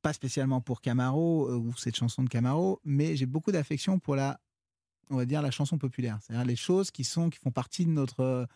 pas 0.03 0.13
spécialement 0.13 0.61
pour 0.61 0.81
Camaro 0.81 1.49
euh, 1.49 1.59
ou 1.59 1.73
cette 1.77 1.95
chanson 1.95 2.25
de 2.25 2.29
Camaro, 2.29 2.81
mais 2.85 3.15
j'ai 3.15 3.27
beaucoup 3.27 3.53
d'affection 3.53 4.01
pour 4.01 4.17
la, 4.17 4.41
on 5.11 5.17
va 5.17 5.27
dire 5.27 5.43
la 5.43 5.53
chanson 5.53 5.79
populaire, 5.79 6.19
c'est-à-dire 6.23 6.45
les 6.45 6.57
choses 6.57 6.91
qui 6.91 7.05
sont 7.05 7.31
qui 7.31 7.39
font 7.39 7.53
partie 7.53 7.87
de 7.87 7.91
notre 7.91 8.49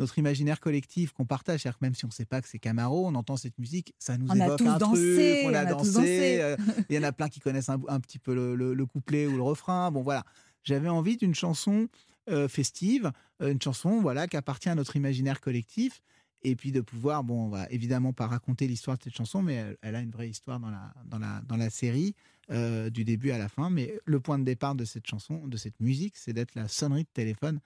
notre 0.00 0.18
imaginaire 0.18 0.60
collectif 0.60 1.12
qu'on 1.12 1.26
partage. 1.26 1.60
C'est-à-dire 1.60 1.78
que 1.78 1.84
même 1.84 1.94
si 1.94 2.04
on 2.04 2.08
ne 2.08 2.12
sait 2.12 2.24
pas 2.24 2.40
que 2.40 2.48
c'est 2.48 2.58
Camaro, 2.58 3.06
on 3.06 3.14
entend 3.14 3.36
cette 3.36 3.58
musique, 3.58 3.94
ça 3.98 4.16
nous 4.16 4.26
évoque 4.34 4.60
un 4.62 4.78
truc, 4.78 5.38
on 5.44 5.54
a, 5.54 5.64
dansé. 5.66 6.38
Euh, 6.40 6.56
il 6.88 6.96
y 6.96 6.98
en 6.98 7.02
a 7.02 7.12
plein 7.12 7.28
qui 7.28 7.38
connaissent 7.38 7.68
un, 7.68 8.00
petit 8.00 8.18
peu 8.18 8.34
le, 8.34 8.86
couplet 8.86 9.26
ou 9.26 9.36
le 9.36 9.42
refrain. 9.42 9.90
Bon, 9.90 10.02
voilà. 10.02 10.24
J'avais 10.64 10.88
envie 10.88 11.16
d'une 11.16 11.34
chanson 11.34 11.88
euh, 12.28 12.48
festive, 12.48 13.12
euh, 13.42 13.52
une 13.52 13.60
chanson 13.60 14.00
voilà 14.00 14.26
qui 14.26 14.36
appartient 14.36 14.68
à 14.68 14.74
notre 14.74 14.96
imaginaire 14.96 15.40
collectif. 15.40 16.02
Et 16.42 16.56
puis 16.56 16.72
de 16.72 16.80
pouvoir, 16.80 17.22
bon, 17.22 17.46
on 17.46 17.48
va 17.50 17.66
évidemment 17.68 18.14
pas 18.14 18.26
raconter 18.26 18.66
l'histoire 18.66 18.96
de 18.96 19.02
cette 19.02 19.14
chanson, 19.14 19.42
mais 19.42 19.76
elle, 19.82 19.94
a 19.94 20.00
une 20.00 20.10
vraie 20.10 20.30
histoire 20.30 20.58
dans 20.58 20.70
la, 20.70 20.94
dans 21.04 21.18
la, 21.18 21.42
dans 21.46 21.58
la 21.58 21.68
série, 21.68 22.14
du 22.48 23.04
début 23.04 23.30
à 23.30 23.38
la 23.38 23.48
fin. 23.48 23.68
Mais 23.68 24.00
le 24.06 24.18
point 24.20 24.38
de 24.38 24.44
départ 24.44 24.74
de 24.74 24.86
cette 24.86 25.06
chanson, 25.06 25.46
de 25.46 25.56
cette 25.58 25.78
musique, 25.80 26.16
c'est 26.16 26.32
d'être 26.32 26.54
la 26.54 26.66
sonnerie 26.66 27.04
de 27.04 27.08
téléphone 27.12 27.60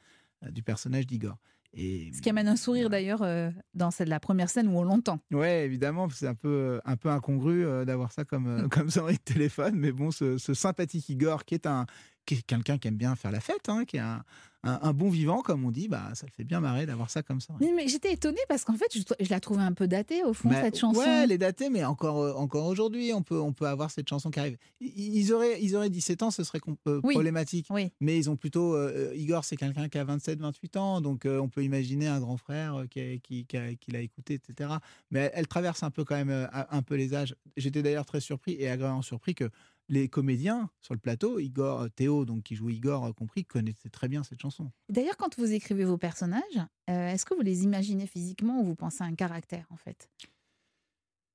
du 0.51 0.65
personnage 0.65 1.07
d'Igor. 1.07 1.39
Ce 1.77 2.21
qui 2.21 2.31
amène 2.31 2.49
un 2.49 2.57
sourire 2.57 2.91
d'ailleurs 2.91 3.23
euh, 3.23 3.51
dans 3.75 3.91
cette, 3.91 4.09
la 4.09 4.21
première 4.21 4.49
scène 4.49 4.69
où 4.69 4.79
on 4.79 4.85
l'entend. 4.85 5.19
Oui, 5.33 5.47
évidemment, 5.47 6.09
c'est 6.11 6.27
un 6.27 6.35
peu, 6.35 6.81
un 6.85 6.97
peu 6.97 7.09
incongru 7.09 7.65
euh, 7.65 7.85
d'avoir 7.85 8.13
ça 8.13 8.25
comme, 8.25 8.47
euh, 8.47 8.69
comme 8.71 8.91
sonnerie 8.91 9.17
de 9.17 9.33
téléphone, 9.33 9.75
mais 9.77 9.93
bon, 9.93 10.11
ce, 10.11 10.39
ce 10.39 10.55
sympathique 10.55 11.09
Igor 11.09 11.45
qui 11.45 11.55
est 11.55 11.67
un, 11.67 11.87
quelqu'un 12.25 12.79
qui 12.79 12.89
aime 12.89 12.97
bien 12.97 13.15
faire 13.17 13.31
la 13.31 13.41
fête, 13.41 13.69
hein, 13.69 13.85
qui 13.85 13.97
est 13.97 14.01
un, 14.01 14.25
un, 14.65 14.93
bon 14.93 15.11
vivant, 15.11 15.43
comme 15.43 15.65
on 15.65 15.71
dit, 15.71 15.89
bah, 15.89 16.11
ça 16.15 16.27
le 16.27 16.33
fait 16.33 16.45
bien 16.45 16.61
marrer 16.61 16.87
d'avoir 16.87 17.11
ça 17.11 17.23
comme 17.23 17.41
ça. 17.41 17.55
Mais, 17.61 17.87
j'étais 17.87 18.13
étonnée 18.13 18.41
parce 18.49 18.65
qu'en 18.65 18.77
fait, 18.77 18.87
je, 18.93 19.29
la 19.29 19.41
trouvais 19.41 19.63
un 19.63 19.73
peu 19.73 19.87
datée 19.87 20.23
au 20.25 20.33
fond, 20.33 20.51
cette 20.51 20.79
chanson. 20.79 21.01
Ouais, 21.01 21.25
elle 21.25 21.33
est 21.33 21.39
datée, 21.39 21.69
mais 21.69 21.85
encore, 21.85 22.21
euh, 22.21 22.33
encore 22.35 22.67
aujourd'hui, 22.67 23.13
on 23.13 23.23
peut, 23.23 23.39
on 23.39 23.53
peut 23.53 23.67
avoir 23.67 23.91
cette 23.91 24.09
chanson 24.09 24.31
qui 24.31 24.41
arrive. 24.41 24.57
Ils 24.81 25.33
auraient, 25.33 25.63
ils 25.63 25.77
auraient 25.77 25.91
17 25.91 26.23
ans, 26.23 26.31
ce 26.31 26.45
serait 26.45 26.61
euh, 26.89 27.01
problématique. 27.01 27.69
Mais 28.01 28.19
ils 28.19 28.31
ont 28.31 28.37
plutôt. 28.37 28.75
Euh, 28.75 29.13
Igor, 29.15 29.45
c'est 29.45 29.57
quelqu'un 29.57 29.89
qui 29.89 29.99
a 29.99 30.05
27, 30.05 30.41
28 30.41 30.77
ans, 30.77 31.01
donc 31.01 31.27
on 31.27 31.49
peut 31.49 31.63
imaginer 31.63 32.07
un 32.07 32.21
grand 32.21 32.37
frère 32.37 32.85
qui, 32.91 33.21
qui, 33.21 33.47
qui, 33.47 33.91
l'a 33.91 34.01
écouté, 34.01 34.35
etc. 34.35 34.71
Mais 35.11 35.31
elle, 35.35 35.47
traverse 35.47 35.83
un 35.83 35.91
peu 35.91 36.05
quand 36.05 36.17
même 36.17 36.49
un 36.53 36.83
peu 36.83 36.95
les 36.95 37.15
âges. 37.15 37.35
J'étais 37.57 37.83
d'ailleurs 37.83 38.07
très 38.07 38.21
surpris 38.21 38.57
et 38.59 38.69
agréablement 38.69 39.03
surpris 39.03 39.35
que 39.35 39.51
les 39.89 40.09
comédiens 40.09 40.71
sur 40.81 40.95
le 40.95 41.01
plateau, 41.01 41.39
Igor, 41.39 41.83
euh, 41.83 41.89
Théo, 41.89 42.25
donc 42.25 42.43
qui 42.43 42.55
joue 42.55 42.71
Igor 42.71 43.07
euh, 43.07 43.13
compris, 43.13 43.45
connaissaient 43.45 43.91
très 43.91 44.09
bien 44.09 44.23
cette 44.23 44.41
chanson. 44.41 44.71
D'ailleurs, 44.89 45.17
quand 45.17 45.39
vous 45.39 45.53
écrivez 45.53 45.85
vos 45.85 45.99
personnages, 45.99 46.43
euh, 46.91 47.09
est-ce 47.09 47.25
que 47.25 47.35
vous 47.35 47.43
les 47.43 47.65
imaginez 47.65 48.07
physiquement 48.07 48.61
ou 48.61 48.65
vous 48.65 48.75
pensez 48.75 49.03
à 49.03 49.07
un 49.07 49.15
caractère 49.15 49.67
en 49.71 49.77
fait? 49.77 50.09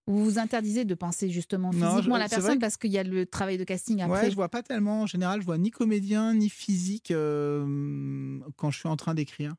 Vous 0.07 0.25
vous 0.25 0.39
interdisez 0.39 0.85
de 0.85 0.95
penser 0.95 1.29
justement 1.29 1.71
physiquement 1.71 2.15
à 2.15 2.19
la 2.19 2.29
personne 2.29 2.57
parce 2.57 2.77
qu'il 2.77 2.91
y 2.91 2.97
a 2.97 3.03
le 3.03 3.27
travail 3.27 3.59
de 3.59 3.63
casting 3.63 4.01
après? 4.01 4.23
Ouais, 4.23 4.31
je 4.31 4.35
vois 4.35 4.49
pas 4.49 4.63
tellement. 4.63 5.03
En 5.03 5.05
général, 5.05 5.41
je 5.41 5.45
vois 5.45 5.59
ni 5.59 5.69
comédien 5.69 6.33
ni 6.33 6.49
physique 6.49 7.09
quand 7.09 8.71
je 8.71 8.79
suis 8.79 8.89
en 8.89 8.95
train 8.95 9.13
d'écrire. 9.13 9.53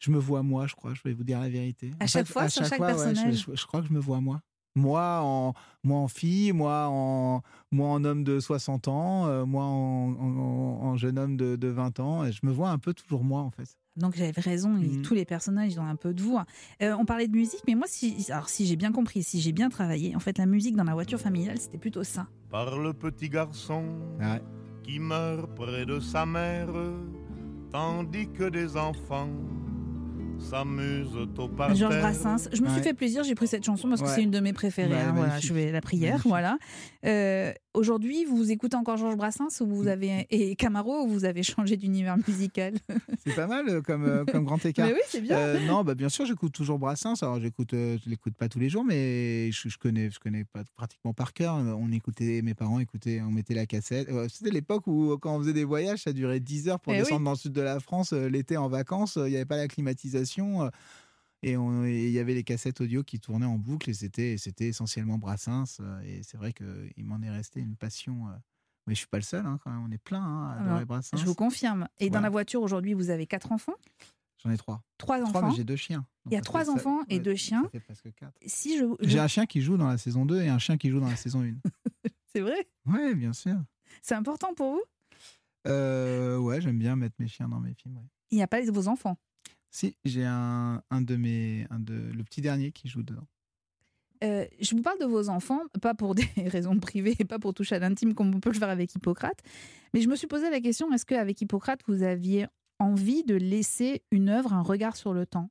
Je 0.00 0.10
me 0.10 0.18
vois 0.18 0.42
moi, 0.42 0.66
je 0.66 0.74
crois. 0.74 0.92
Je 0.94 1.02
vais 1.04 1.12
vous 1.12 1.22
dire 1.22 1.38
la 1.38 1.48
vérité. 1.48 1.92
À 2.00 2.08
chaque 2.08 2.26
fois, 2.26 2.48
sur 2.48 2.66
chaque, 2.66 2.80
personnage? 2.80 3.46
je, 3.52 3.66
crois 3.66 3.80
que 3.80 3.86
je 3.86 3.92
me 3.92 4.00
vois 4.00 4.20
moi. 4.20 4.42
Moi 4.74 5.20
en, 5.22 5.54
moi 5.84 5.98
en 5.98 6.08
fille, 6.08 6.52
moi 6.52 6.86
en, 6.88 7.42
moi 7.70 7.88
en 7.88 8.04
homme 8.04 8.24
de 8.24 8.40
60 8.40 8.88
ans, 8.88 9.26
euh, 9.26 9.44
moi 9.44 9.64
en, 9.64 10.96
jeune 10.96 11.18
homme 11.18 11.36
de, 11.36 11.56
de, 11.56 11.68
20 11.68 12.00
ans. 12.00 12.24
Et 12.24 12.32
je 12.32 12.40
me 12.44 12.52
vois 12.52 12.70
un 12.70 12.78
peu 12.78 12.94
toujours 12.94 13.24
moi, 13.24 13.40
en 13.40 13.50
fait. 13.50 13.76
Donc 13.96 14.14
j'avais 14.16 14.40
raison, 14.40 14.70
mmh. 14.70 15.02
tous 15.02 15.14
les 15.14 15.26
personnages 15.26 15.78
ont 15.78 15.84
un 15.84 15.96
peu 15.96 16.14
de 16.14 16.22
vous. 16.22 16.38
Hein. 16.38 16.46
Euh, 16.82 16.94
on 16.98 17.04
parlait 17.04 17.28
de 17.28 17.36
musique, 17.36 17.62
mais 17.66 17.74
moi, 17.74 17.86
si, 17.86 18.26
alors 18.30 18.48
si 18.48 18.66
j'ai 18.66 18.76
bien 18.76 18.92
compris, 18.92 19.22
si 19.22 19.40
j'ai 19.40 19.52
bien 19.52 19.68
travaillé, 19.68 20.16
en 20.16 20.20
fait, 20.20 20.38
la 20.38 20.46
musique 20.46 20.76
dans 20.76 20.84
la 20.84 20.94
voiture 20.94 21.20
familiale, 21.20 21.58
c'était 21.58 21.78
plutôt 21.78 22.04
ça. 22.04 22.26
Par 22.50 22.78
le 22.78 22.94
petit 22.94 23.28
garçon 23.28 23.84
qui 24.82 24.98
meurt 24.98 25.54
près 25.54 25.84
de 25.84 26.00
sa 26.00 26.24
mère, 26.24 26.72
tandis 27.70 28.28
que 28.32 28.48
des 28.48 28.76
enfants 28.76 29.28
Georges 31.74 32.00
Brassens. 32.00 32.48
Je 32.52 32.62
me 32.62 32.68
suis 32.68 32.82
fait 32.82 32.94
plaisir, 32.94 33.24
j'ai 33.24 33.34
pris 33.34 33.46
cette 33.46 33.64
chanson 33.64 33.88
parce 33.88 34.02
que 34.02 34.08
c'est 34.08 34.22
une 34.22 34.30
de 34.30 34.40
mes 34.40 34.52
préférées. 34.52 34.90
Bah, 34.90 34.96
hein, 35.08 35.12
voilà, 35.14 35.38
je 35.40 35.52
vais 35.52 35.72
la 35.72 35.80
prière, 35.80 36.22
voilà. 36.24 36.58
Euh, 37.04 37.52
Aujourd'hui, 37.74 38.26
vous 38.26 38.50
écoutez 38.50 38.76
encore 38.76 38.98
Georges 38.98 39.16
Brassens 39.16 39.62
ou 39.62 39.66
vous 39.66 39.88
avez 39.88 40.26
et 40.28 40.56
Camaro 40.56 41.04
ou 41.04 41.08
vous 41.08 41.24
avez 41.24 41.42
changé 41.42 41.78
d'univers 41.78 42.18
musical 42.18 42.74
C'est 43.24 43.34
pas 43.34 43.46
mal 43.46 43.66
euh, 43.66 43.80
comme, 43.80 44.04
euh, 44.04 44.24
comme 44.26 44.44
grand 44.44 44.62
écart. 44.66 44.88
mais 44.88 44.92
oui, 44.92 45.00
c'est 45.08 45.22
bien. 45.22 45.38
Euh, 45.38 45.66
non, 45.66 45.82
bah 45.82 45.94
bien 45.94 46.10
sûr, 46.10 46.26
j'écoute 46.26 46.52
toujours 46.52 46.78
Brassens. 46.78 47.22
Alors 47.22 47.40
j'écoute, 47.40 47.70
je 47.72 48.10
l'écoute 48.10 48.34
pas 48.34 48.50
tous 48.50 48.58
les 48.58 48.68
jours, 48.68 48.84
mais 48.84 49.50
je, 49.52 49.78
connais, 49.78 50.10
je 50.10 50.20
connais 50.20 50.44
pas 50.44 50.64
pratiquement 50.76 51.14
par 51.14 51.32
cœur. 51.32 51.54
On 51.54 51.90
écoutait, 51.92 52.42
mes 52.42 52.52
parents 52.52 52.78
écoutaient, 52.78 53.22
on 53.22 53.30
mettait 53.30 53.54
la 53.54 53.64
cassette. 53.64 54.06
C'était 54.28 54.50
l'époque 54.50 54.86
où 54.86 55.16
quand 55.16 55.34
on 55.34 55.38
faisait 55.38 55.54
des 55.54 55.64
voyages, 55.64 56.00
ça 56.02 56.12
durait 56.12 56.40
10 56.40 56.68
heures 56.68 56.80
pour 56.80 56.92
eh 56.92 56.98
descendre 56.98 57.24
dans 57.24 57.30
le 57.30 57.38
sud 57.38 57.52
de 57.52 57.62
la 57.62 57.80
France 57.80 58.12
l'été 58.12 58.58
en 58.58 58.68
vacances. 58.68 59.16
Il 59.16 59.30
n'y 59.30 59.36
avait 59.36 59.46
pas 59.46 59.56
la 59.56 59.68
climatisation. 59.68 60.70
Et 61.42 61.54
il 61.54 62.10
y 62.10 62.18
avait 62.20 62.34
les 62.34 62.44
cassettes 62.44 62.80
audio 62.80 63.02
qui 63.02 63.18
tournaient 63.18 63.46
en 63.46 63.58
boucle 63.58 63.90
et 63.90 63.94
c'était, 63.94 64.36
c'était 64.38 64.68
essentiellement 64.68 65.18
Brassens. 65.18 65.78
Euh, 65.80 66.00
et 66.02 66.22
c'est 66.22 66.36
vrai 66.36 66.52
qu'il 66.52 67.04
m'en 67.04 67.20
est 67.20 67.30
resté 67.30 67.60
une 67.60 67.76
passion. 67.76 68.28
Euh, 68.28 68.32
mais 68.86 68.94
je 68.94 68.98
suis 69.00 69.08
pas 69.08 69.18
le 69.18 69.22
seul, 69.24 69.44
hein, 69.44 69.58
quand 69.62 69.70
même. 69.70 69.82
on 69.84 69.90
est 69.90 69.98
plein 69.98 70.22
hein, 70.22 70.50
à 70.56 70.60
adorer 70.64 70.84
Brassens. 70.84 71.16
Je 71.16 71.24
vous 71.24 71.34
confirme. 71.34 71.88
Et 71.98 72.10
dans 72.10 72.20
la 72.20 72.30
voiture 72.30 72.62
aujourd'hui, 72.62 72.94
vous 72.94 73.10
avez 73.10 73.26
quatre 73.26 73.50
enfants? 73.52 73.74
J'en 74.42 74.50
ai 74.50 74.56
trois. 74.56 74.82
Trois 74.98 75.22
enfants. 75.22 75.48
mais 75.48 75.54
j'ai 75.56 75.64
deux 75.64 75.76
chiens. 75.76 76.06
Il 76.26 76.32
y 76.32 76.36
a 76.36 76.40
trois 76.40 76.70
enfants 76.70 77.00
et 77.08 77.18
deux 77.20 77.36
chiens. 77.36 77.62
Ça 77.64 77.70
fait 77.70 77.80
presque 77.80 78.12
quatre. 78.14 78.34
Si 78.46 78.78
je, 78.78 78.84
J'ai 79.00 79.18
un 79.18 79.28
chien 79.28 79.46
qui 79.46 79.60
joue 79.60 79.76
dans 79.76 79.88
la 79.88 79.98
saison 79.98 80.26
2 80.26 80.42
et 80.42 80.48
un 80.48 80.58
chien 80.58 80.76
qui 80.76 80.90
joue 80.90 81.00
dans 81.00 81.08
la 81.08 81.16
saison 81.16 81.42
1. 81.42 81.54
c'est 82.34 82.40
vrai? 82.40 82.68
Oui, 82.86 83.14
bien 83.14 83.32
sûr. 83.32 83.56
C'est 84.00 84.14
important 84.14 84.54
pour 84.54 84.72
vous? 84.72 84.82
Euh, 85.68 86.38
Ouais, 86.38 86.60
j'aime 86.60 86.78
bien 86.78 86.96
mettre 86.96 87.16
mes 87.18 87.28
chiens 87.28 87.48
dans 87.48 87.60
mes 87.60 87.74
films. 87.74 88.00
Il 88.30 88.36
n'y 88.36 88.42
a 88.42 88.48
pas 88.48 88.60
vos 88.62 88.88
enfants? 88.88 89.16
Si, 89.72 89.96
j'ai 90.04 90.24
un, 90.24 90.82
un, 90.90 91.00
de 91.00 91.16
mes. 91.16 91.66
Un 91.70 91.80
de, 91.80 91.94
le 91.94 92.22
petit 92.22 92.42
dernier 92.42 92.70
qui 92.70 92.88
joue 92.88 93.02
dedans. 93.02 93.26
Euh, 94.22 94.46
je 94.60 94.76
vous 94.76 94.82
parle 94.82 95.00
de 95.00 95.06
vos 95.06 95.30
enfants, 95.30 95.62
pas 95.80 95.94
pour 95.94 96.14
des 96.14 96.28
raisons 96.46 96.78
privées 96.78 97.16
et 97.18 97.24
pas 97.24 97.40
pour 97.40 97.54
toucher 97.54 97.74
à 97.76 97.78
l'intime 97.80 98.14
comme 98.14 98.32
on 98.32 98.38
peut 98.38 98.52
le 98.52 98.58
faire 98.58 98.68
avec 98.68 98.94
Hippocrate, 98.94 99.40
mais 99.94 100.00
je 100.00 100.08
me 100.08 100.14
suis 100.14 100.28
posé 100.28 100.48
la 100.50 100.60
question 100.60 100.92
est-ce 100.92 101.04
qu'avec 101.04 101.40
Hippocrate, 101.40 101.80
vous 101.88 102.04
aviez 102.04 102.46
envie 102.78 103.24
de 103.24 103.34
laisser 103.34 104.02
une 104.12 104.28
œuvre, 104.28 104.52
un 104.52 104.62
regard 104.62 104.94
sur 104.94 105.12
le 105.12 105.26
temps 105.26 105.50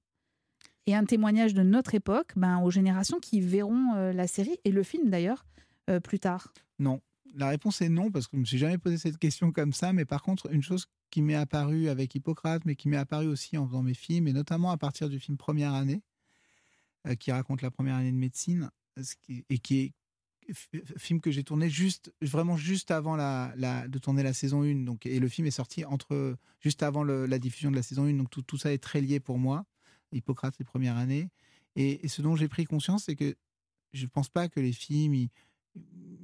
et 0.85 0.95
un 0.95 1.03
témoignage 1.03 1.53
de 1.53 1.63
notre 1.63 1.95
époque 1.95 2.31
ben, 2.35 2.59
aux 2.59 2.71
générations 2.71 3.19
qui 3.19 3.41
verront 3.41 3.95
euh, 3.95 4.13
la 4.13 4.27
série 4.27 4.57
et 4.63 4.71
le 4.71 4.83
film 4.83 5.09
d'ailleurs 5.09 5.45
euh, 5.89 5.99
plus 5.99 6.19
tard? 6.19 6.53
Non. 6.79 7.01
La 7.35 7.49
réponse 7.49 7.81
est 7.81 7.89
non, 7.89 8.11
parce 8.11 8.27
que 8.27 8.31
je 8.33 8.37
ne 8.37 8.41
me 8.41 8.45
suis 8.45 8.57
jamais 8.57 8.77
posé 8.77 8.97
cette 8.97 9.17
question 9.17 9.51
comme 9.51 9.73
ça, 9.73 9.93
mais 9.93 10.05
par 10.05 10.21
contre, 10.21 10.51
une 10.51 10.63
chose 10.63 10.87
qui 11.09 11.21
m'est 11.21 11.35
apparu 11.35 11.87
avec 11.89 12.13
Hippocrate, 12.15 12.65
mais 12.65 12.75
qui 12.75 12.89
m'est 12.89 12.97
apparu 12.97 13.27
aussi 13.27 13.57
en 13.57 13.67
faisant 13.67 13.83
mes 13.83 13.93
films, 13.93 14.27
et 14.27 14.33
notamment 14.33 14.71
à 14.71 14.77
partir 14.77 15.09
du 15.09 15.19
film 15.19 15.37
Première 15.37 15.73
année, 15.73 16.01
euh, 17.07 17.15
qui 17.15 17.31
raconte 17.31 17.61
la 17.61 17.71
première 17.71 17.95
année 17.95 18.11
de 18.11 18.17
médecine, 18.17 18.69
et 19.49 19.57
qui 19.59 19.79
est 19.79 19.93
film 20.97 21.21
que 21.21 21.31
j'ai 21.31 21.43
tourné 21.43 21.69
juste 21.69 22.13
vraiment 22.21 22.57
juste 22.57 22.91
avant 22.91 23.15
de 23.17 23.97
tourner 23.99 24.23
la 24.23 24.33
saison 24.33 24.63
1 24.63 24.83
donc 24.83 25.05
et 25.05 25.19
le 25.19 25.27
film 25.27 25.47
est 25.47 25.51
sorti 25.51 25.85
entre 25.85 26.37
juste 26.59 26.83
avant 26.83 27.03
la 27.03 27.39
diffusion 27.39 27.71
de 27.71 27.75
la 27.75 27.83
saison 27.83 28.05
1 28.05 28.13
donc 28.13 28.29
tout, 28.29 28.57
ça 28.57 28.73
est 28.73 28.79
très 28.79 29.01
lié 29.01 29.19
pour 29.19 29.37
moi 29.37 29.65
Hippocrate 30.11 30.55
les 30.59 30.65
premières 30.65 30.97
années 30.97 31.29
et, 31.75 32.07
ce 32.07 32.21
dont 32.21 32.35
j'ai 32.35 32.47
pris 32.47 32.65
conscience 32.65 33.05
c'est 33.05 33.15
que 33.15 33.35
je 33.93 34.03
ne 34.03 34.09
pense 34.09 34.29
pas 34.29 34.49
que 34.49 34.59
les 34.59 34.73
films 34.73 35.27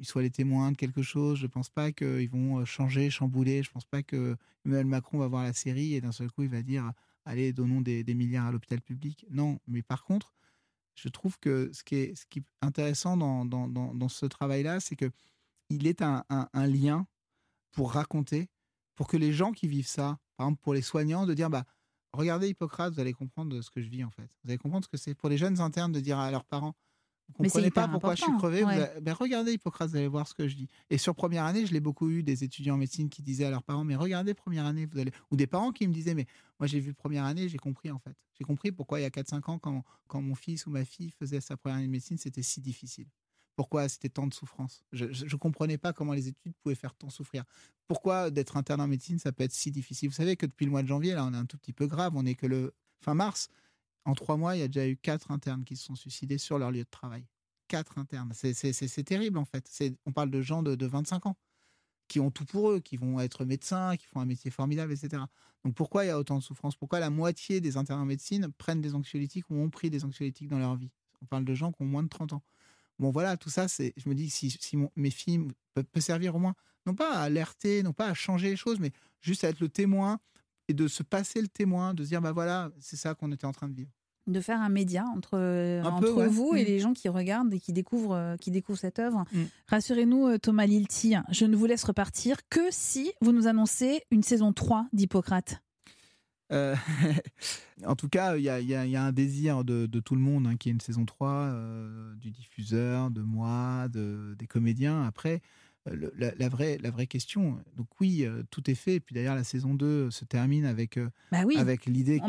soient 0.01 0.21
les 0.21 0.31
témoins 0.31 0.71
de 0.71 0.77
quelque 0.77 1.01
chose. 1.01 1.39
Je 1.39 1.43
ne 1.43 1.47
pense 1.47 1.69
pas 1.69 1.91
qu'ils 1.91 2.29
vont 2.29 2.59
euh, 2.59 2.65
changer, 2.65 3.09
chambouler. 3.09 3.63
Je 3.63 3.69
ne 3.69 3.73
pense 3.73 3.85
pas 3.85 4.03
que 4.03 4.37
Emmanuel 4.65 4.85
Macron 4.85 5.17
va 5.17 5.27
voir 5.27 5.43
la 5.43 5.53
série 5.53 5.95
et 5.95 6.01
d'un 6.01 6.11
seul 6.11 6.31
coup, 6.31 6.43
il 6.43 6.49
va 6.49 6.61
dire 6.61 6.91
Allez, 7.25 7.51
donnons 7.51 7.81
des, 7.81 8.03
milliards 8.13 8.45
à 8.45 8.51
l'hôpital 8.51 8.81
public. 8.81 9.25
Non, 9.29 9.59
mais 9.67 9.81
par 9.81 10.05
contre, 10.05 10.33
je 10.95 11.09
trouve 11.09 11.37
que 11.39 11.69
ce 11.73 11.83
qui 11.83 11.95
est, 11.95 12.15
ce 12.15 12.25
qui 12.25 12.39
est 12.39 12.45
intéressant 12.61 13.17
dans, 13.17 13.43
dans, 13.43 13.67
dans, 13.67 14.09
ce 14.09 14.25
travail-là, 14.25 14.79
c'est 14.79 14.95
qu'il 14.95 15.87
est 15.87 16.01
un, 16.01 16.23
un, 16.29 16.67
lien 16.67 17.05
pour 17.71 17.91
raconter, 17.91 18.49
pour 18.95 19.09
que 19.09 19.17
les 19.17 19.33
gens 19.33 19.51
qui 19.51 19.67
vivent 19.67 19.87
ça, 19.87 20.19
par 20.37 20.47
exemple 20.47 20.61
pour 20.63 20.73
les 20.73 20.81
soignants, 20.81 21.25
de 21.25 21.33
dire 21.33 21.49
bah, 21.49 21.65
Regardez 22.13 22.47
Hippocrate, 22.47 22.93
vous 22.93 22.99
allez 23.01 23.13
comprendre 23.13 23.59
ce 23.61 23.69
que 23.69 23.81
je 23.81 23.89
vis 23.89 24.05
en 24.05 24.09
fait. 24.09 24.29
Vous 24.43 24.49
allez 24.49 24.57
comprendre 24.57 24.85
ce 24.85 24.89
que 24.89 24.97
c'est 24.97 25.13
pour 25.13 25.27
les 25.27 25.37
jeunes 25.37 25.59
internes 25.59 25.91
de 25.91 25.99
dire 25.99 26.17
à 26.17 26.31
leurs 26.31 26.45
parents 26.45 26.75
vous 27.27 27.43
ne 27.43 27.49
comprenez 27.49 27.71
pas 27.71 27.87
pourquoi 27.87 28.15
je 28.15 28.23
suis 28.23 28.37
crevé. 28.37 28.63
Ben, 29.01 29.13
regardez 29.13 29.53
Hippocrate, 29.53 29.89
vous 29.89 29.97
allez 29.97 30.07
voir 30.07 30.27
ce 30.27 30.33
que 30.33 30.47
je 30.47 30.55
dis. 30.55 30.67
Et 30.89 30.97
sur 30.97 31.13
première 31.13 31.43
année, 31.43 31.65
je 31.65 31.73
l'ai 31.73 31.79
beaucoup 31.79 32.09
eu 32.09 32.23
des 32.23 32.43
étudiants 32.43 32.75
en 32.75 32.77
médecine 32.77 33.09
qui 33.09 33.21
disaient 33.21 33.45
à 33.45 33.49
leurs 33.49 33.63
parents, 33.63 33.83
mais 33.83 33.95
regardez 33.95 34.33
première 34.33 34.65
année, 34.65 34.85
vous 34.85 34.99
allez... 34.99 35.11
ou 35.31 35.35
des 35.35 35.47
parents 35.47 35.71
qui 35.71 35.87
me 35.87 35.93
disaient, 35.93 36.13
mais 36.13 36.25
moi 36.59 36.67
j'ai 36.67 36.79
vu 36.79 36.93
première 36.93 37.25
année, 37.25 37.49
j'ai 37.49 37.57
compris 37.57 37.91
en 37.91 37.99
fait. 37.99 38.15
J'ai 38.33 38.43
compris 38.43 38.71
pourquoi 38.71 38.99
il 38.99 39.03
y 39.03 39.05
a 39.05 39.09
4-5 39.09 39.51
ans, 39.51 39.59
quand, 39.59 39.83
quand 40.07 40.21
mon 40.21 40.35
fils 40.35 40.65
ou 40.67 40.69
ma 40.69 40.85
fille 40.85 41.09
faisait 41.09 41.41
sa 41.41 41.57
première 41.57 41.77
année 41.77 41.87
de 41.87 41.91
médecine, 41.91 42.17
c'était 42.17 42.43
si 42.43 42.61
difficile. 42.61 43.07
Pourquoi 43.55 43.89
c'était 43.89 44.09
tant 44.09 44.27
de 44.27 44.33
souffrance? 44.33 44.83
Je 44.91 45.05
ne 45.05 45.37
comprenais 45.37 45.79
pas 45.79 45.91
comment 45.91 46.13
les 46.13 46.27
études 46.27 46.53
pouvaient 46.61 46.75
faire 46.75 46.93
tant 46.93 47.09
souffrir. 47.09 47.43
Pourquoi 47.87 48.29
d'être 48.29 48.55
interne 48.55 48.81
en 48.81 48.87
médecine, 48.87 49.17
ça 49.17 49.31
peut 49.31 49.43
être 49.43 49.51
si 49.51 49.71
difficile? 49.71 50.09
Vous 50.09 50.15
savez 50.15 50.35
que 50.35 50.45
depuis 50.45 50.65
le 50.65 50.71
mois 50.71 50.83
de 50.83 50.87
janvier, 50.87 51.15
là, 51.15 51.25
on 51.25 51.33
est 51.33 51.37
un 51.37 51.45
tout 51.45 51.57
petit 51.57 51.73
peu 51.73 51.87
grave. 51.87 52.13
On 52.15 52.25
est 52.27 52.35
que 52.35 52.45
le 52.45 52.75
fin 53.01 53.15
mars. 53.15 53.49
En 54.07 54.15
trois 54.15 54.37
mois, 54.37 54.55
il 54.55 54.59
y 54.59 54.63
a 54.63 54.67
déjà 54.67 54.87
eu 54.87 54.95
quatre 54.95 55.31
internes 55.31 55.65
qui 55.65 55.75
se 55.75 55.83
sont 55.83 55.95
suicidés 55.95 56.37
sur 56.37 56.57
leur 56.57 56.71
lieu 56.71 56.83
de 56.83 56.89
travail. 56.89 57.25
Quatre 57.67 57.97
internes. 57.97 58.31
C'est 58.33 59.03
terrible, 59.03 59.37
en 59.37 59.43
fait. 59.43 59.69
On 60.05 60.13
parle 60.13 60.31
de 60.31 60.41
gens 60.41 60.63
de, 60.63 60.75
de 60.75 60.85
25 60.85 61.25
ans 61.25 61.37
qui 62.07 62.21
ont 62.21 62.31
tout 62.31 62.45
pour 62.45 62.71
eux, 62.71 62.79
qui 62.79 62.95
vont 62.95 63.19
être 63.19 63.43
médecins, 63.43 63.97
qui 63.97 64.05
font 64.05 64.21
un 64.21 64.25
métier 64.25 64.49
formidable, 64.49 64.93
etc. 64.93 65.23
Donc 65.65 65.75
pourquoi 65.75 66.05
il 66.05 66.07
y 66.07 66.11
a 66.11 66.17
autant 66.17 66.37
de 66.37 66.43
souffrance? 66.43 66.77
Pourquoi 66.77 67.01
la 67.01 67.09
moitié 67.09 67.59
des 67.59 67.75
internes 67.75 67.99
en 67.99 68.05
médecine 68.05 68.49
prennent 68.57 68.79
des 68.79 68.95
anxiolytiques 68.95 69.49
ou 69.49 69.55
ont 69.55 69.69
pris 69.69 69.89
des 69.89 70.05
anxiolytiques 70.05 70.47
dans 70.47 70.59
leur 70.59 70.77
vie? 70.77 70.89
On 71.21 71.25
parle 71.25 71.43
de 71.43 71.53
gens 71.53 71.73
qui 71.73 71.81
ont 71.81 71.85
moins 71.85 72.03
de 72.03 72.07
30 72.07 72.31
ans. 72.31 72.43
Bon 72.99 73.11
voilà, 73.11 73.35
tout 73.35 73.49
ça, 73.49 73.67
je 73.67 74.09
me 74.09 74.15
dis 74.15 74.29
si, 74.29 74.49
si 74.49 74.77
mes 74.95 75.11
films 75.11 75.51
peuvent, 75.73 75.85
servir 75.99 76.33
au 76.35 76.39
moins, 76.39 76.55
non 76.85 76.95
pas 76.95 77.13
à 77.13 77.23
alerter, 77.23 77.83
non 77.83 77.91
pas 77.91 78.07
à 78.07 78.13
changer 78.13 78.51
les 78.51 78.55
choses, 78.55 78.79
mais 78.79 78.91
juste 79.19 79.43
à 79.43 79.49
être 79.49 79.59
le 79.59 79.67
témoin 79.67 80.19
et 80.69 80.73
de 80.73 80.87
se 80.87 81.03
passer 81.03 81.41
le 81.41 81.47
témoin, 81.47 81.93
de 81.93 82.03
se 82.03 82.09
dire 82.09 82.21
bah 82.21 82.31
voilà, 82.31 82.71
c'est 82.79 82.95
ça 82.95 83.13
qu'on 83.13 83.31
était 83.33 83.45
en 83.45 83.51
train 83.51 83.67
de 83.67 83.75
vivre 83.75 83.91
de 84.27 84.39
faire 84.41 84.61
un 84.61 84.69
média 84.69 85.05
entre, 85.15 85.37
entre 85.83 86.25
vous 86.25 86.55
et 86.55 86.63
mm. 86.63 86.65
les 86.65 86.79
gens 86.79 86.93
qui 86.93 87.09
regardent 87.09 87.53
et 87.53 87.59
qui 87.59 87.73
découvrent, 87.73 88.15
euh, 88.15 88.37
qui 88.37 88.51
découvrent 88.51 88.79
cette 88.79 88.99
œuvre. 88.99 89.25
Mm. 89.31 89.43
Rassurez-nous, 89.67 90.27
euh, 90.27 90.37
Thomas 90.37 90.65
Lilti, 90.65 91.15
je 91.31 91.45
ne 91.45 91.55
vous 91.55 91.65
laisse 91.65 91.83
repartir 91.83 92.37
que 92.49 92.61
si 92.69 93.11
vous 93.21 93.31
nous 93.31 93.47
annoncez 93.47 94.03
une 94.11 94.23
saison 94.23 94.53
3 94.53 94.87
d'Hippocrate. 94.93 95.61
Euh, 96.51 96.75
en 97.85 97.95
tout 97.95 98.09
cas, 98.09 98.37
il 98.37 98.43
y, 98.43 98.49
a, 98.49 99.03
un 99.03 99.11
désir 99.11 99.63
de, 99.63 99.87
tout 99.99 100.15
le 100.15 100.21
monde 100.21 100.47
hein, 100.47 100.55
qui 100.57 100.69
est 100.69 100.71
une 100.71 100.81
saison 100.81 101.05
3, 101.05 101.53
du 102.17 102.31
diffuseur, 102.31 103.11
de 103.11 103.21
moi, 103.21 103.87
de, 103.89 104.35
des 104.37 104.47
comédiens. 104.47 105.03
Après, 105.03 105.41
la, 106.17 106.49
vraie, 106.49 106.77
la 106.81 106.91
vraie 106.91 107.07
question. 107.07 107.59
Donc 107.75 107.87
oui, 107.99 108.25
euh, 108.25 108.43
tout 108.51 108.69
est 108.69 108.75
fait. 108.75 108.95
Et 108.95 108.99
puis 108.99 109.15
d'ailleurs, 109.15 109.35
la 109.35 109.43
saison 109.43 109.73
2 109.73 110.11
se 110.11 110.25
termine 110.25 110.65
avec, 110.65 110.97
euh, 110.97 111.09
bah 111.31 111.39
avec 111.57 111.85
l'idée 111.85 112.19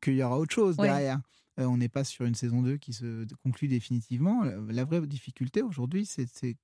qu'il 0.00 0.14
y 0.14 0.22
aura 0.22 0.38
autre 0.38 0.54
chose 0.54 0.76
derrière. 0.76 1.20
Euh, 1.58 1.64
on 1.64 1.76
n'est 1.76 1.88
pas 1.88 2.04
sur 2.04 2.24
une 2.24 2.34
saison 2.34 2.62
2 2.62 2.76
qui 2.76 2.92
se 2.92 3.26
conclut 3.42 3.68
définitivement. 3.68 4.44
La 4.68 4.84
vraie 4.84 5.06
difficulté 5.06 5.62
aujourd'hui, 5.62 6.06
c'est 6.06 6.56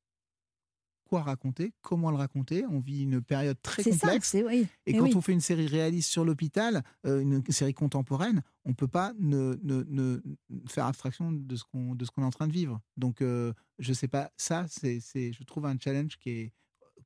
quoi 1.08 1.22
raconter, 1.22 1.72
comment 1.82 2.10
le 2.10 2.16
raconter. 2.16 2.64
On 2.66 2.80
vit 2.80 3.02
une 3.02 3.22
période 3.22 3.56
très 3.62 3.82
complexe. 3.82 4.34
et, 4.34 4.92
quand 4.92 5.14
on 5.14 5.20
fait 5.20 5.32
une 5.32 5.40
série 5.40 5.66
réaliste 5.66 6.10
sur 6.10 6.24
l'hôpital, 6.24 6.82
une 7.04 7.42
série 7.50 7.74
contemporaine, 7.74 8.42
on 8.64 8.70
ne 8.70 8.74
peut 8.74 8.88
pas 8.88 9.12
ne, 9.18 9.58
ne, 9.62 10.20
faire 10.68 10.86
abstraction 10.86 11.32
de 11.32 11.56
ce 11.56 11.64
qu'on 11.64 11.96
est 11.96 12.24
en 12.24 12.30
train 12.30 12.48
de 12.48 12.52
vivre. 12.52 12.80
Donc, 12.96 13.18
je 13.20 13.52
ne 13.78 13.94
sais 13.94 14.08
pas, 14.08 14.30
ça, 14.36 14.66
c'est 14.68 15.00
je 15.32 15.44
trouve 15.44 15.66
un 15.66 15.76
challenge 15.78 16.18
qui 16.18 16.30
est, 16.30 16.52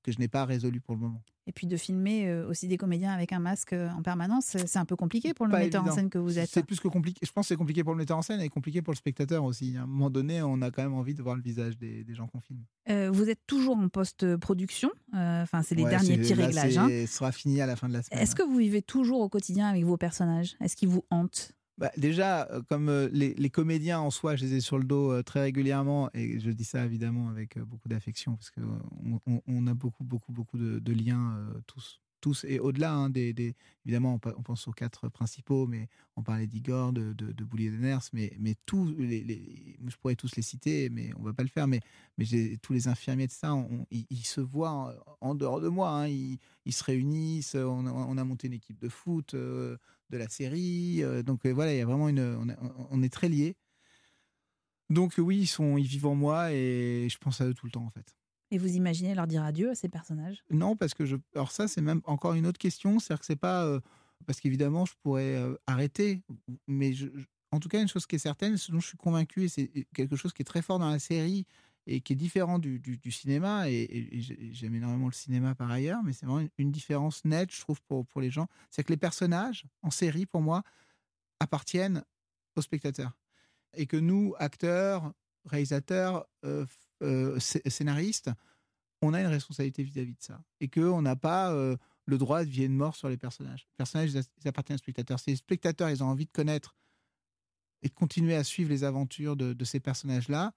que 0.03 0.13
je 0.13 0.19
n'ai 0.19 0.29
pas 0.29 0.45
résolu 0.45 0.81
pour 0.81 0.95
le 0.95 1.01
moment. 1.01 1.23
Et 1.51 1.53
puis 1.53 1.67
de 1.67 1.77
filmer 1.77 2.29
euh, 2.29 2.49
aussi 2.49 2.69
des 2.69 2.77
comédiens 2.77 3.11
avec 3.11 3.33
un 3.33 3.41
masque 3.41 3.73
euh, 3.73 3.91
en 3.91 4.03
permanence, 4.03 4.45
c'est 4.45 4.79
un 4.79 4.85
peu 4.85 4.95
compliqué 4.95 5.35
pour 5.35 5.47
le 5.47 5.59
metteur 5.59 5.85
en 5.85 5.91
scène 5.91 6.09
que 6.09 6.17
vous 6.17 6.39
êtes. 6.39 6.49
C'est 6.49 6.65
plus 6.65 6.79
que 6.79 6.87
compliqué. 6.87 7.19
Je 7.27 7.33
pense 7.33 7.47
que 7.47 7.49
c'est 7.49 7.57
compliqué 7.57 7.83
pour 7.83 7.93
le 7.93 7.99
metteur 7.99 8.17
en 8.17 8.23
scène 8.23 8.41
et 8.41 8.49
compliqué 8.49 8.83
pour 8.83 8.93
le 8.93 8.97
spectateur 8.97 9.43
aussi. 9.43 9.77
À 9.77 9.83
un 9.83 9.87
moment 9.87 10.11
donné, 10.11 10.43
on 10.43 10.63
a 10.63 10.71
quand 10.71 10.85
même 10.85 10.95
envie 10.95 11.13
de 11.13 11.23
voir 11.25 11.35
le 11.35 11.43
visage 11.43 11.77
des, 11.77 12.07
gens 12.11 12.29
qu'on 12.29 12.39
filme. 12.39 12.61
Euh, 12.89 13.11
vous 13.11 13.29
êtes 13.31 13.41
toujours 13.49 13.77
en 13.77 13.89
post-production. 13.89 14.93
Enfin, 15.13 15.63
c'est 15.63 15.75
les 15.75 15.87
derniers 15.87 16.19
petits 16.19 16.35
réglages. 16.35 16.79
Hein. 16.79 16.89
Sera 17.09 17.33
fini 17.33 17.61
à 17.61 17.67
la 17.67 17.75
fin 17.75 17.89
de 17.89 17.95
la 17.95 18.05
semaine. 18.05 18.23
Est-ce 18.23 18.37
que 18.37 18.45
vous 18.45 18.59
vivez 18.59 18.81
toujours 18.81 19.21
au 19.21 19.29
quotidien 19.29 19.67
avec 19.67 19.83
vos 19.85 19.97
personnages? 19.97 20.57
Est-ce 20.61 20.77
qu'ils 20.77 20.89
vous 20.89 21.05
hantent? 21.11 21.53
Bah, 21.81 21.91
déjà, 21.97 22.49
comme 22.69 22.91
les, 23.13 23.51
comédiens 23.51 23.99
en 23.99 24.11
soi, 24.11 24.37
je 24.37 24.45
les 24.45 24.55
ai 24.55 24.61
sur 24.61 24.79
le 24.79 24.85
dos 24.85 25.23
très 25.23 25.41
régulièrement, 25.41 26.11
et 26.15 26.39
je 26.39 26.51
dis 26.51 26.65
ça 26.65 26.85
évidemment 26.85 27.29
avec 27.29 27.59
beaucoup 27.59 27.89
d'affection, 27.89 28.37
parce 28.37 28.51
qu'on 28.51 29.21
on, 29.47 29.67
a 29.67 29.75
beaucoup, 29.75 30.05
beaucoup, 30.05 30.33
beaucoup 30.33 30.59
de, 30.59 30.93
liens 30.93 31.37
tous 31.67 32.01
tous, 32.21 32.45
et 32.45 32.59
au-delà 32.61 32.93
hein, 32.93 33.11
des, 33.11 33.57
Évidemment, 33.87 34.21
on, 34.37 34.43
pense 34.43 34.69
aux 34.69 34.73
quatre 34.73 35.09
principaux, 35.09 35.67
mais 35.67 35.89
on 36.15 36.23
parlait 36.23 36.47
d'Igor, 36.47 36.93
de, 36.93 37.15
de, 37.15 37.33
de 37.33 37.45
Boulier 37.45 37.71
de 37.71 37.77
Ners, 37.77 38.03
mais, 38.13 38.37
mais 38.39 38.55
tous, 38.67 38.95
les, 38.99 39.79
je 39.85 39.97
pourrais 39.97 40.17
tous 40.17 40.37
les 40.37 40.43
citer, 40.43 40.91
mais 40.91 41.11
on 41.19 41.23
va 41.23 41.33
pas 41.33 41.43
le 41.43 41.49
faire, 41.49 41.67
mais, 41.67 41.81
mais 42.19 42.27
tous 42.63 42.75
les 42.75 42.89
infirmiers 42.89 43.27
de 43.27 43.33
ça, 43.33 43.57
ils, 43.91 44.27
se 44.27 44.43
voient 44.43 44.95
en, 45.23 45.35
dehors 45.35 45.63
de 45.63 45.69
moi, 45.69 45.91
hein, 45.91 46.09
ils, 46.09 46.73
se 46.73 46.85
réunissent, 46.85 47.55
on, 47.55 48.19
a 48.19 48.25
monté 48.25 48.49
une 48.49 48.53
équipe 48.53 48.79
de 48.79 48.91
foot, 48.91 49.33
euh, 49.33 49.79
de 50.11 50.19
la 50.19 50.29
série, 50.29 51.03
euh, 51.03 51.23
donc 51.23 51.47
euh, 51.47 51.53
voilà, 51.53 51.73
il 51.73 51.79
y 51.79 51.81
a 51.81 51.87
vraiment 51.87 52.09
une... 52.09 52.57
On, 52.91 53.03
est 53.03 53.13
très 53.13 53.29
liés. 53.29 53.57
Donc 54.91 55.15
oui, 55.19 55.39
ils, 55.39 55.47
sont, 55.47 55.77
ils 55.77 55.87
vivent 55.87 56.07
en 56.07 56.15
moi 56.15 56.53
et 56.53 57.09
je 57.09 57.19
pense 57.19 57.41
à 57.41 57.47
eux 57.47 57.55
tout 57.55 57.67
le 57.67 57.73
temps 57.73 57.85
en 57.85 57.91
fait. 57.91 58.15
Et 58.51 58.59
vous 58.59 58.75
imaginez 58.75 59.15
leur 59.15 59.27
dire 59.27 59.45
adieu 59.45 59.71
à 59.71 59.75
ces 59.75 59.89
personnages? 59.89 60.43
Non, 60.51 60.77
parce 60.77 60.95
que 60.95 61.05
je. 61.05 61.17
Alors, 61.35 61.53
ça, 61.53 61.69
c'est 61.69 61.81
même 61.81 62.01
encore 62.05 62.35
une 62.35 62.47
autre 62.47 62.59
question. 62.59 62.99
C'est-à-dire 62.99 63.21
que 63.21 63.27
c'est 63.27 63.37
pas. 63.37 63.65
Euh, 63.65 63.81
parce 64.27 64.41
qu'évidemment, 64.41 64.85
je 64.85 64.95
pourrais 65.03 65.37
euh, 65.37 65.55
arrêter. 65.67 66.23
Mais 66.67 66.93
en 67.53 67.61
tout 67.61 67.69
cas, 67.69 67.81
une 67.81 67.89
chose 67.89 68.07
qui 68.07 68.17
est 68.17 68.21
certaine, 68.21 68.57
ce 68.57 68.73
dont 68.73 68.81
je 68.81 68.89
suis 68.89 68.99
convaincu, 68.99 69.45
et 69.45 69.49
c'est 69.49 69.71
quelque 69.95 70.17
chose 70.17 70.33
qui 70.33 70.43
est 70.43 70.45
très 70.45 70.63
fort 70.63 70.79
dans 70.79 70.91
la 70.91 70.99
série 70.99 71.47
et 71.91 72.01
qui 72.01 72.13
est 72.13 72.17
différent 72.17 72.59
du, 72.59 73.01
cinéma, 73.11 73.69
et, 73.69 74.21
j'aime 74.53 74.75
énormément 74.75 75.07
le 75.07 75.13
cinéma 75.13 75.55
par 75.55 75.71
ailleurs, 75.71 76.03
mais 76.05 76.13
c'est 76.13 76.25
vraiment 76.25 76.49
une, 76.57 76.71
différence 76.71 77.25
nette, 77.25 77.53
je 77.53 77.61
trouve, 77.61 77.83
pour, 77.83 78.07
pour 78.07 78.21
les 78.21 78.31
gens, 78.31 78.47
c'est 78.71 78.85
que 78.85 78.93
les 78.93 78.97
personnages 78.97 79.67
en 79.83 79.91
série, 79.91 80.25
pour 80.25 80.41
moi, 80.41 80.63
appartiennent 81.41 82.05
aux 82.55 82.63
spectateurs. 82.63 83.19
Et 83.75 83.87
que 83.87 83.97
nous, 83.97 84.35
acteurs, 84.39 85.13
réalisateurs, 85.45 86.27
euh, 86.45 86.65
euh, 87.03 87.39
scénariste, 87.41 88.31
on 89.03 89.13
a 89.13 89.21
une 89.21 89.27
responsabilité 89.27 89.83
vis-à-vis 89.83 90.15
de 90.15 90.23
ça. 90.23 90.41
Et 90.61 90.69
qu'on 90.69 91.03
n'a 91.03 91.17
pas 91.17 91.53
euh, 91.53 91.77
le 92.07 92.19
droit 92.19 92.45
de 92.45 92.51
vie 92.51 92.65
et 92.65 92.69
de 92.69 92.75
mort 92.75 92.95
sur 92.95 93.09
les 93.09 93.17
personnages. 93.17 93.67
Les 93.73 93.77
personnages, 93.77 94.13
ils 94.13 94.49
appartiennent 94.49 94.77
aux 94.77 94.79
spectateurs. 94.79 95.19
Si 95.19 95.31
les 95.31 95.37
spectateurs, 95.37 95.91
ils 95.91 96.05
ont 96.05 96.09
envie 96.09 96.27
de 96.27 96.33
connaître 96.33 96.77
et 97.83 97.89
de 97.89 97.95
continuer 97.95 98.37
à 98.37 98.45
suivre 98.45 98.71
les 98.71 98.85
aventures 98.85 99.37
de, 99.37 99.65
ces 99.65 99.81
personnages-là, 99.81 100.53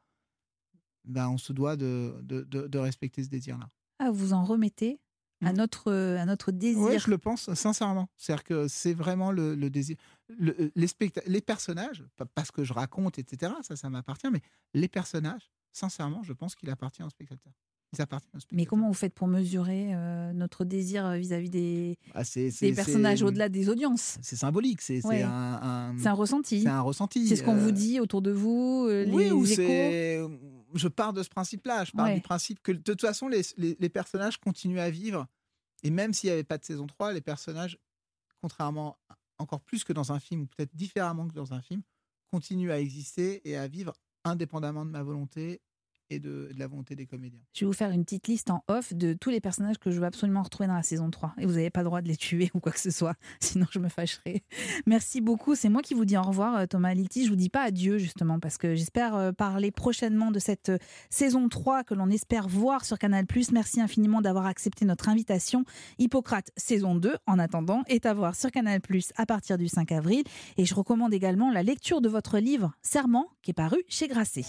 ben, 1.05 1.29
on 1.29 1.37
se 1.37 1.53
doit 1.53 1.75
de, 1.75 2.15
de, 2.23 2.77
respecter 2.77 3.23
ce 3.23 3.29
désir-là. 3.29 3.69
Ah, 3.99 4.11
vous 4.11 4.33
en 4.33 4.43
remettez 4.43 4.99
à 5.41 5.51
mmh. 5.51 5.57
notre, 5.57 5.91
à 5.91 6.25
notre 6.25 6.51
désir? 6.51 6.81
Oui, 6.81 6.99
je 6.99 7.09
le 7.09 7.17
pense 7.17 7.53
sincèrement. 7.53 8.09
C'est-à-dire 8.17 8.43
que 8.43 8.67
c'est 8.67 8.93
vraiment 8.93 9.31
le, 9.31 9.55
désir. 9.69 9.97
les, 10.39 10.71
les 10.75 11.41
personnages, 11.41 12.03
pas 12.35 12.45
ce 12.45 12.51
que 12.51 12.63
je 12.63 12.73
raconte, 12.73 13.19
etc., 13.19 13.53
ça, 13.61 13.75
ça 13.75 13.89
m'appartient, 13.89 14.29
mais 14.31 14.41
les 14.73 14.87
personnages, 14.87 15.51
sincèrement, 15.71 16.23
je 16.23 16.33
pense 16.33 16.55
qu'il 16.55 16.69
appartient 16.69 17.03
au 17.03 17.09
spectateur. 17.09 17.53
Mais 18.51 18.65
comment 18.65 18.87
vous 18.87 18.93
faites 18.93 19.13
pour 19.13 19.27
mesurer 19.27 19.93
euh, 19.93 20.33
notre 20.33 20.65
désir 20.65 21.05
euh, 21.05 21.17
vis-à-vis 21.17 21.49
des, 21.49 21.97
ah, 22.13 22.23
des 22.33 22.73
personnages 22.73 23.21
au-delà 23.23 23.49
des 23.49 23.69
audiences? 23.69 24.17
C'est 24.21 24.35
symbolique, 24.35 24.81
c'est 24.81 25.05
un, 25.05 25.93
un, 25.93 26.05
un, 26.05 26.13
ressenti. 26.13 26.61
C'est 26.61 26.67
un 26.67 26.81
ressenti. 26.81 27.27
C'est 27.27 27.35
ce 27.35 27.43
qu'on 27.43 27.55
vous 27.55 27.69
euh, 27.69 27.71
dit 27.73 27.99
autour 27.99 28.21
de 28.21 28.31
vous, 28.31 28.87
les, 28.89 29.31
oui, 29.31 29.51
échos? 29.51 30.31
Je 30.73 30.87
pars 30.87 31.13
de 31.13 31.23
ce 31.23 31.29
principe-là. 31.29 31.85
Je 31.85 31.91
pars 31.91 32.07
du 32.13 32.21
principe 32.21 32.61
que 32.61 32.71
de 32.71 32.79
toute 32.79 33.01
façon, 33.01 33.27
les, 33.27 33.41
les, 33.57 33.75
les 33.79 33.89
personnages 33.89 34.37
continuent 34.37 34.79
à 34.79 34.89
vivre. 34.89 35.27
Et 35.83 35.91
même 35.91 36.13
s'il 36.13 36.29
n'y 36.29 36.33
avait 36.33 36.43
pas 36.43 36.57
de 36.57 36.65
saison 36.65 36.87
3, 36.87 37.13
les 37.13 37.21
personnages, 37.21 37.77
contrairement 38.41 38.97
encore 39.37 39.61
plus 39.61 39.83
que 39.83 39.93
dans 39.93 40.11
un 40.11 40.19
film, 40.19 40.41
ou 40.41 40.45
peut-être 40.47 40.75
différemment 40.75 41.27
que 41.27 41.33
dans 41.33 41.53
un 41.53 41.61
film, 41.61 41.81
continuent 42.31 42.71
à 42.71 42.79
exister 42.79 43.47
et 43.49 43.57
à 43.57 43.67
vivre 43.67 43.93
indépendamment 44.23 44.85
de 44.85 44.91
ma 44.91 45.03
volonté 45.03 45.61
et 46.09 46.19
de, 46.19 46.49
la 46.57 46.67
volonté 46.67 46.95
des 46.95 47.05
comédiens. 47.05 47.39
Je 47.53 47.61
vais 47.61 47.65
vous 47.65 47.73
faire 47.73 47.91
une 47.91 48.03
petite 48.03 48.27
liste 48.27 48.49
en 48.49 48.63
off 48.67 48.93
de 48.93 49.13
tous 49.13 49.29
les 49.29 49.41
personnages 49.41 49.77
que 49.77 49.91
je 49.91 49.99
veux 49.99 50.05
absolument 50.05 50.43
retrouver 50.43 50.67
dans 50.67 50.75
la 50.75 50.83
saison 50.83 51.09
3. 51.09 51.33
Et 51.39 51.45
vous 51.45 51.53
n'avez 51.53 51.69
pas 51.69 51.81
le 51.81 51.85
droit 51.85 52.01
de 52.01 52.07
les 52.07 52.17
tuer 52.17 52.51
ou 52.53 52.59
quoi 52.59 52.71
que 52.71 52.79
ce 52.79 52.91
soit, 52.91 53.15
sinon 53.39 53.65
je 53.71 53.79
me 53.79 53.89
fâcherai. 53.89 54.43
Merci 54.85 55.21
beaucoup. 55.21 55.55
C'est 55.55 55.69
moi 55.69 55.81
qui 55.81 55.93
vous 55.93 56.05
dis 56.05 56.17
au 56.17 56.21
revoir, 56.21 56.55
euh, 56.55 56.65
Thomas 56.65 56.93
Lilti. 56.93 57.25
Je 57.25 57.29
vous 57.29 57.35
dis 57.35 57.49
pas 57.49 57.63
adieu, 57.63 57.97
justement, 57.97 58.39
parce 58.39 58.57
que 58.57 58.75
j'espère 58.75 59.15
euh, 59.15 59.31
parler 59.31 59.71
prochainement 59.71 60.31
de 60.31 60.39
cette 60.39 60.69
euh, 60.69 60.77
saison 61.09 61.49
3 61.49 61.83
que 61.83 61.93
l'on 61.93 62.09
espère 62.09 62.47
voir 62.47 62.85
sur 62.85 62.99
Canal+. 62.99 63.25
Merci 63.51 63.81
infiniment 63.81 64.21
d'avoir 64.21 64.45
accepté 64.45 64.85
notre 64.85 65.09
invitation. 65.09 65.65
Hippocrate, 65.99 66.51
saison 66.57 66.95
2, 66.95 67.17
en 67.27 67.39
attendant, 67.39 67.83
est 67.87 68.05
à 68.05 68.13
voir 68.13 68.35
sur 68.35 68.51
Canal+, 68.51 68.79
à 69.15 69.25
partir 69.25 69.57
du 69.57 69.67
5 69.67 69.91
avril. 69.91 70.23
Et 70.57 70.65
je 70.65 70.75
recommande 70.75 71.13
également 71.13 71.51
la 71.51 71.63
lecture 71.63 72.01
de 72.01 72.09
votre 72.09 72.39
livre, 72.39 72.73
Serment, 72.81 73.27
qui 73.41 73.51
est 73.51 73.53
paru 73.53 73.83
chez 73.87 74.07
Grasset. 74.07 74.45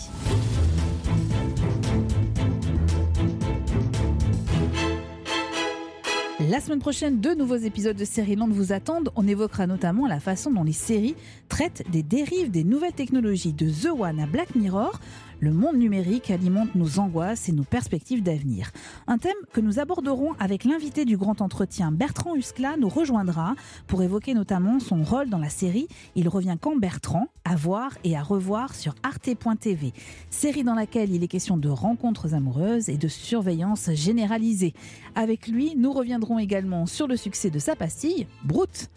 La 6.55 6.61
semaine 6.61 6.79
prochaine, 6.79 7.19
deux 7.19 7.35
nouveaux 7.35 7.57
épisodes 7.57 7.97
de 7.97 8.05
Série 8.05 8.37
Land 8.37 8.47
vous 8.49 8.73
attendent. 8.73 9.11
On 9.17 9.27
évoquera 9.27 9.67
notamment 9.67 10.07
la 10.07 10.21
façon 10.21 10.53
dont 10.53 10.63
les 10.63 10.71
séries 10.71 11.17
traitent 11.49 11.83
des 11.91 12.05
dérives 12.05 12.53
des 12.53 12.63
nouvelles 12.63 12.93
technologies 12.93 13.53
de 13.53 13.69
The 13.69 13.89
One 13.99 14.21
à 14.21 14.27
Black 14.27 14.55
Mirror 14.55 15.01
le 15.41 15.53
monde 15.53 15.77
numérique 15.77 16.31
alimente 16.31 16.75
nos 16.75 16.99
angoisses 16.99 17.49
et 17.49 17.53
nos 17.53 17.65
perspectives 17.65 18.23
d'avenir. 18.23 18.71
Un 19.07 19.19
thème 19.19 19.33
que 19.53 19.61
nous 19.61 19.79
aborderons 19.79 20.33
avec 20.39 20.65
l'invité 20.65 21.05
du 21.05 21.17
grand 21.17 21.41
entretien 21.41 21.93
Bertrand 21.93 22.35
Huskla 22.37 22.77
nous 22.79 22.89
rejoindra 22.89 23.55
pour 23.87 24.03
évoquer 24.03 24.35
notamment 24.35 24.81
son 24.81 25.03
rôle 25.03 25.31
dans 25.31 25.39
la 25.39 25.49
série 25.49 25.89
Il 26.17 26.29
revient 26.29 26.57
quand 26.61 26.77
Bertrand? 26.77 27.29
À 27.45 27.57
voir 27.57 27.91
et 28.05 28.17
à 28.17 28.23
revoir 28.23 28.75
sur 28.75 28.95
arte.tv. 29.03 29.93
Série 30.31 30.65
dans 30.65 30.75
laquelle 30.75 31.11
il 31.11 31.23
est 31.23 31.29
question 31.29 31.59
de 31.59 31.69
rencontres 31.69 32.35
amoureuses 32.35 32.89
et 32.89 32.97
de 32.97 33.09
surveillance 33.09 33.91
généralisée. 33.93 34.73
Avec 35.15 35.49
lui, 35.49 35.75
nous 35.77 35.93
reviendrons 35.93 36.39
également 36.39 36.87
sur 36.87 37.07
le 37.07 37.17
succès 37.17 37.51
de 37.51 37.59
sa 37.59 37.77
pastille, 37.77 38.27
Brute. 38.45 38.89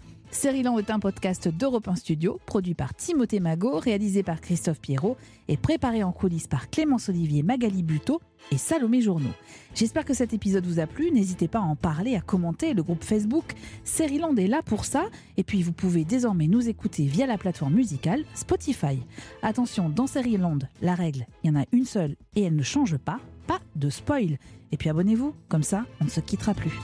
Land 0.64 0.78
est 0.78 0.92
un 0.92 1.00
podcast 1.00 1.48
d'Europe 1.48 1.88
1 1.88 1.96
Studio, 1.96 2.40
produit 2.46 2.74
par 2.74 2.94
Timothée 2.94 3.40
Magot, 3.40 3.80
réalisé 3.80 4.24
par 4.24 4.42
Christophe 4.42 4.80
Pierrot 4.80 5.18
et 5.48 5.58
préparé 5.58 6.04
en 6.04 6.12
coulisses 6.12 6.48
par 6.48 6.70
Clémence 6.70 7.10
Olivier, 7.10 7.44
Magali 7.44 7.82
Buteau 7.82 8.22
et 8.52 8.58
Salomé 8.58 9.02
Journeau. 9.02 9.30
J'espère 9.74 10.06
que 10.06 10.14
cet 10.14 10.34
épisode 10.34 10.66
vous 10.66 10.80
a 10.80 10.86
plu. 10.86 11.12
N'hésitez 11.12 11.48
pas 11.48 11.60
à 11.60 11.64
en 11.64 11.76
parler, 11.76 12.16
à 12.16 12.22
commenter 12.22 12.74
le 12.74 12.84
groupe 12.84 13.04
Facebook. 13.04 13.54
Land 14.00 14.36
est 14.36 14.48
là 14.48 14.62
pour 14.64 14.86
ça. 14.86 15.06
Et 15.38 15.44
puis 15.44 15.64
vous 15.64 15.74
pouvez 15.74 16.04
désormais 16.06 16.48
nous 16.48 16.68
écouter 16.70 17.06
via 17.06 17.26
la 17.26 17.38
plateforme 17.38 17.74
musicale 17.74 18.24
Spotify. 18.36 19.00
Attention, 19.42 19.90
dans 19.90 20.06
Land, 20.16 20.60
la 20.82 20.96
règle, 20.96 21.26
il 21.44 21.52
y 21.52 21.56
en 21.56 21.60
a 21.60 21.66
une 21.72 21.86
seule 21.86 22.16
et 22.36 22.44
elle 22.44 22.56
ne 22.56 22.64
change 22.64 22.98
pas. 22.98 23.20
Pas 23.48 23.60
de 23.76 23.90
spoil. 23.90 24.38
Et 24.72 24.78
puis 24.78 24.90
abonnez-vous, 24.90 25.34
comme 25.48 25.64
ça 25.64 25.86
on 26.02 26.06
ne 26.06 26.10
se 26.10 26.20
quittera 26.20 26.54
plus. 26.54 26.78